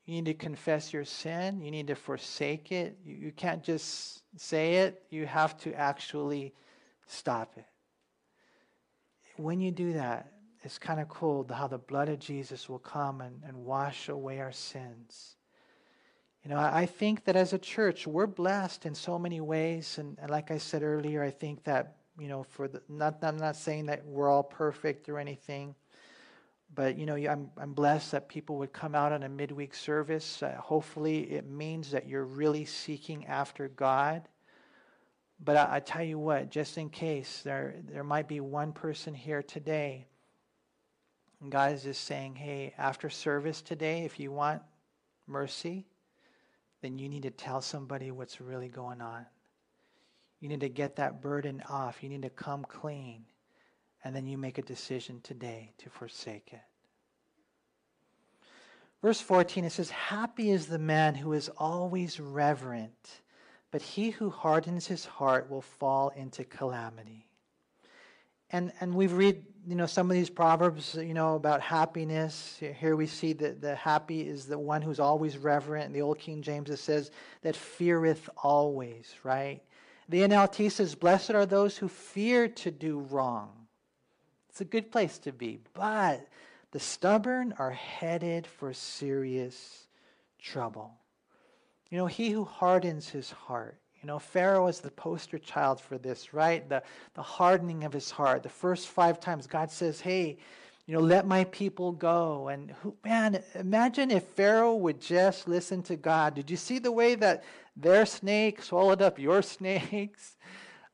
You 0.06 0.14
need 0.14 0.26
to 0.28 0.34
confess 0.34 0.93
your 0.93 1.04
sin. 1.04 1.62
You 1.62 1.72
need 1.72 1.88
to 1.88 1.95
forsake 1.95 2.72
it. 2.72 2.98
You, 3.04 3.16
you 3.16 3.32
can't 3.34 3.62
just 3.62 4.24
say 4.38 4.76
it, 4.76 5.04
you 5.10 5.26
have 5.26 5.58
to 5.58 5.74
actually 5.74 6.54
stop 7.06 7.58
it. 7.58 7.66
When 9.36 9.60
you 9.60 9.72
do 9.72 9.91
that, 9.91 10.32
it's 10.62 10.80
kind 10.80 11.02
of 11.02 11.10
cool 11.10 11.45
how 11.52 11.68
the 11.68 11.78
blood 11.78 12.08
of 12.08 12.20
Jesus 12.20 12.70
will 12.70 12.80
come 12.80 13.20
and, 13.20 13.41
and 13.45 13.58
wash 13.58 14.08
away 14.08 14.39
our 14.39 14.54
sins. 14.54 15.36
You 16.44 16.50
know, 16.50 16.60
I 16.60 16.86
think 16.86 17.24
that 17.24 17.38
as 17.38 17.54
a 17.54 17.58
church, 17.58 18.06
we're 18.06 18.28
blessed 18.28 18.86
in 18.86 18.94
so 18.96 19.18
many 19.18 19.39
ways. 19.39 19.98
And, 19.98 20.18
and 20.22 20.30
like 20.30 20.52
I 20.52 20.58
said 20.58 20.84
earlier, 20.84 21.24
I 21.24 21.30
think 21.30 21.64
that, 21.64 21.96
you 22.20 22.28
know, 22.28 22.44
for 22.44 22.68
the, 22.68 22.82
not, 22.89 23.20
I'm 23.22 23.38
not 23.38 23.56
saying 23.56 23.86
that 23.86 24.06
we're 24.06 24.30
all 24.30 24.44
perfect 24.44 25.08
or 25.08 25.20
anything, 25.20 25.74
but 26.76 26.98
you 26.98 27.06
know, 27.06 27.16
I'm, 27.16 27.50
I'm 27.58 27.74
blessed 27.74 28.12
that 28.12 28.28
people 28.28 28.58
would 28.58 28.74
come 28.74 28.94
out 28.94 29.14
on 29.14 29.24
a 29.24 29.30
midweek 29.30 29.74
service. 29.74 30.44
Uh, 30.44 30.54
hopefully, 30.60 31.32
it 31.32 31.48
means 31.48 31.91
that 31.91 32.10
you're 32.10 32.26
really 32.26 32.66
seeking 32.66 33.26
after 33.26 33.70
God. 33.70 34.28
But 35.39 35.56
I, 35.56 35.76
I, 35.76 35.80
tell 35.80 36.04
you 36.04 36.20
what, 36.20 36.50
just 36.50 36.78
in 36.78 36.89
case, 36.89 37.41
there, 37.44 37.76
there 37.89 38.04
might 38.04 38.28
be 38.28 38.41
one 38.41 38.74
person 38.74 39.14
here 39.14 39.44
today. 39.44 40.08
And 41.41 41.50
God 41.50 41.72
is 41.72 41.84
just 41.84 42.04
saying, 42.04 42.36
hey, 42.36 42.74
after 42.78 43.10
service 43.10 43.62
today, 43.62 44.04
if 44.04 44.20
you 44.20 44.32
want 44.32 44.62
mercy, 45.26 45.86
then 46.84 47.00
you 47.00 47.08
need 47.08 47.24
to 47.24 47.32
tell 47.32 47.62
somebody 47.62 48.12
what's 48.12 48.42
really 48.42 48.68
going 48.68 49.02
on. 49.02 49.26
You 50.42 50.50
need 50.50 50.60
to 50.60 50.70
get 50.70 50.98
that 50.98 51.22
burden 51.22 51.64
off. 51.70 52.04
You 52.04 52.10
need 52.10 52.24
to 52.24 52.30
come 52.30 52.66
clean. 52.66 53.24
And 54.04 54.14
then 54.14 54.28
you 54.28 54.38
make 54.38 54.58
a 54.58 54.62
decision 54.62 55.22
today 55.24 55.72
to 55.78 55.90
forsake 55.90 56.50
it. 56.52 56.60
Verse 59.02 59.22
14, 59.22 59.64
it 59.64 59.72
says, 59.72 59.90
Happy 59.90 60.52
is 60.52 60.68
the 60.68 60.78
man 60.78 61.16
who 61.16 61.32
is 61.32 61.50
always 61.58 62.20
reverent, 62.20 63.22
but 63.72 63.82
he 63.82 64.10
who 64.10 64.30
hardens 64.30 64.86
his 64.86 65.06
heart 65.06 65.50
will 65.50 65.62
fall 65.62 66.10
into 66.10 66.44
calamity. 66.44 67.26
And, 68.54 68.72
and 68.80 68.93
we've 68.93 69.14
read, 69.14 69.43
you 69.68 69.74
know, 69.74 69.88
some 69.88 70.12
of 70.12 70.16
these 70.16 70.30
proverbs, 70.30 70.93
you 70.93 71.16
know, 71.16 71.36
about 71.36 71.60
happiness. 71.60 72.62
Here 72.80 72.95
we 72.95 73.08
see 73.08 73.34
that 73.34 73.60
the 73.60 73.74
happy 73.76 74.22
is 74.22 74.45
the 74.45 74.60
one 74.60 74.84
who's 74.84 74.99
always 74.99 75.39
reverent. 75.39 75.88
In 75.88 75.91
the 75.91 76.04
Old 76.04 76.20
King 76.20 76.43
James, 76.43 76.70
it 76.70 76.78
says 76.78 77.10
that 77.41 77.56
feareth 77.56 78.30
always, 78.38 79.12
right? 79.24 79.62
The 80.08 80.22
NLT 80.22 80.72
says, 80.72 80.93
Blessed 80.93 81.32
are 81.32 81.47
those 81.47 81.78
who 81.78 81.88
fear 81.88 82.47
to 82.47 82.70
do 82.70 82.99
wrong. 82.99 83.49
It's 84.49 84.62
a 84.62 84.66
good 84.66 84.91
place 84.91 85.18
to 85.20 85.32
be. 85.32 85.58
But 85.74 86.28
the 86.70 86.80
stubborn 86.80 87.56
are 87.58 87.72
headed 87.72 88.45
for 88.45 88.72
serious 88.72 89.88
trouble. 90.39 90.93
You 91.89 91.97
know, 91.97 92.06
he 92.06 92.30
who 92.30 92.43
hardens 92.43 93.10
his 93.10 93.32
heart. 93.32 93.80
You 94.04 94.08
know, 94.08 94.20
Pharaoh 94.20 94.68
is 94.68 94.82
the 94.82 94.91
poster 94.91 95.39
child 95.39 95.80
for 95.80 95.97
this, 95.97 96.34
right? 96.34 96.68
The, 96.68 96.84
the 97.14 97.22
hardening 97.22 97.86
of 97.86 97.93
his 97.93 98.12
heart. 98.12 98.43
The 98.43 98.49
first 98.49 98.89
five 98.89 99.22
times 99.22 99.47
God 99.47 99.72
says, 99.72 100.01
hey, 100.01 100.38
you 100.86 100.93
know, 100.93 100.99
let 100.99 101.26
my 101.26 101.45
people 101.45 101.93
go. 101.93 102.49
And 102.49 102.72
who, 102.82 102.97
man, 103.06 103.41
imagine 103.56 104.12
if 104.12 104.24
Pharaoh 104.24 104.76
would 104.76 104.99
just 104.99 105.47
listen 105.47 105.82
to 105.84 105.95
God. 105.95 106.36
Did 106.36 106.51
you 106.51 106.58
see 106.58 106.80
the 106.80 106.91
way 106.91 107.16
that 107.16 107.45
their 107.78 108.06
snake 108.06 108.62
swallowed 108.62 109.01
up 109.01 109.18
your 109.18 109.41
snakes? 109.41 110.36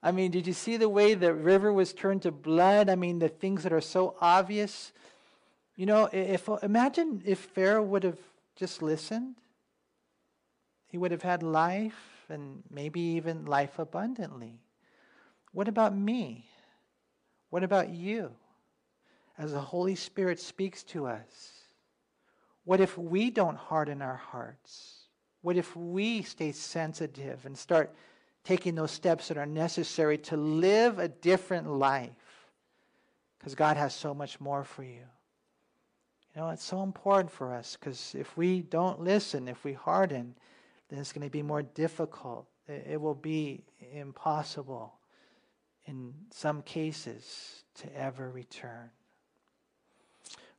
I 0.04 0.12
mean, 0.12 0.30
did 0.30 0.46
you 0.46 0.54
see 0.54 0.78
the 0.78 0.88
way 0.88 1.16
the 1.16 1.34
river 1.34 1.74
was 1.74 1.94
turned 1.94 2.22
to 2.22 2.32
blood? 2.32 2.92
I 2.92 2.96
mean, 2.96 3.18
the 3.18 3.28
things 3.28 3.64
that 3.64 3.74
are 3.74 3.82
so 3.82 4.18
obvious. 4.22 4.92
You 5.76 5.88
know, 5.88 6.10
if 6.12 6.48
imagine 6.62 7.24
if 7.26 7.40
Pharaoh 7.40 7.84
would 7.84 8.04
have 8.04 8.20
just 8.56 8.84
listened, 8.84 9.36
he 10.90 11.00
would 11.00 11.10
have 11.10 11.24
had 11.24 11.42
life 11.42 12.19
and 12.30 12.64
maybe 12.70 13.00
even 13.00 13.46
life 13.46 13.80
abundantly. 13.80 14.60
What 15.52 15.68
about 15.68 15.96
me? 15.96 16.46
What 17.50 17.64
about 17.64 17.90
you? 17.90 18.32
As 19.38 19.54
the 19.54 19.60
Holy 19.60 19.96
Spirit 19.96 20.40
speaks 20.40 20.84
to 20.84 21.08
us, 21.08 21.54
what 22.66 22.82
if 22.82 22.98
we 22.98 23.32
don't 23.32 23.58
harden 23.58 24.02
our 24.02 24.18
hearts? 24.18 25.08
What 25.42 25.58
if 25.58 25.76
we 25.76 26.22
stay 26.22 26.52
sensitive 26.52 27.46
and 27.46 27.58
start 27.58 27.94
taking 28.44 28.76
those 28.76 28.92
steps 28.92 29.30
that 29.30 29.38
are 29.38 29.46
necessary 29.46 30.18
to 30.18 30.38
live 30.38 31.00
a 31.00 31.08
different 31.08 31.68
life? 31.68 32.12
Because 33.38 33.56
God 33.56 33.78
has 33.78 33.96
so 33.96 34.14
much 34.14 34.40
more 34.40 34.64
for 34.64 34.84
you. 34.84 35.06
You 36.36 36.42
know, 36.42 36.50
it's 36.50 36.64
so 36.64 36.84
important 36.84 37.32
for 37.32 37.54
us 37.54 37.78
because 37.80 38.14
if 38.18 38.38
we 38.38 38.62
don't 38.62 39.00
listen, 39.00 39.48
if 39.48 39.64
we 39.64 39.74
harden, 39.74 40.36
then 40.90 41.00
it's 41.00 41.14
going 41.14 41.26
to 41.26 41.32
be 41.32 41.44
more 41.44 41.62
difficult. 41.62 42.48
It 42.68 43.00
will 43.00 43.16
be 43.16 43.64
impossible 43.94 44.94
in 45.86 46.14
some 46.32 46.62
cases 46.62 47.64
to 47.76 47.96
ever 47.98 48.30
return. 48.30 48.90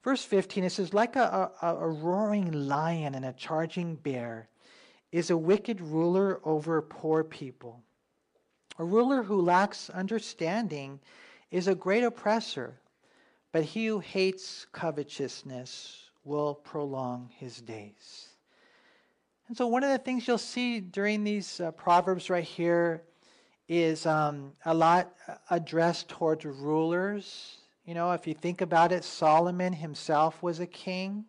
Verse 0.02 0.24
15, 0.24 0.64
it 0.64 0.70
says, 0.70 0.94
Like 0.94 1.16
a, 1.16 1.50
a, 1.60 1.76
a 1.76 1.88
roaring 1.88 2.50
lion 2.52 3.14
and 3.14 3.24
a 3.24 3.32
charging 3.32 3.96
bear 3.96 4.48
is 5.12 5.30
a 5.30 5.36
wicked 5.36 5.80
ruler 5.80 6.40
over 6.44 6.80
poor 6.80 7.22
people. 7.22 7.82
A 8.78 8.84
ruler 8.84 9.22
who 9.22 9.42
lacks 9.42 9.90
understanding 9.90 11.00
is 11.50 11.68
a 11.68 11.74
great 11.74 12.02
oppressor 12.02 12.80
but 13.52 13.64
he 13.64 13.86
who 13.86 13.98
hates 13.98 14.66
covetousness 14.72 16.10
will 16.24 16.54
prolong 16.54 17.30
his 17.36 17.60
days. 17.60 18.28
And 19.50 19.56
so, 19.56 19.66
one 19.66 19.82
of 19.82 19.90
the 19.90 19.98
things 19.98 20.28
you'll 20.28 20.38
see 20.38 20.78
during 20.78 21.24
these 21.24 21.58
uh, 21.58 21.72
proverbs 21.72 22.30
right 22.30 22.44
here 22.44 23.02
is 23.68 24.06
um, 24.06 24.52
a 24.64 24.72
lot 24.72 25.12
addressed 25.50 26.08
towards 26.08 26.44
rulers. 26.44 27.56
You 27.84 27.94
know, 27.94 28.12
if 28.12 28.28
you 28.28 28.34
think 28.34 28.60
about 28.60 28.92
it, 28.92 29.02
Solomon 29.02 29.72
himself 29.72 30.40
was 30.40 30.60
a 30.60 30.68
king. 30.68 31.24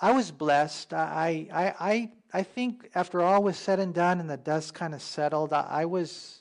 I 0.00 0.10
was 0.10 0.32
blessed. 0.32 0.94
I, 0.94 1.46
I, 1.52 1.74
I, 1.78 2.12
I 2.32 2.42
think 2.42 2.90
after 2.96 3.22
all 3.22 3.40
was 3.40 3.56
said 3.56 3.78
and 3.78 3.94
done 3.94 4.18
and 4.18 4.28
the 4.28 4.36
dust 4.36 4.74
kind 4.74 4.92
of 4.92 5.00
settled, 5.00 5.52
I, 5.52 5.68
I 5.70 5.84
was, 5.84 6.40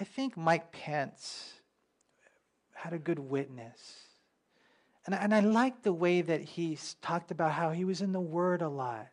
I 0.00 0.04
think 0.04 0.34
Mike 0.34 0.72
Pence 0.72 1.52
had 2.72 2.94
a 2.94 2.98
good 2.98 3.18
witness. 3.18 4.06
And, 5.04 5.14
and 5.14 5.34
I 5.34 5.40
liked 5.40 5.82
the 5.82 5.92
way 5.92 6.22
that 6.22 6.40
he 6.40 6.78
talked 7.02 7.30
about 7.30 7.52
how 7.52 7.72
he 7.72 7.84
was 7.84 8.00
in 8.00 8.12
the 8.12 8.20
Word 8.20 8.62
a 8.62 8.68
lot. 8.70 9.08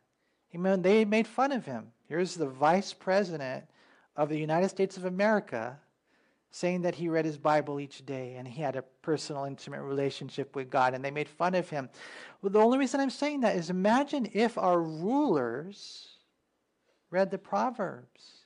He, 0.51 0.57
they 0.57 1.05
made 1.05 1.27
fun 1.27 1.51
of 1.51 1.65
him. 1.65 1.87
Here's 2.07 2.35
the 2.35 2.47
vice 2.47 2.93
president 2.93 3.63
of 4.15 4.29
the 4.29 4.37
United 4.37 4.69
States 4.69 4.97
of 4.97 5.05
America 5.05 5.79
saying 6.51 6.81
that 6.81 6.95
he 6.95 7.07
read 7.07 7.23
his 7.23 7.37
Bible 7.37 7.79
each 7.79 8.05
day 8.05 8.35
and 8.35 8.45
he 8.45 8.61
had 8.61 8.75
a 8.75 8.81
personal, 9.01 9.45
intimate 9.45 9.81
relationship 9.81 10.53
with 10.53 10.69
God, 10.69 10.93
and 10.93 11.03
they 11.03 11.09
made 11.09 11.29
fun 11.29 11.55
of 11.55 11.69
him. 11.69 11.89
Well, 12.41 12.51
the 12.51 12.59
only 12.59 12.77
reason 12.77 12.99
I'm 12.99 13.09
saying 13.09 13.39
that 13.39 13.55
is 13.55 13.69
imagine 13.69 14.29
if 14.33 14.57
our 14.57 14.81
rulers 14.81 16.17
read 17.09 17.31
the 17.31 17.37
Proverbs. 17.37 18.40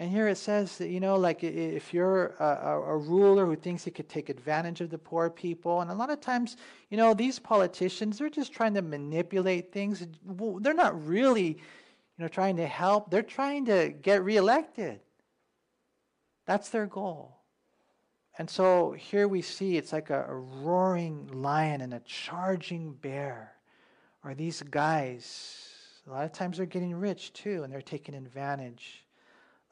And 0.00 0.10
here 0.10 0.28
it 0.28 0.38
says 0.38 0.78
that, 0.78 0.88
you 0.88 0.98
know, 0.98 1.16
like 1.16 1.44
if 1.44 1.92
you're 1.92 2.28
a, 2.40 2.80
a, 2.88 2.96
ruler 2.96 3.44
who 3.44 3.54
thinks 3.54 3.84
he 3.84 3.90
could 3.90 4.08
take 4.08 4.30
advantage 4.30 4.80
of 4.80 4.88
the 4.88 4.96
poor 4.96 5.28
people, 5.28 5.82
and 5.82 5.90
a 5.90 5.94
lot 5.94 6.08
of 6.08 6.22
times, 6.22 6.56
you 6.88 6.96
know, 6.96 7.12
these 7.12 7.38
politicians, 7.38 8.16
they're 8.16 8.30
just 8.30 8.50
trying 8.50 8.72
to 8.72 8.80
manipulate 8.80 9.72
things. 9.72 10.06
They're 10.24 10.72
not 10.72 11.06
really, 11.06 11.48
you 11.48 11.58
know, 12.16 12.28
trying 12.28 12.56
to 12.56 12.66
help. 12.66 13.10
They're 13.10 13.22
trying 13.22 13.66
to 13.66 13.90
get 13.90 14.24
reelected. 14.24 15.00
That's 16.46 16.70
their 16.70 16.86
goal. 16.86 17.36
And 18.38 18.48
so 18.48 18.92
here 18.92 19.28
we 19.28 19.42
see 19.42 19.76
it's 19.76 19.92
like 19.92 20.08
a, 20.08 20.24
a 20.30 20.34
roaring 20.34 21.28
lion 21.30 21.82
and 21.82 21.92
a 21.92 22.00
charging 22.00 22.94
bear. 22.94 23.52
Or 24.24 24.32
these 24.32 24.62
guys, 24.62 25.68
a 26.06 26.10
lot 26.10 26.24
of 26.24 26.32
times 26.32 26.56
they're 26.56 26.64
getting 26.64 26.94
rich 26.94 27.34
too, 27.34 27.64
and 27.64 27.70
they're 27.70 27.82
taking 27.82 28.14
advantage 28.14 29.04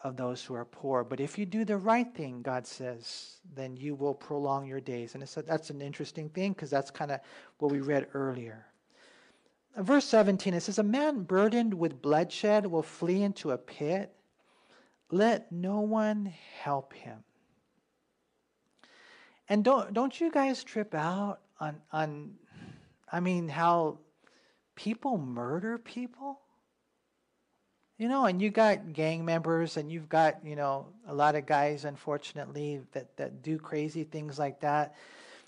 of 0.04 0.16
those 0.16 0.44
who 0.44 0.54
are 0.54 0.64
poor. 0.64 1.02
But 1.02 1.20
if 1.20 1.38
you 1.38 1.46
do 1.46 1.64
the 1.64 1.76
right 1.76 2.12
thing, 2.14 2.42
God 2.42 2.66
says, 2.66 3.40
then 3.54 3.76
you 3.76 3.94
will 3.94 4.14
prolong 4.14 4.66
your 4.66 4.80
days. 4.80 5.14
And 5.14 5.24
a, 5.24 5.42
that's 5.42 5.70
an 5.70 5.82
interesting 5.82 6.28
thing 6.28 6.52
because 6.52 6.70
that's 6.70 6.90
kind 6.90 7.10
of 7.10 7.20
what 7.58 7.72
we 7.72 7.80
read 7.80 8.06
earlier. 8.14 8.66
Verse 9.76 10.04
17, 10.06 10.54
it 10.54 10.60
says, 10.60 10.78
A 10.78 10.82
man 10.82 11.22
burdened 11.22 11.74
with 11.74 12.00
bloodshed 12.00 12.66
will 12.66 12.82
flee 12.82 13.22
into 13.22 13.50
a 13.50 13.58
pit. 13.58 14.14
Let 15.10 15.50
no 15.50 15.80
one 15.80 16.32
help 16.60 16.92
him. 16.92 17.24
And 19.48 19.64
don't, 19.64 19.92
don't 19.94 20.20
you 20.20 20.30
guys 20.30 20.62
trip 20.62 20.94
out 20.94 21.40
on, 21.58 21.80
on, 21.92 22.34
I 23.10 23.20
mean, 23.20 23.48
how 23.48 23.98
people 24.74 25.16
murder 25.16 25.78
people? 25.78 26.40
You 27.98 28.06
know, 28.06 28.26
and 28.26 28.40
you 28.40 28.50
got 28.50 28.92
gang 28.92 29.24
members, 29.24 29.76
and 29.76 29.90
you've 29.90 30.08
got, 30.08 30.44
you 30.44 30.54
know, 30.54 30.86
a 31.08 31.12
lot 31.12 31.34
of 31.34 31.46
guys, 31.46 31.84
unfortunately, 31.84 32.80
that, 32.92 33.16
that 33.16 33.42
do 33.42 33.58
crazy 33.58 34.04
things 34.04 34.38
like 34.38 34.60
that. 34.60 34.94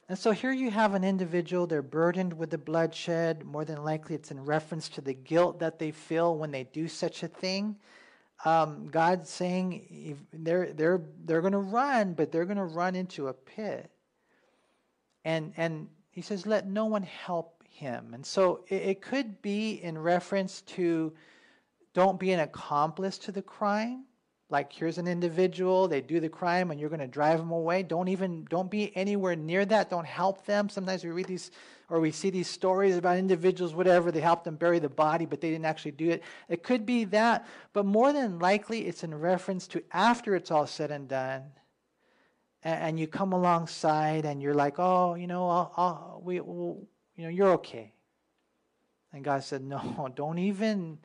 And 0.08 0.18
so 0.18 0.32
here 0.32 0.50
you 0.50 0.72
have 0.72 0.94
an 0.94 1.04
individual, 1.04 1.68
they're 1.68 1.82
burdened 1.82 2.32
with 2.32 2.50
the 2.50 2.58
bloodshed. 2.58 3.44
More 3.44 3.64
than 3.64 3.84
likely, 3.84 4.16
it's 4.16 4.32
in 4.32 4.44
reference 4.44 4.88
to 4.88 5.00
the 5.00 5.14
guilt 5.14 5.60
that 5.60 5.78
they 5.78 5.92
feel 5.92 6.36
when 6.36 6.50
they 6.50 6.64
do 6.64 6.88
such 6.88 7.22
a 7.22 7.28
thing. 7.28 7.76
Um, 8.44 8.88
God's 8.88 9.30
saying 9.30 10.18
they're, 10.32 10.72
they're, 10.72 11.00
they're 11.24 11.42
going 11.42 11.52
to 11.52 11.58
run, 11.58 12.14
but 12.14 12.32
they're 12.32 12.46
going 12.46 12.56
to 12.56 12.64
run 12.64 12.96
into 12.96 13.28
a 13.28 13.32
pit. 13.32 13.88
And, 15.24 15.52
and 15.56 15.86
he 16.10 16.22
says, 16.22 16.46
let 16.46 16.66
no 16.66 16.86
one 16.86 17.04
help 17.04 17.62
him. 17.68 18.12
And 18.12 18.26
so 18.26 18.64
it, 18.66 18.82
it 18.82 19.02
could 19.02 19.40
be 19.40 19.74
in 19.74 19.96
reference 19.96 20.62
to 20.62 21.12
don't 21.94 22.18
be 22.18 22.32
an 22.32 22.40
accomplice 22.40 23.18
to 23.18 23.32
the 23.32 23.42
crime. 23.42 24.04
like 24.48 24.72
here's 24.72 24.98
an 24.98 25.06
individual, 25.06 25.86
they 25.86 26.00
do 26.00 26.18
the 26.18 26.28
crime, 26.28 26.70
and 26.70 26.80
you're 26.80 26.88
going 26.88 27.00
to 27.00 27.06
drive 27.06 27.38
them 27.38 27.52
away. 27.52 27.82
Don't 27.82 28.08
even 28.08 28.44
don't 28.50 28.70
be 28.70 28.96
anywhere 28.96 29.36
near 29.36 29.64
that. 29.64 29.90
Don't 29.90 30.06
help 30.06 30.44
them. 30.44 30.68
Sometimes 30.68 31.04
we 31.04 31.10
read 31.10 31.26
these 31.26 31.50
or 31.88 32.00
we 32.00 32.10
see 32.12 32.30
these 32.30 32.48
stories 32.48 32.96
about 32.96 33.18
individuals, 33.18 33.74
whatever, 33.74 34.12
they 34.12 34.20
helped 34.20 34.44
them 34.44 34.54
bury 34.54 34.78
the 34.78 34.88
body, 34.88 35.26
but 35.26 35.40
they 35.40 35.50
didn't 35.50 35.64
actually 35.64 35.90
do 35.90 36.10
it. 36.10 36.22
It 36.48 36.62
could 36.62 36.86
be 36.86 37.04
that, 37.06 37.46
but 37.72 37.84
more 37.84 38.12
than 38.12 38.38
likely, 38.38 38.86
it's 38.86 39.02
in 39.02 39.12
reference 39.12 39.66
to 39.68 39.82
after 39.92 40.36
it's 40.36 40.52
all 40.52 40.68
said 40.68 40.92
and 40.92 41.08
done 41.08 41.50
and, 42.62 43.00
you 43.00 43.06
come 43.06 43.32
alongside 43.32 44.24
and 44.24 44.42
you're 44.42 44.54
like, 44.54 44.78
oh, 44.78 45.14
you 45.14 45.26
know, 45.26 45.48
I'll, 45.48 45.72
I'll, 45.76 46.22
we, 46.22 46.40
we'll, 46.40 46.86
you 47.16 47.24
know, 47.24 47.30
you're 47.30 47.52
okay. 47.52 47.92
And 49.12 49.24
God 49.24 49.42
said, 49.42 49.62
no, 49.62 50.10
don't 50.14 50.38
even 50.38 50.98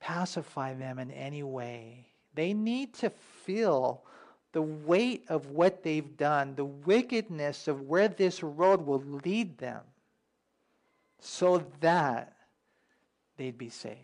pacify 0.00 0.74
them 0.74 0.98
in 0.98 1.10
any 1.10 1.42
way. 1.42 2.06
They 2.34 2.52
need 2.54 2.94
to 2.94 3.10
feel 3.10 4.04
the 4.52 4.62
weight 4.62 5.24
of 5.28 5.46
what 5.46 5.82
they've 5.82 6.16
done, 6.16 6.54
the 6.54 6.64
wickedness 6.64 7.68
of 7.68 7.82
where 7.82 8.08
this 8.08 8.42
road 8.42 8.84
will 8.84 9.02
lead 9.24 9.58
them, 9.58 9.82
so 11.20 11.64
that 11.80 12.34
they'd 13.36 13.58
be 13.58 13.68
saved. 13.68 13.98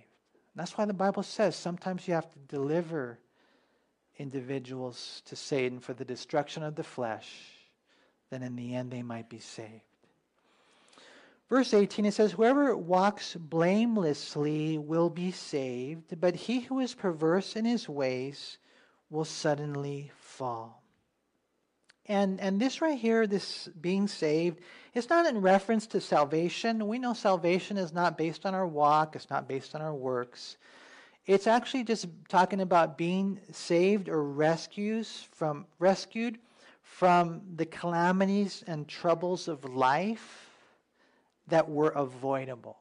That's 0.55 0.79
why 0.79 0.85
the 0.85 0.95
Bible 0.95 1.23
says 1.23 1.57
sometimes 1.57 2.07
you 2.07 2.15
have 2.15 2.31
to 2.33 2.39
deliver 2.49 3.19
individuals 4.19 5.23
to 5.27 5.37
Satan 5.37 5.81
for 5.81 5.93
the 5.93 6.05
destruction 6.05 6.63
of 6.63 6.75
the 6.75 6.85
flesh, 6.85 7.31
then 8.31 8.43
in 8.43 8.57
the 8.57 8.75
end 8.75 8.91
they 8.91 9.03
might 9.03 9.29
be 9.29 9.39
saved. 9.39 9.83
Verse 11.49 11.73
18 11.73 12.07
it 12.07 12.15
says, 12.15 12.33
Whoever 12.33 12.77
walks 12.77 13.37
blamelessly 13.37 14.79
will 14.79 15.11
be 15.11 15.31
saved, 15.31 16.21
but 16.21 16.35
he 16.35 16.61
who 16.61 16.81
is 16.81 16.95
perverse 16.95 17.55
in 17.55 17.65
his 17.65 17.89
ways 17.89 18.59
will 19.11 19.25
suddenly 19.25 20.11
fall. 20.19 20.83
And, 22.07 22.41
and 22.41 22.61
this 22.61 22.81
right 22.81 22.99
here, 22.99 23.27
this 23.27 23.69
being 23.81 24.09
saved, 24.09 24.61
is 24.95 25.09
not 25.09 25.27
in 25.27 25.41
reference 25.41 25.87
to 25.89 26.01
salvation. 26.01 26.87
We 26.87 26.99
know 26.99 27.15
salvation 27.15 27.77
is 27.77 27.93
not 27.93 28.19
based 28.19 28.45
on 28.45 28.55
our 28.55 28.67
walk, 28.67 29.15
it's 29.15 29.31
not 29.31 29.49
based 29.49 29.75
on 29.75 29.83
our 29.83 29.95
works. 29.95 30.57
It's 31.27 31.47
actually 31.47 31.85
just 31.85 32.07
talking 32.29 32.61
about 32.61 32.99
being 32.99 33.41
saved 33.53 34.09
or 34.09 34.23
rescues 34.23 35.27
from 35.33 35.67
rescued 35.81 36.39
from 36.83 37.43
the 37.57 37.67
calamities 37.67 38.63
and 38.69 38.87
troubles 38.87 39.49
of 39.49 39.65
life 39.65 40.46
that 41.49 41.69
were 41.69 41.91
avoidable. 41.91 42.77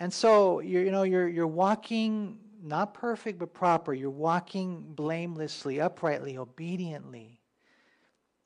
And 0.00 0.12
so 0.12 0.60
you're, 0.60 0.82
you 0.82 0.90
know 0.90 1.04
you're 1.04 1.28
you're 1.28 1.46
walking 1.46 2.38
not 2.62 2.94
perfect 2.94 3.38
but 3.38 3.54
proper. 3.54 3.92
You're 3.92 4.10
walking 4.10 4.82
blamelessly, 4.94 5.80
uprightly, 5.80 6.38
obediently. 6.38 7.40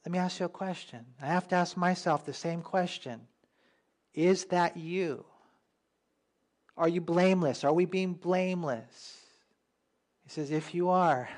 Let 0.04 0.12
me 0.12 0.18
ask 0.18 0.40
you 0.40 0.46
a 0.46 0.48
question. 0.48 1.04
I 1.20 1.26
have 1.26 1.48
to 1.48 1.56
ask 1.56 1.76
myself 1.76 2.24
the 2.24 2.32
same 2.32 2.62
question. 2.62 3.20
Is 4.14 4.46
that 4.46 4.76
you? 4.76 5.24
Are 6.76 6.88
you 6.88 7.00
blameless? 7.00 7.64
Are 7.64 7.72
we 7.72 7.84
being 7.84 8.14
blameless? 8.14 9.16
He 10.24 10.30
says, 10.30 10.50
if 10.50 10.74
you 10.74 10.88
are, 10.90 11.28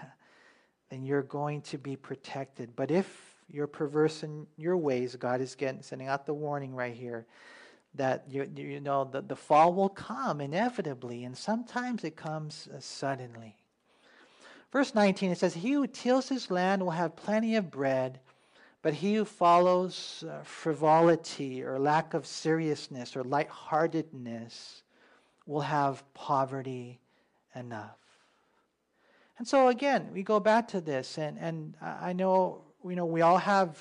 then 0.91 1.05
you're 1.05 1.23
going 1.23 1.63
to 1.63 1.79
be 1.79 1.97
protected. 1.97 2.77
But 2.77 2.91
if 2.91 3.30
you're 3.53 3.67
perverse 3.67 4.23
in 4.23 4.47
your 4.57 4.77
ways, 4.77 5.17
God 5.17 5.41
is 5.41 5.55
getting 5.55 5.83
sending 5.83 6.09
out 6.09 6.27
the 6.27 6.35
warning 6.35 6.75
right 6.75 6.95
here 6.95 7.27
that 7.95 8.25
you, 8.29 8.49
you 8.57 8.81
know 8.81 9.05
the, 9.05 9.21
the 9.21 9.37
fall 9.37 9.73
will 9.75 9.89
come 9.89 10.41
inevitably, 10.41 11.25
and 11.25 11.37
sometimes 11.37 12.05
it 12.05 12.17
comes 12.17 12.69
uh, 12.69 12.79
suddenly. 12.79 13.57
Verse 14.73 14.95
19 14.95 15.33
it 15.33 15.39
says, 15.39 15.55
He 15.55 15.73
who 15.73 15.87
tills 15.87 16.29
his 16.29 16.51
land 16.51 16.83
will 16.83 16.93
have 16.93 17.17
plenty 17.17 17.57
of 17.57 17.71
bread, 17.71 18.21
but 18.83 18.95
he 18.95 19.17
who 19.17 19.25
follows 19.25 20.25
uh, 20.29 20.43
frivolity 20.45 21.63
or 21.63 21.79
lack 21.79 22.15
of 22.15 22.27
seriousness 22.27 23.17
or 23.17 23.25
lightheartedness 23.25 24.83
will 25.47 25.61
have 25.61 26.05
poverty 26.15 27.01
enough. 27.55 27.97
And 29.39 29.49
so 29.49 29.69
again, 29.69 30.11
we 30.13 30.23
go 30.23 30.39
back 30.39 30.69
to 30.69 30.81
this, 30.81 31.19
and, 31.19 31.39
and 31.39 31.75
I 31.81 32.13
know 32.13 32.63
you 32.85 32.97
know 32.97 33.07
we 33.07 33.21
all 33.23 33.39
have 33.39 33.79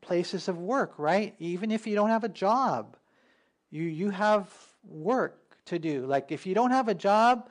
places 0.00 0.48
of 0.48 0.58
work, 0.58 0.98
right? 0.98 1.34
Even 1.38 1.70
if 1.70 1.86
you 1.86 1.94
don't 1.94 2.10
have 2.10 2.24
a 2.24 2.28
job, 2.28 2.96
you 3.70 3.84
you 3.84 4.10
have 4.10 4.52
work 4.84 5.56
to 5.66 5.78
do. 5.78 6.06
Like 6.06 6.32
if 6.32 6.46
you 6.46 6.54
don't 6.54 6.70
have 6.70 6.88
a 6.88 6.94
job, 6.94 7.48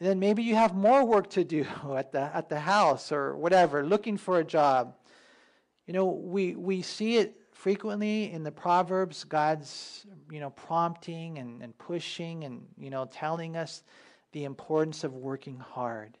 then 0.00 0.18
maybe 0.18 0.42
you 0.42 0.54
have 0.54 0.74
more 0.74 1.04
work 1.04 1.30
to 1.30 1.44
do 1.44 1.66
at 1.96 2.12
the 2.12 2.20
at 2.34 2.48
the 2.48 2.60
house 2.60 3.12
or 3.12 3.36
whatever, 3.36 3.84
looking 3.84 4.16
for 4.16 4.38
a 4.38 4.44
job. 4.44 4.94
You 5.86 5.92
know, 5.92 6.06
we 6.06 6.54
we 6.54 6.82
see 6.82 7.16
it 7.16 7.36
frequently 7.52 8.32
in 8.32 8.42
the 8.42 8.52
Proverbs, 8.52 9.24
God's 9.24 10.06
you 10.30 10.40
know 10.40 10.50
prompting 10.50 11.38
and, 11.38 11.62
and 11.62 11.76
pushing 11.78 12.44
and 12.44 12.66
you 12.76 12.90
know 12.90 13.06
telling 13.06 13.56
us 13.56 13.82
the 14.32 14.44
importance 14.44 15.04
of 15.04 15.14
working 15.14 15.58
hard. 15.58 16.18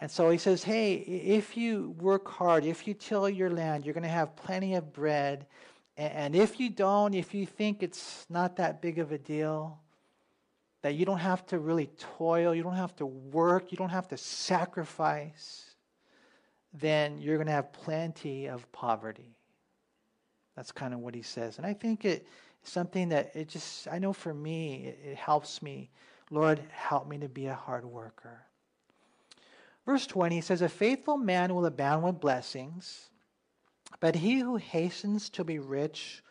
And 0.00 0.10
so 0.10 0.28
he 0.30 0.38
says, 0.38 0.64
hey, 0.64 0.94
if 0.94 1.56
you 1.56 1.94
work 1.98 2.28
hard, 2.28 2.64
if 2.64 2.86
you 2.86 2.94
till 2.94 3.28
your 3.28 3.50
land, 3.50 3.84
you're 3.84 3.94
going 3.94 4.02
to 4.02 4.08
have 4.08 4.36
plenty 4.36 4.74
of 4.74 4.92
bread. 4.92 5.46
And 5.96 6.34
if 6.34 6.58
you 6.58 6.68
don't, 6.68 7.14
if 7.14 7.32
you 7.32 7.46
think 7.46 7.82
it's 7.82 8.26
not 8.28 8.56
that 8.56 8.82
big 8.82 8.98
of 8.98 9.12
a 9.12 9.18
deal, 9.18 9.78
that 10.82 10.94
you 10.94 11.06
don't 11.06 11.18
have 11.18 11.46
to 11.46 11.58
really 11.58 11.88
toil, 12.18 12.54
you 12.54 12.62
don't 12.62 12.74
have 12.74 12.94
to 12.96 13.06
work, 13.06 13.70
you 13.70 13.78
don't 13.78 13.88
have 13.88 14.08
to 14.08 14.16
sacrifice, 14.18 15.76
then 16.74 17.18
you're 17.18 17.36
going 17.36 17.46
to 17.46 17.52
have 17.52 17.72
plenty 17.72 18.48
of 18.48 18.70
poverty. 18.72 19.38
That's 20.56 20.72
kind 20.72 20.92
of 20.92 21.00
what 21.00 21.14
he 21.14 21.22
says. 21.22 21.56
And 21.56 21.66
I 21.66 21.72
think 21.72 22.04
it's 22.04 22.28
something 22.64 23.08
that 23.10 23.30
it 23.34 23.48
just, 23.48 23.88
I 23.88 23.98
know 23.98 24.12
for 24.12 24.34
me, 24.34 24.86
it, 24.86 25.10
it 25.12 25.16
helps 25.16 25.62
me. 25.62 25.90
Lord, 26.30 26.60
help 26.70 27.08
me 27.08 27.18
to 27.18 27.28
be 27.28 27.46
a 27.46 27.54
hard 27.54 27.84
worker. 27.84 28.43
Verse 29.86 30.06
20 30.06 30.40
says, 30.40 30.62
A 30.62 30.68
faithful 30.68 31.16
man 31.16 31.54
will 31.54 31.66
abound 31.66 32.04
with 32.04 32.20
blessings, 32.20 33.10
but 34.00 34.16
he 34.16 34.38
who 34.38 34.56
hastens 34.56 35.28
to 35.30 35.44
be 35.44 35.58
rich 35.58 36.22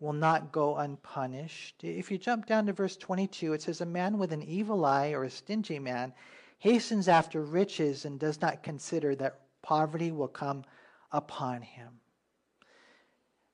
will 0.00 0.12
not 0.12 0.52
go 0.52 0.76
unpunished. 0.76 1.82
If 1.82 2.10
you 2.10 2.18
jump 2.18 2.46
down 2.46 2.66
to 2.66 2.72
verse 2.72 2.96
22, 2.96 3.54
it 3.54 3.62
says, 3.62 3.80
A 3.80 3.86
man 3.86 4.18
with 4.18 4.32
an 4.32 4.42
evil 4.42 4.84
eye 4.84 5.12
or 5.12 5.24
a 5.24 5.30
stingy 5.30 5.78
man 5.78 6.12
hastens 6.58 7.08
after 7.08 7.42
riches 7.42 8.04
and 8.04 8.18
does 8.18 8.40
not 8.40 8.62
consider 8.62 9.14
that 9.16 9.40
poverty 9.62 10.12
will 10.12 10.28
come 10.28 10.64
upon 11.12 11.62
him. 11.62 12.00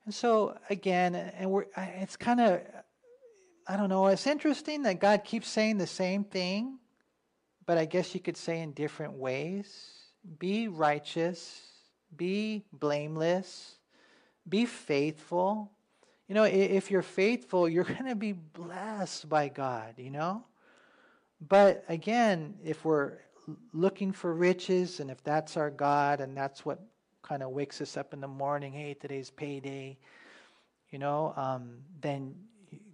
And 0.05 0.13
so 0.13 0.57
again, 0.69 1.15
and 1.15 1.49
we're 1.49 1.65
it's 1.75 2.15
kind 2.15 2.39
of 2.39 2.61
I 3.67 3.77
don't 3.77 3.89
know, 3.89 4.07
it's 4.07 4.27
interesting 4.27 4.83
that 4.83 4.99
God 4.99 5.23
keeps 5.23 5.47
saying 5.47 5.79
the 5.79 5.87
same 5.87 6.23
thing, 6.23 6.77
but 7.65 7.77
I 7.77 7.85
guess 7.85 8.13
you 8.13 8.19
could 8.19 8.37
say 8.37 8.61
in 8.61 8.71
different 8.71 9.13
ways. 9.13 9.91
Be 10.39 10.67
righteous, 10.67 11.61
be 12.15 12.65
blameless, 12.73 13.77
be 14.47 14.65
faithful. 14.65 15.71
You 16.27 16.35
know, 16.35 16.43
if 16.43 16.89
you're 16.89 17.01
faithful, 17.01 17.69
you're 17.69 17.83
going 17.83 18.07
to 18.07 18.15
be 18.15 18.33
blessed 18.33 19.29
by 19.29 19.49
God, 19.49 19.95
you 19.97 20.09
know? 20.09 20.43
But 21.47 21.83
again, 21.89 22.55
if 22.63 22.85
we're 22.85 23.19
looking 23.73 24.11
for 24.11 24.33
riches 24.33 24.99
and 24.99 25.11
if 25.11 25.23
that's 25.23 25.57
our 25.57 25.69
God 25.69 26.21
and 26.21 26.35
that's 26.35 26.65
what 26.65 26.79
kind 27.21 27.43
of 27.43 27.49
wakes 27.49 27.81
us 27.81 27.97
up 27.97 28.13
in 28.13 28.21
the 28.21 28.27
morning, 28.27 28.73
hey, 28.73 28.93
today's 28.93 29.29
payday, 29.29 29.97
you 30.89 30.99
know, 30.99 31.33
um, 31.35 31.77
then 32.01 32.35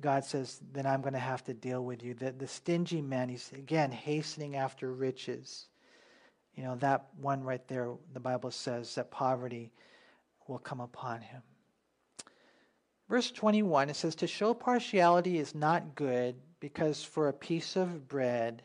God 0.02 0.26
says, 0.26 0.60
then 0.74 0.86
I'm 0.86 1.02
going 1.02 1.14
to 1.14 1.20
have 1.20 1.44
to 1.46 1.54
deal 1.54 1.84
with 1.84 2.04
you. 2.04 2.14
The, 2.14 2.32
the 2.32 2.48
stingy 2.48 3.02
man, 3.02 3.30
he's 3.30 3.52
again 3.54 3.92
hastening 3.92 4.56
after 4.56 4.92
riches. 4.92 5.68
You 6.56 6.64
know, 6.64 6.76
that 6.78 7.06
one 7.20 7.44
right 7.44 7.66
there, 7.68 7.92
the 8.14 8.20
Bible 8.20 8.52
says 8.52 8.96
that 8.96 9.12
poverty 9.12 9.72
will 10.48 10.60
come 10.60 10.82
upon 10.82 11.22
him. 11.22 11.42
Verse 13.10 13.32
21, 13.32 13.90
it 13.90 13.96
says, 13.96 14.16
To 14.16 14.28
show 14.28 14.54
partiality 14.54 15.38
is 15.38 15.54
not 15.54 15.96
good, 15.96 16.36
because 16.60 17.04
for 17.04 17.28
a 17.28 17.34
piece 17.34 17.76
of 17.76 18.08
bread 18.08 18.64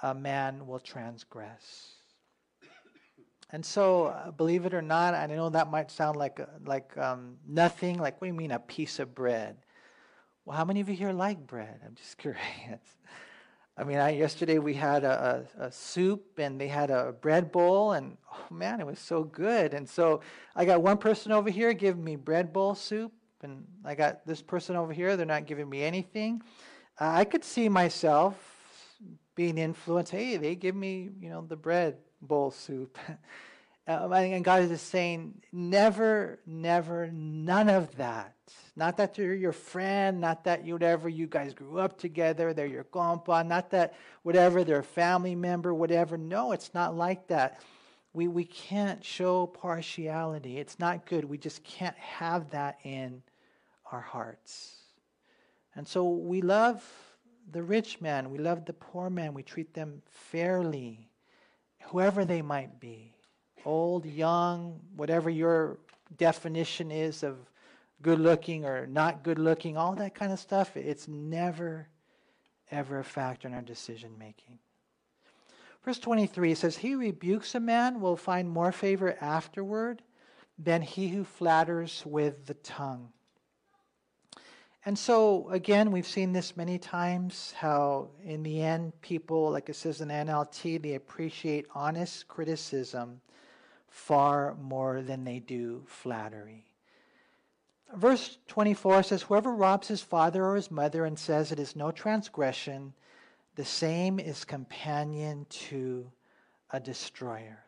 a 0.00 0.14
man 0.14 0.66
will 0.66 0.78
transgress. 0.78 1.92
And 3.50 3.64
so, 3.64 4.06
uh, 4.06 4.30
believe 4.32 4.66
it 4.66 4.74
or 4.74 4.82
not, 4.82 5.14
I 5.14 5.26
know 5.26 5.48
that 5.50 5.70
might 5.70 5.90
sound 5.90 6.16
like 6.16 6.40
uh, 6.40 6.46
like 6.64 6.96
um, 6.98 7.36
nothing. 7.46 7.98
Like, 7.98 8.20
what 8.20 8.26
do 8.26 8.32
you 8.32 8.38
mean 8.38 8.50
a 8.50 8.58
piece 8.58 8.98
of 8.98 9.14
bread? 9.14 9.56
Well, 10.46 10.56
how 10.56 10.64
many 10.64 10.78
of 10.80 10.88
you 10.88 10.94
here 10.94 11.12
like 11.12 11.44
bread? 11.44 11.80
I'm 11.84 11.96
just 11.96 12.18
curious. 12.18 12.40
I 13.76 13.82
mean, 13.82 13.98
I, 13.98 14.10
yesterday 14.10 14.58
we 14.58 14.74
had 14.74 15.02
a, 15.02 15.44
a, 15.58 15.64
a, 15.64 15.72
soup 15.72 16.38
and 16.38 16.58
they 16.58 16.68
had 16.68 16.90
a 16.90 17.12
bread 17.20 17.52
bowl, 17.52 17.92
and 17.92 18.16
oh 18.32 18.54
man, 18.54 18.80
it 18.80 18.86
was 18.86 19.00
so 19.00 19.24
good. 19.24 19.74
And 19.74 19.86
so 19.86 20.20
I 20.54 20.64
got 20.64 20.80
one 20.80 20.98
person 20.98 21.32
over 21.32 21.50
here 21.50 21.74
giving 21.74 22.02
me 22.02 22.14
bread 22.14 22.52
bowl 22.52 22.76
soup, 22.76 23.12
and 23.42 23.66
I 23.84 23.96
got 23.96 24.24
this 24.24 24.40
person 24.40 24.76
over 24.76 24.92
here, 24.92 25.16
they're 25.16 25.26
not 25.26 25.46
giving 25.46 25.68
me 25.68 25.82
anything. 25.82 26.40
Uh, 26.98 27.08
I 27.08 27.24
could 27.24 27.44
see 27.44 27.68
myself 27.68 28.36
being 29.34 29.58
influenced. 29.58 30.12
Hey, 30.12 30.36
they 30.36 30.54
give 30.54 30.76
me, 30.76 31.10
you 31.20 31.28
know, 31.28 31.44
the 31.46 31.56
bread 31.56 31.96
bowl 32.22 32.52
soup. 32.52 32.96
Uh, 33.88 34.08
and 34.12 34.44
God 34.44 34.62
is 34.62 34.80
saying, 34.80 35.40
never, 35.52 36.40
never, 36.44 37.08
none 37.12 37.68
of 37.68 37.94
that. 37.96 38.34
Not 38.74 38.96
that 38.96 39.14
they're 39.14 39.34
your 39.34 39.52
friend, 39.52 40.20
not 40.20 40.42
that 40.44 40.66
you, 40.66 40.72
whatever, 40.72 41.08
you 41.08 41.28
guys 41.28 41.54
grew 41.54 41.78
up 41.78 41.96
together, 41.96 42.52
they're 42.52 42.66
your 42.66 42.84
compa, 42.84 43.46
not 43.46 43.70
that 43.70 43.94
whatever, 44.22 44.64
they're 44.64 44.80
a 44.80 44.84
family 44.84 45.36
member, 45.36 45.72
whatever. 45.72 46.18
No, 46.18 46.50
it's 46.50 46.74
not 46.74 46.96
like 46.96 47.28
that. 47.28 47.60
We, 48.12 48.26
we 48.26 48.44
can't 48.44 49.04
show 49.04 49.46
partiality. 49.46 50.58
It's 50.58 50.78
not 50.80 51.06
good. 51.06 51.24
We 51.24 51.38
just 51.38 51.62
can't 51.62 51.96
have 51.96 52.50
that 52.50 52.78
in 52.82 53.22
our 53.92 54.00
hearts. 54.00 54.74
And 55.76 55.86
so 55.86 56.08
we 56.08 56.42
love 56.42 56.84
the 57.52 57.62
rich 57.62 58.00
man, 58.00 58.30
we 58.30 58.38
love 58.38 58.64
the 58.64 58.72
poor 58.72 59.08
man, 59.08 59.32
we 59.32 59.44
treat 59.44 59.74
them 59.74 60.02
fairly, 60.10 61.08
whoever 61.82 62.24
they 62.24 62.42
might 62.42 62.80
be 62.80 63.15
old, 63.66 64.06
young, 64.06 64.80
whatever 64.94 65.28
your 65.28 65.78
definition 66.16 66.90
is 66.90 67.22
of 67.22 67.36
good 68.02 68.20
looking 68.20 68.64
or 68.64 68.86
not 68.86 69.22
good 69.22 69.38
looking, 69.38 69.76
all 69.76 69.94
that 69.96 70.14
kind 70.14 70.32
of 70.32 70.38
stuff, 70.38 70.76
it's 70.76 71.08
never, 71.08 71.88
ever 72.70 73.00
a 73.00 73.04
factor 73.04 73.48
in 73.48 73.54
our 73.54 73.62
decision 73.62 74.12
making. 74.18 74.58
Verse 75.84 75.98
23 75.98 76.54
says, 76.54 76.76
He 76.76 76.94
rebukes 76.94 77.54
a 77.54 77.60
man 77.60 78.00
will 78.00 78.16
find 78.16 78.48
more 78.48 78.72
favor 78.72 79.16
afterward 79.20 80.02
than 80.58 80.82
he 80.82 81.08
who 81.08 81.24
flatters 81.24 82.02
with 82.06 82.46
the 82.46 82.54
tongue. 82.54 83.10
And 84.84 84.96
so, 84.96 85.48
again, 85.50 85.90
we've 85.90 86.06
seen 86.06 86.32
this 86.32 86.56
many 86.56 86.78
times 86.78 87.52
how, 87.56 88.10
in 88.24 88.44
the 88.44 88.62
end, 88.62 89.00
people, 89.00 89.50
like 89.50 89.68
it 89.68 89.74
says 89.74 90.00
in 90.00 90.08
NLT, 90.08 90.80
they 90.80 90.94
appreciate 90.94 91.66
honest 91.74 92.28
criticism 92.28 93.20
far 93.88 94.54
more 94.60 95.02
than 95.02 95.24
they 95.24 95.38
do 95.38 95.82
flattery. 95.86 96.64
Verse 97.94 98.38
24 98.48 99.04
says, 99.04 99.22
Whoever 99.22 99.52
robs 99.52 99.88
his 99.88 100.02
father 100.02 100.44
or 100.44 100.56
his 100.56 100.70
mother 100.70 101.04
and 101.04 101.18
says 101.18 101.52
it 101.52 101.58
is 101.58 101.76
no 101.76 101.90
transgression, 101.90 102.92
the 103.54 103.64
same 103.64 104.18
is 104.18 104.44
companion 104.44 105.46
to 105.48 106.10
a 106.70 106.80
destroyer. 106.80 107.64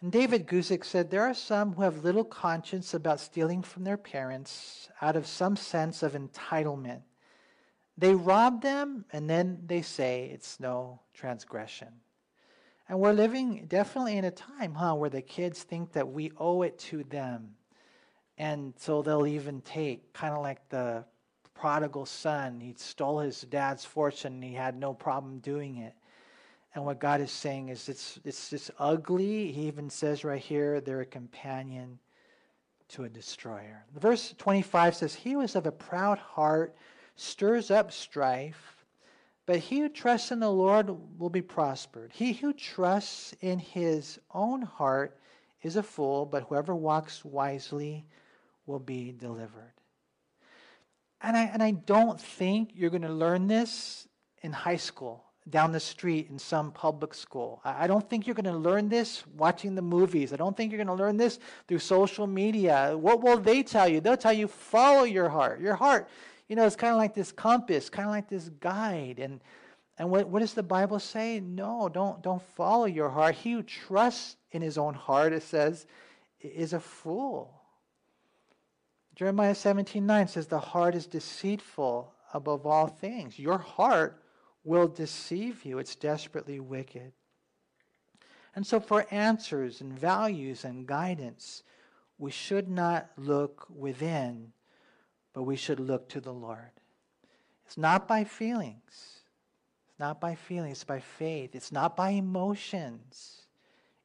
And 0.00 0.12
David 0.12 0.46
Guzik 0.46 0.84
said, 0.84 1.10
There 1.10 1.24
are 1.24 1.34
some 1.34 1.74
who 1.74 1.82
have 1.82 2.04
little 2.04 2.24
conscience 2.24 2.94
about 2.94 3.20
stealing 3.20 3.62
from 3.62 3.84
their 3.84 3.96
parents 3.96 4.88
out 5.02 5.16
of 5.16 5.26
some 5.26 5.56
sense 5.56 6.02
of 6.02 6.12
entitlement. 6.12 7.02
They 7.98 8.14
rob 8.14 8.62
them 8.62 9.04
and 9.12 9.28
then 9.28 9.62
they 9.66 9.82
say 9.82 10.30
it's 10.32 10.58
no 10.58 11.00
transgression. 11.12 11.88
And 12.90 12.98
we're 12.98 13.12
living 13.12 13.66
definitely 13.68 14.16
in 14.16 14.24
a 14.24 14.32
time, 14.32 14.74
huh, 14.74 14.96
where 14.96 15.10
the 15.10 15.22
kids 15.22 15.62
think 15.62 15.92
that 15.92 16.10
we 16.10 16.32
owe 16.38 16.62
it 16.62 16.76
to 16.80 17.04
them. 17.04 17.50
And 18.36 18.74
so 18.78 19.00
they'll 19.00 19.28
even 19.28 19.60
take, 19.60 20.12
kind 20.12 20.34
of 20.34 20.42
like 20.42 20.68
the 20.70 21.04
prodigal 21.54 22.04
son. 22.04 22.58
He 22.58 22.74
stole 22.76 23.20
his 23.20 23.42
dad's 23.42 23.84
fortune 23.84 24.32
and 24.32 24.42
he 24.42 24.54
had 24.54 24.76
no 24.76 24.92
problem 24.92 25.38
doing 25.38 25.76
it. 25.76 25.94
And 26.74 26.84
what 26.84 26.98
God 26.98 27.20
is 27.20 27.30
saying 27.30 27.68
is 27.68 27.88
it's, 27.88 28.18
it's 28.24 28.50
just 28.50 28.72
ugly. 28.76 29.52
He 29.52 29.68
even 29.68 29.88
says 29.88 30.24
right 30.24 30.42
here, 30.42 30.80
they're 30.80 31.02
a 31.02 31.06
companion 31.06 31.96
to 32.88 33.04
a 33.04 33.08
destroyer. 33.08 33.84
Verse 34.00 34.34
25 34.36 34.96
says, 34.96 35.14
He 35.14 35.34
is 35.34 35.54
of 35.54 35.66
a 35.66 35.72
proud 35.72 36.18
heart 36.18 36.74
stirs 37.14 37.70
up 37.70 37.92
strife, 37.92 38.79
but 39.50 39.58
he 39.58 39.80
who 39.80 39.88
trusts 39.88 40.30
in 40.30 40.38
the 40.38 40.48
Lord 40.48 40.96
will 41.18 41.28
be 41.28 41.42
prospered. 41.42 42.12
He 42.14 42.34
who 42.34 42.52
trusts 42.52 43.34
in 43.40 43.58
his 43.58 44.20
own 44.32 44.62
heart 44.62 45.18
is 45.62 45.74
a 45.74 45.82
fool, 45.82 46.24
but 46.24 46.44
whoever 46.44 46.72
walks 46.72 47.24
wisely 47.24 48.06
will 48.66 48.78
be 48.78 49.10
delivered. 49.10 49.72
And 51.20 51.36
I, 51.36 51.46
and 51.46 51.64
I 51.64 51.72
don't 51.72 52.20
think 52.20 52.70
you're 52.76 52.90
going 52.90 53.02
to 53.02 53.12
learn 53.12 53.48
this 53.48 54.06
in 54.40 54.52
high 54.52 54.76
school 54.76 55.24
down 55.48 55.72
the 55.72 55.80
street 55.80 56.28
in 56.30 56.38
some 56.38 56.70
public 56.70 57.12
school. 57.12 57.60
I 57.64 57.88
don't 57.88 58.08
think 58.08 58.28
you're 58.28 58.36
going 58.36 58.44
to 58.44 58.56
learn 58.56 58.88
this 58.88 59.24
watching 59.36 59.74
the 59.74 59.82
movies. 59.82 60.32
I 60.32 60.36
don't 60.36 60.56
think 60.56 60.70
you're 60.70 60.84
going 60.84 60.96
to 60.96 61.02
learn 61.02 61.16
this 61.16 61.40
through 61.66 61.80
social 61.80 62.28
media. 62.28 62.96
What 62.96 63.20
will 63.20 63.38
they 63.38 63.64
tell 63.64 63.88
you? 63.88 64.00
They'll 64.00 64.16
tell 64.16 64.32
you, 64.32 64.46
follow 64.46 65.02
your 65.02 65.28
heart. 65.28 65.60
Your 65.60 65.74
heart, 65.74 66.08
you 66.50 66.56
know, 66.56 66.66
it's 66.66 66.74
kind 66.74 66.90
of 66.90 66.98
like 66.98 67.14
this 67.14 67.30
compass, 67.30 67.88
kind 67.88 68.08
of 68.08 68.12
like 68.12 68.28
this 68.28 68.48
guide. 68.58 69.20
And, 69.20 69.40
and 69.96 70.10
what, 70.10 70.26
what 70.28 70.40
does 70.40 70.52
the 70.52 70.64
Bible 70.64 70.98
say? 70.98 71.38
No, 71.38 71.88
don't, 71.88 72.20
don't 72.22 72.42
follow 72.42 72.86
your 72.86 73.08
heart. 73.08 73.36
He 73.36 73.52
who 73.52 73.62
trusts 73.62 74.34
in 74.50 74.60
his 74.60 74.76
own 74.76 74.94
heart, 74.94 75.32
it 75.32 75.44
says, 75.44 75.86
is 76.40 76.72
a 76.72 76.80
fool. 76.80 77.54
Jeremiah 79.14 79.54
17 79.54 80.04
9 80.04 80.26
says, 80.26 80.48
The 80.48 80.58
heart 80.58 80.96
is 80.96 81.06
deceitful 81.06 82.12
above 82.34 82.66
all 82.66 82.88
things. 82.88 83.38
Your 83.38 83.58
heart 83.58 84.20
will 84.64 84.88
deceive 84.88 85.64
you. 85.64 85.78
It's 85.78 85.94
desperately 85.94 86.58
wicked. 86.58 87.12
And 88.56 88.66
so, 88.66 88.80
for 88.80 89.06
answers 89.12 89.80
and 89.80 89.96
values 89.96 90.64
and 90.64 90.84
guidance, 90.84 91.62
we 92.18 92.32
should 92.32 92.68
not 92.68 93.08
look 93.16 93.68
within, 93.70 94.52
but 95.32 95.42
we 95.42 95.56
should 95.56 95.80
look 95.80 96.08
to 96.10 96.20
the 96.20 96.32
Lord. 96.32 96.70
It's 97.66 97.78
not 97.78 98.08
by 98.08 98.24
feelings. 98.24 99.20
It's 99.88 99.98
not 99.98 100.20
by 100.20 100.34
feelings. 100.34 100.78
It's 100.78 100.84
by 100.84 101.00
faith. 101.00 101.54
It's 101.54 101.72
not 101.72 101.96
by 101.96 102.10
emotions. 102.10 103.42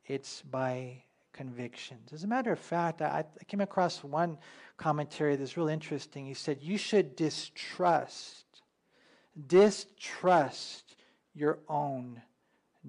It's 0.05 0.41
by 0.43 1.03
convictions. 1.34 2.13
As 2.13 2.23
a 2.23 2.28
matter 2.28 2.51
of 2.51 2.59
fact, 2.59 3.01
I, 3.01 3.26
I 3.39 3.43
came 3.45 3.61
across 3.61 4.03
one 4.03 4.38
commentary 4.78 5.36
that's 5.36 5.57
real 5.57 5.67
interesting. 5.67 6.26
He 6.26 6.34
said, 6.34 6.59
You 6.61 6.78
should 6.78 7.15
distrust 7.15 8.45
distrust 9.47 10.95
your 11.34 11.59
own 11.67 12.21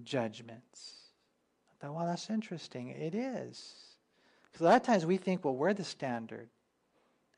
judgments. 0.02 0.94
I 1.70 1.86
thought, 1.86 1.94
well, 1.94 2.06
that's 2.06 2.30
interesting. 2.30 2.88
It 2.88 3.14
is. 3.14 3.74
Because 4.44 4.60
a 4.60 4.64
lot 4.64 4.76
of 4.76 4.82
times 4.82 5.04
we 5.04 5.16
think, 5.16 5.44
well, 5.44 5.56
we're 5.56 5.74
the 5.74 5.84
standard. 5.84 6.48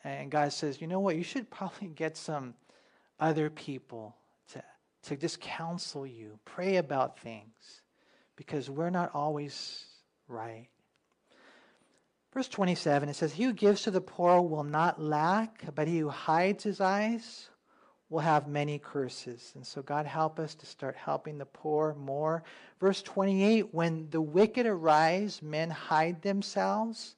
And 0.04 0.30
God 0.30 0.52
says, 0.52 0.80
you 0.80 0.86
know 0.86 1.00
what? 1.00 1.16
You 1.16 1.22
should 1.22 1.50
probably 1.50 1.88
get 1.94 2.16
some 2.16 2.54
other 3.18 3.50
people 3.50 4.16
to, 4.52 4.62
to 5.04 5.16
just 5.16 5.40
counsel 5.40 6.06
you, 6.06 6.38
pray 6.44 6.76
about 6.76 7.18
things, 7.18 7.82
because 8.36 8.70
we're 8.70 8.90
not 8.90 9.10
always 9.14 9.84
right. 10.28 10.68
Verse 12.32 12.48
27, 12.48 13.08
it 13.08 13.16
says, 13.16 13.32
He 13.32 13.44
who 13.44 13.52
gives 13.52 13.82
to 13.82 13.90
the 13.90 14.00
poor 14.00 14.40
will 14.40 14.64
not 14.64 15.02
lack, 15.02 15.64
but 15.74 15.88
he 15.88 15.98
who 15.98 16.08
hides 16.08 16.62
his 16.62 16.80
eyes 16.80 17.48
will 18.10 18.20
have 18.20 18.46
many 18.48 18.78
curses. 18.78 19.52
And 19.54 19.66
so, 19.66 19.82
God, 19.82 20.06
help 20.06 20.38
us 20.38 20.54
to 20.56 20.66
start 20.66 20.96
helping 20.96 21.38
the 21.38 21.46
poor 21.46 21.94
more. 21.98 22.42
Verse 22.80 23.02
28 23.02 23.74
When 23.74 24.08
the 24.10 24.20
wicked 24.20 24.66
arise, 24.66 25.42
men 25.42 25.70
hide 25.70 26.22
themselves, 26.22 27.16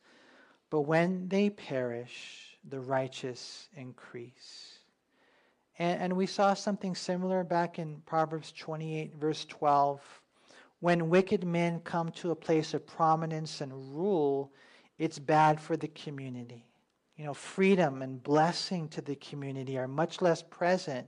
but 0.71 0.83
when 0.83 1.29
they 1.29 1.51
perish, 1.51 2.50
the 2.69 2.81
righteous 2.81 3.69
increase. 3.77 4.79
And, 5.79 6.03
and 6.03 6.17
we 6.17 6.27
saw 6.27 6.55
something 6.55 6.95
similar 6.95 7.45
back 7.45 7.79
in 7.79 8.03
Proverbs 8.07 8.53
28, 8.53 9.15
verse 9.17 9.45
12. 9.47 10.01
When 10.81 11.11
wicked 11.11 11.45
men 11.45 11.81
come 11.81 12.11
to 12.13 12.31
a 12.31 12.37
place 12.37 12.75
of 12.75 12.87
prominence 12.87 13.61
and 13.61 13.73
rule, 13.95 14.53
it's 14.99 15.19
bad 15.19 15.61
for 15.61 15.77
the 15.77 15.89
community 15.89 16.67
you 17.21 17.27
know, 17.27 17.35
freedom 17.35 18.01
and 18.01 18.23
blessing 18.23 18.89
to 18.89 19.03
the 19.03 19.15
community 19.17 19.77
are 19.77 19.87
much 19.87 20.23
less 20.23 20.41
present. 20.41 21.07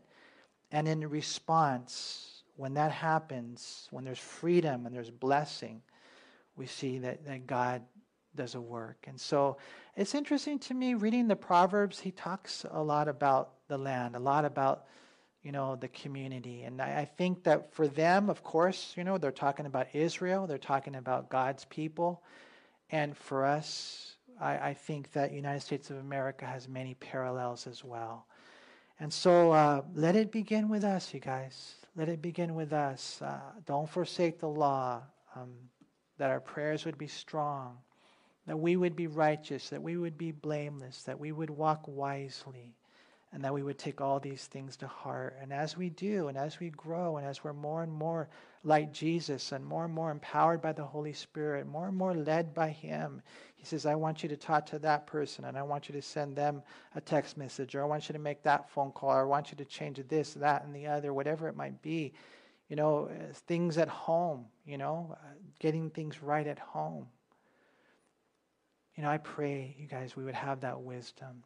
And 0.71 0.87
in 0.87 1.09
response, 1.09 2.43
when 2.57 2.75
that 2.75 2.93
happens, 2.93 3.89
when 3.91 4.05
there's 4.05 4.19
freedom 4.19 4.85
and 4.85 4.95
there's 4.95 5.09
blessing, 5.09 5.81
we 6.55 6.67
see 6.67 6.99
that, 6.99 7.25
that 7.25 7.47
God 7.47 7.81
does 8.37 8.57
a 8.57 8.61
work. 8.61 9.07
And 9.09 9.19
so 9.19 9.57
it's 9.97 10.15
interesting 10.15 10.59
to 10.61 10.75
me 10.75 10.95
reading 10.95 11.29
the 11.29 11.37
Proverbs, 11.37 12.01
he 12.01 12.11
talks 12.11 12.65
a 12.71 12.83
lot 12.83 13.09
about 13.09 13.51
the 13.69 13.79
land, 13.79 14.17
a 14.17 14.19
lot 14.19 14.45
about, 14.45 14.85
you 15.43 15.53
know, 15.53 15.77
the 15.77 15.89
community. 15.89 16.63
And 16.63 16.81
I, 16.81 17.01
I 17.01 17.05
think 17.05 17.45
that 17.45 17.75
for 17.75 17.87
them, 17.87 18.31
of 18.31 18.43
course, 18.43 18.95
you 18.97 19.05
know, 19.05 19.19
they're 19.19 19.31
talking 19.31 19.67
about 19.67 19.89
Israel, 19.95 20.47
they're 20.47 20.59
talking 20.59 20.95
about 20.95 21.29
God's 21.29 21.65
people. 21.67 22.23
And 22.91 23.17
for 23.17 23.45
us, 23.45 24.17
I, 24.41 24.59
I 24.71 24.75
think 24.75 25.13
that 25.13 25.33
United 25.33 25.61
States 25.61 25.91
of 25.91 25.99
America 25.99 26.47
has 26.47 26.69
many 26.69 26.95
parallels 26.95 27.67
as 27.67 27.85
well. 27.85 28.27
And 28.99 29.13
so 29.13 29.53
uh, 29.53 29.83
let 29.95 30.17
it 30.17 30.31
begin 30.31 30.69
with 30.69 30.85
us, 30.85 31.13
you 31.13 31.21
guys. 31.21 31.75
Let 31.97 32.09
it 32.09 32.23
begin 32.23 32.55
with 32.55 32.73
us. 32.73 33.21
Uh, 33.21 33.41
don't 33.67 33.89
forsake 33.89 34.39
the 34.39 34.49
law, 34.49 35.03
um, 35.35 35.51
that 36.19 36.31
our 36.31 36.41
prayers 36.41 36.85
would 36.85 36.99
be 36.99 37.09
strong, 37.09 37.79
that 38.47 38.59
we 38.59 38.77
would 38.77 38.97
be 38.97 39.07
righteous, 39.07 39.69
that 39.71 39.83
we 39.83 39.97
would 39.97 40.19
be 40.19 40.33
blameless, 40.33 41.03
that 41.05 41.19
we 41.19 41.33
would 41.33 41.51
walk 41.51 41.85
wisely 41.87 42.75
and 43.33 43.43
that 43.43 43.55
we 43.55 43.63
would 43.63 43.79
take 43.79 44.01
all 44.01 44.21
these 44.21 44.45
things 44.45 44.77
to 44.77 44.87
heart. 44.87 45.39
And 45.41 45.53
as 45.53 45.75
we 45.77 45.89
do, 45.89 46.29
and 46.29 46.37
as 46.37 46.61
we 46.61 46.69
grow, 46.69 47.17
and 47.17 47.27
as 47.27 47.43
we're 47.43 47.55
more 47.55 47.83
and 47.83 47.93
more 47.93 48.29
like 48.63 48.93
Jesus, 48.93 49.53
and 49.53 49.65
more 49.65 49.87
and 49.87 49.95
more 49.95 50.11
empowered 50.11 50.61
by 50.61 50.73
the 50.73 50.85
Holy 50.85 51.15
Spirit, 51.15 51.67
more 51.67 51.89
and 51.89 51.97
more 51.97 52.15
led 52.15 52.53
by 52.53 52.69
Him, 52.69 53.23
He 53.57 53.65
says, 53.65 53.87
I 53.87 53.95
want 53.95 54.23
you 54.23 54.29
to 54.29 54.37
talk 54.37 54.67
to 54.67 54.79
that 54.81 55.07
person, 55.07 55.47
and 55.47 55.57
I 55.57 55.63
want 55.63 55.89
you 55.89 55.95
to 55.95 56.03
send 56.03 56.37
them 56.37 56.63
a 56.95 57.01
text 57.01 57.39
message, 57.39 57.75
or 57.75 57.83
I 57.83 57.87
want 57.87 58.09
you 58.09 58.13
to 58.13 58.19
make 58.19 58.43
that 58.43 58.69
phone 58.69 58.93
call, 58.93 59.11
or 59.11 59.23
I 59.23 59.25
want 59.25 59.51
you 59.51 59.57
to 59.57 59.65
change 59.65 59.99
this, 60.09 60.35
that, 60.35 60.65
and 60.65 60.75
the 60.75 60.87
other, 60.87 61.15
whatever 61.15 61.49
it 61.49 61.57
might 61.57 61.81
be. 61.81 62.13
You 62.69 62.77
know, 62.77 63.11
things 63.47 63.79
at 63.79 63.89
home, 63.89 64.45
you 64.67 64.77
know, 64.79 65.17
uh, 65.19 65.35
getting 65.59 65.91
things 65.91 66.23
right 66.23 66.47
at 66.47 66.59
home. 66.59 67.07
You 68.97 69.03
know, 69.03 69.09
I 69.09 69.19
pray, 69.19 69.75
you 69.79 69.87
guys, 69.87 70.17
we 70.17 70.25
would 70.25 70.35
have 70.35 70.61
that 70.61 70.81
wisdom 70.81 71.43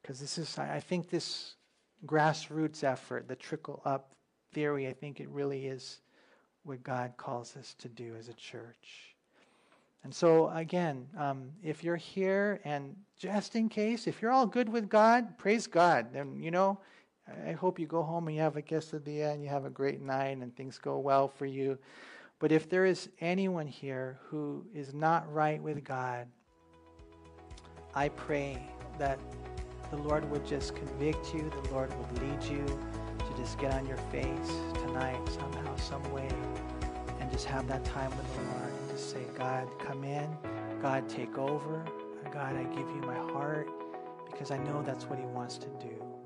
because 0.00 0.20
this 0.20 0.38
is, 0.38 0.58
I 0.58 0.80
think, 0.80 1.10
this 1.10 1.54
grassroots 2.06 2.84
effort, 2.84 3.26
the 3.28 3.36
trickle 3.36 3.82
up 3.84 4.14
theory, 4.52 4.86
I 4.86 4.92
think 4.92 5.20
it 5.20 5.28
really 5.28 5.66
is 5.66 6.00
what 6.62 6.82
God 6.82 7.14
calls 7.16 7.56
us 7.56 7.74
to 7.78 7.88
do 7.88 8.14
as 8.16 8.28
a 8.28 8.34
church. 8.34 9.14
And 10.04 10.14
so, 10.14 10.48
again, 10.50 11.06
um, 11.18 11.50
if 11.62 11.82
you're 11.82 11.96
here 11.96 12.60
and 12.64 12.94
just 13.18 13.56
in 13.56 13.68
case, 13.68 14.06
if 14.06 14.22
you're 14.22 14.30
all 14.30 14.46
good 14.46 14.68
with 14.68 14.88
God, 14.88 15.36
praise 15.38 15.66
God. 15.66 16.14
And, 16.14 16.42
you 16.42 16.50
know, 16.50 16.78
I 17.46 17.52
hope 17.52 17.78
you 17.78 17.86
go 17.86 18.02
home 18.02 18.28
and 18.28 18.36
you 18.36 18.42
have 18.42 18.56
a 18.56 18.62
quesadilla 18.62 19.32
and 19.32 19.42
you 19.42 19.48
have 19.48 19.64
a 19.64 19.70
great 19.70 20.00
night 20.00 20.38
and 20.38 20.54
things 20.56 20.78
go 20.78 20.98
well 20.98 21.28
for 21.28 21.46
you. 21.46 21.78
But 22.38 22.52
if 22.52 22.70
there 22.70 22.86
is 22.86 23.08
anyone 23.20 23.66
here 23.66 24.18
who 24.28 24.64
is 24.72 24.94
not 24.94 25.30
right 25.32 25.60
with 25.60 25.82
God, 25.82 26.28
I 27.94 28.08
pray 28.10 28.62
that 28.98 29.18
the 29.90 29.96
Lord 29.96 30.30
would 30.30 30.46
just 30.46 30.74
convict 30.74 31.34
you, 31.34 31.50
the 31.62 31.70
Lord 31.72 31.92
would 31.98 32.22
lead 32.22 32.42
you 32.44 32.64
to 32.66 33.36
just 33.36 33.58
get 33.58 33.72
on 33.72 33.86
your 33.86 33.96
face 34.12 34.52
tonight, 34.74 35.20
somehow, 35.28 35.76
some 35.76 36.02
way, 36.12 36.28
and 37.20 37.30
just 37.30 37.46
have 37.46 37.66
that 37.68 37.84
time 37.84 38.10
with 38.10 38.36
the 38.36 38.42
Lord 38.52 38.72
and 38.80 38.90
just 38.90 39.10
say, 39.10 39.22
God, 39.36 39.66
come 39.78 40.04
in. 40.04 40.28
God, 40.82 41.08
take 41.08 41.36
over. 41.38 41.84
God, 42.32 42.56
I 42.56 42.64
give 42.74 42.88
you 42.88 43.00
my 43.06 43.16
heart 43.32 43.68
because 44.30 44.50
I 44.50 44.58
know 44.58 44.82
that's 44.82 45.06
what 45.06 45.18
He 45.18 45.24
wants 45.24 45.58
to 45.58 45.68
do. 45.80 46.17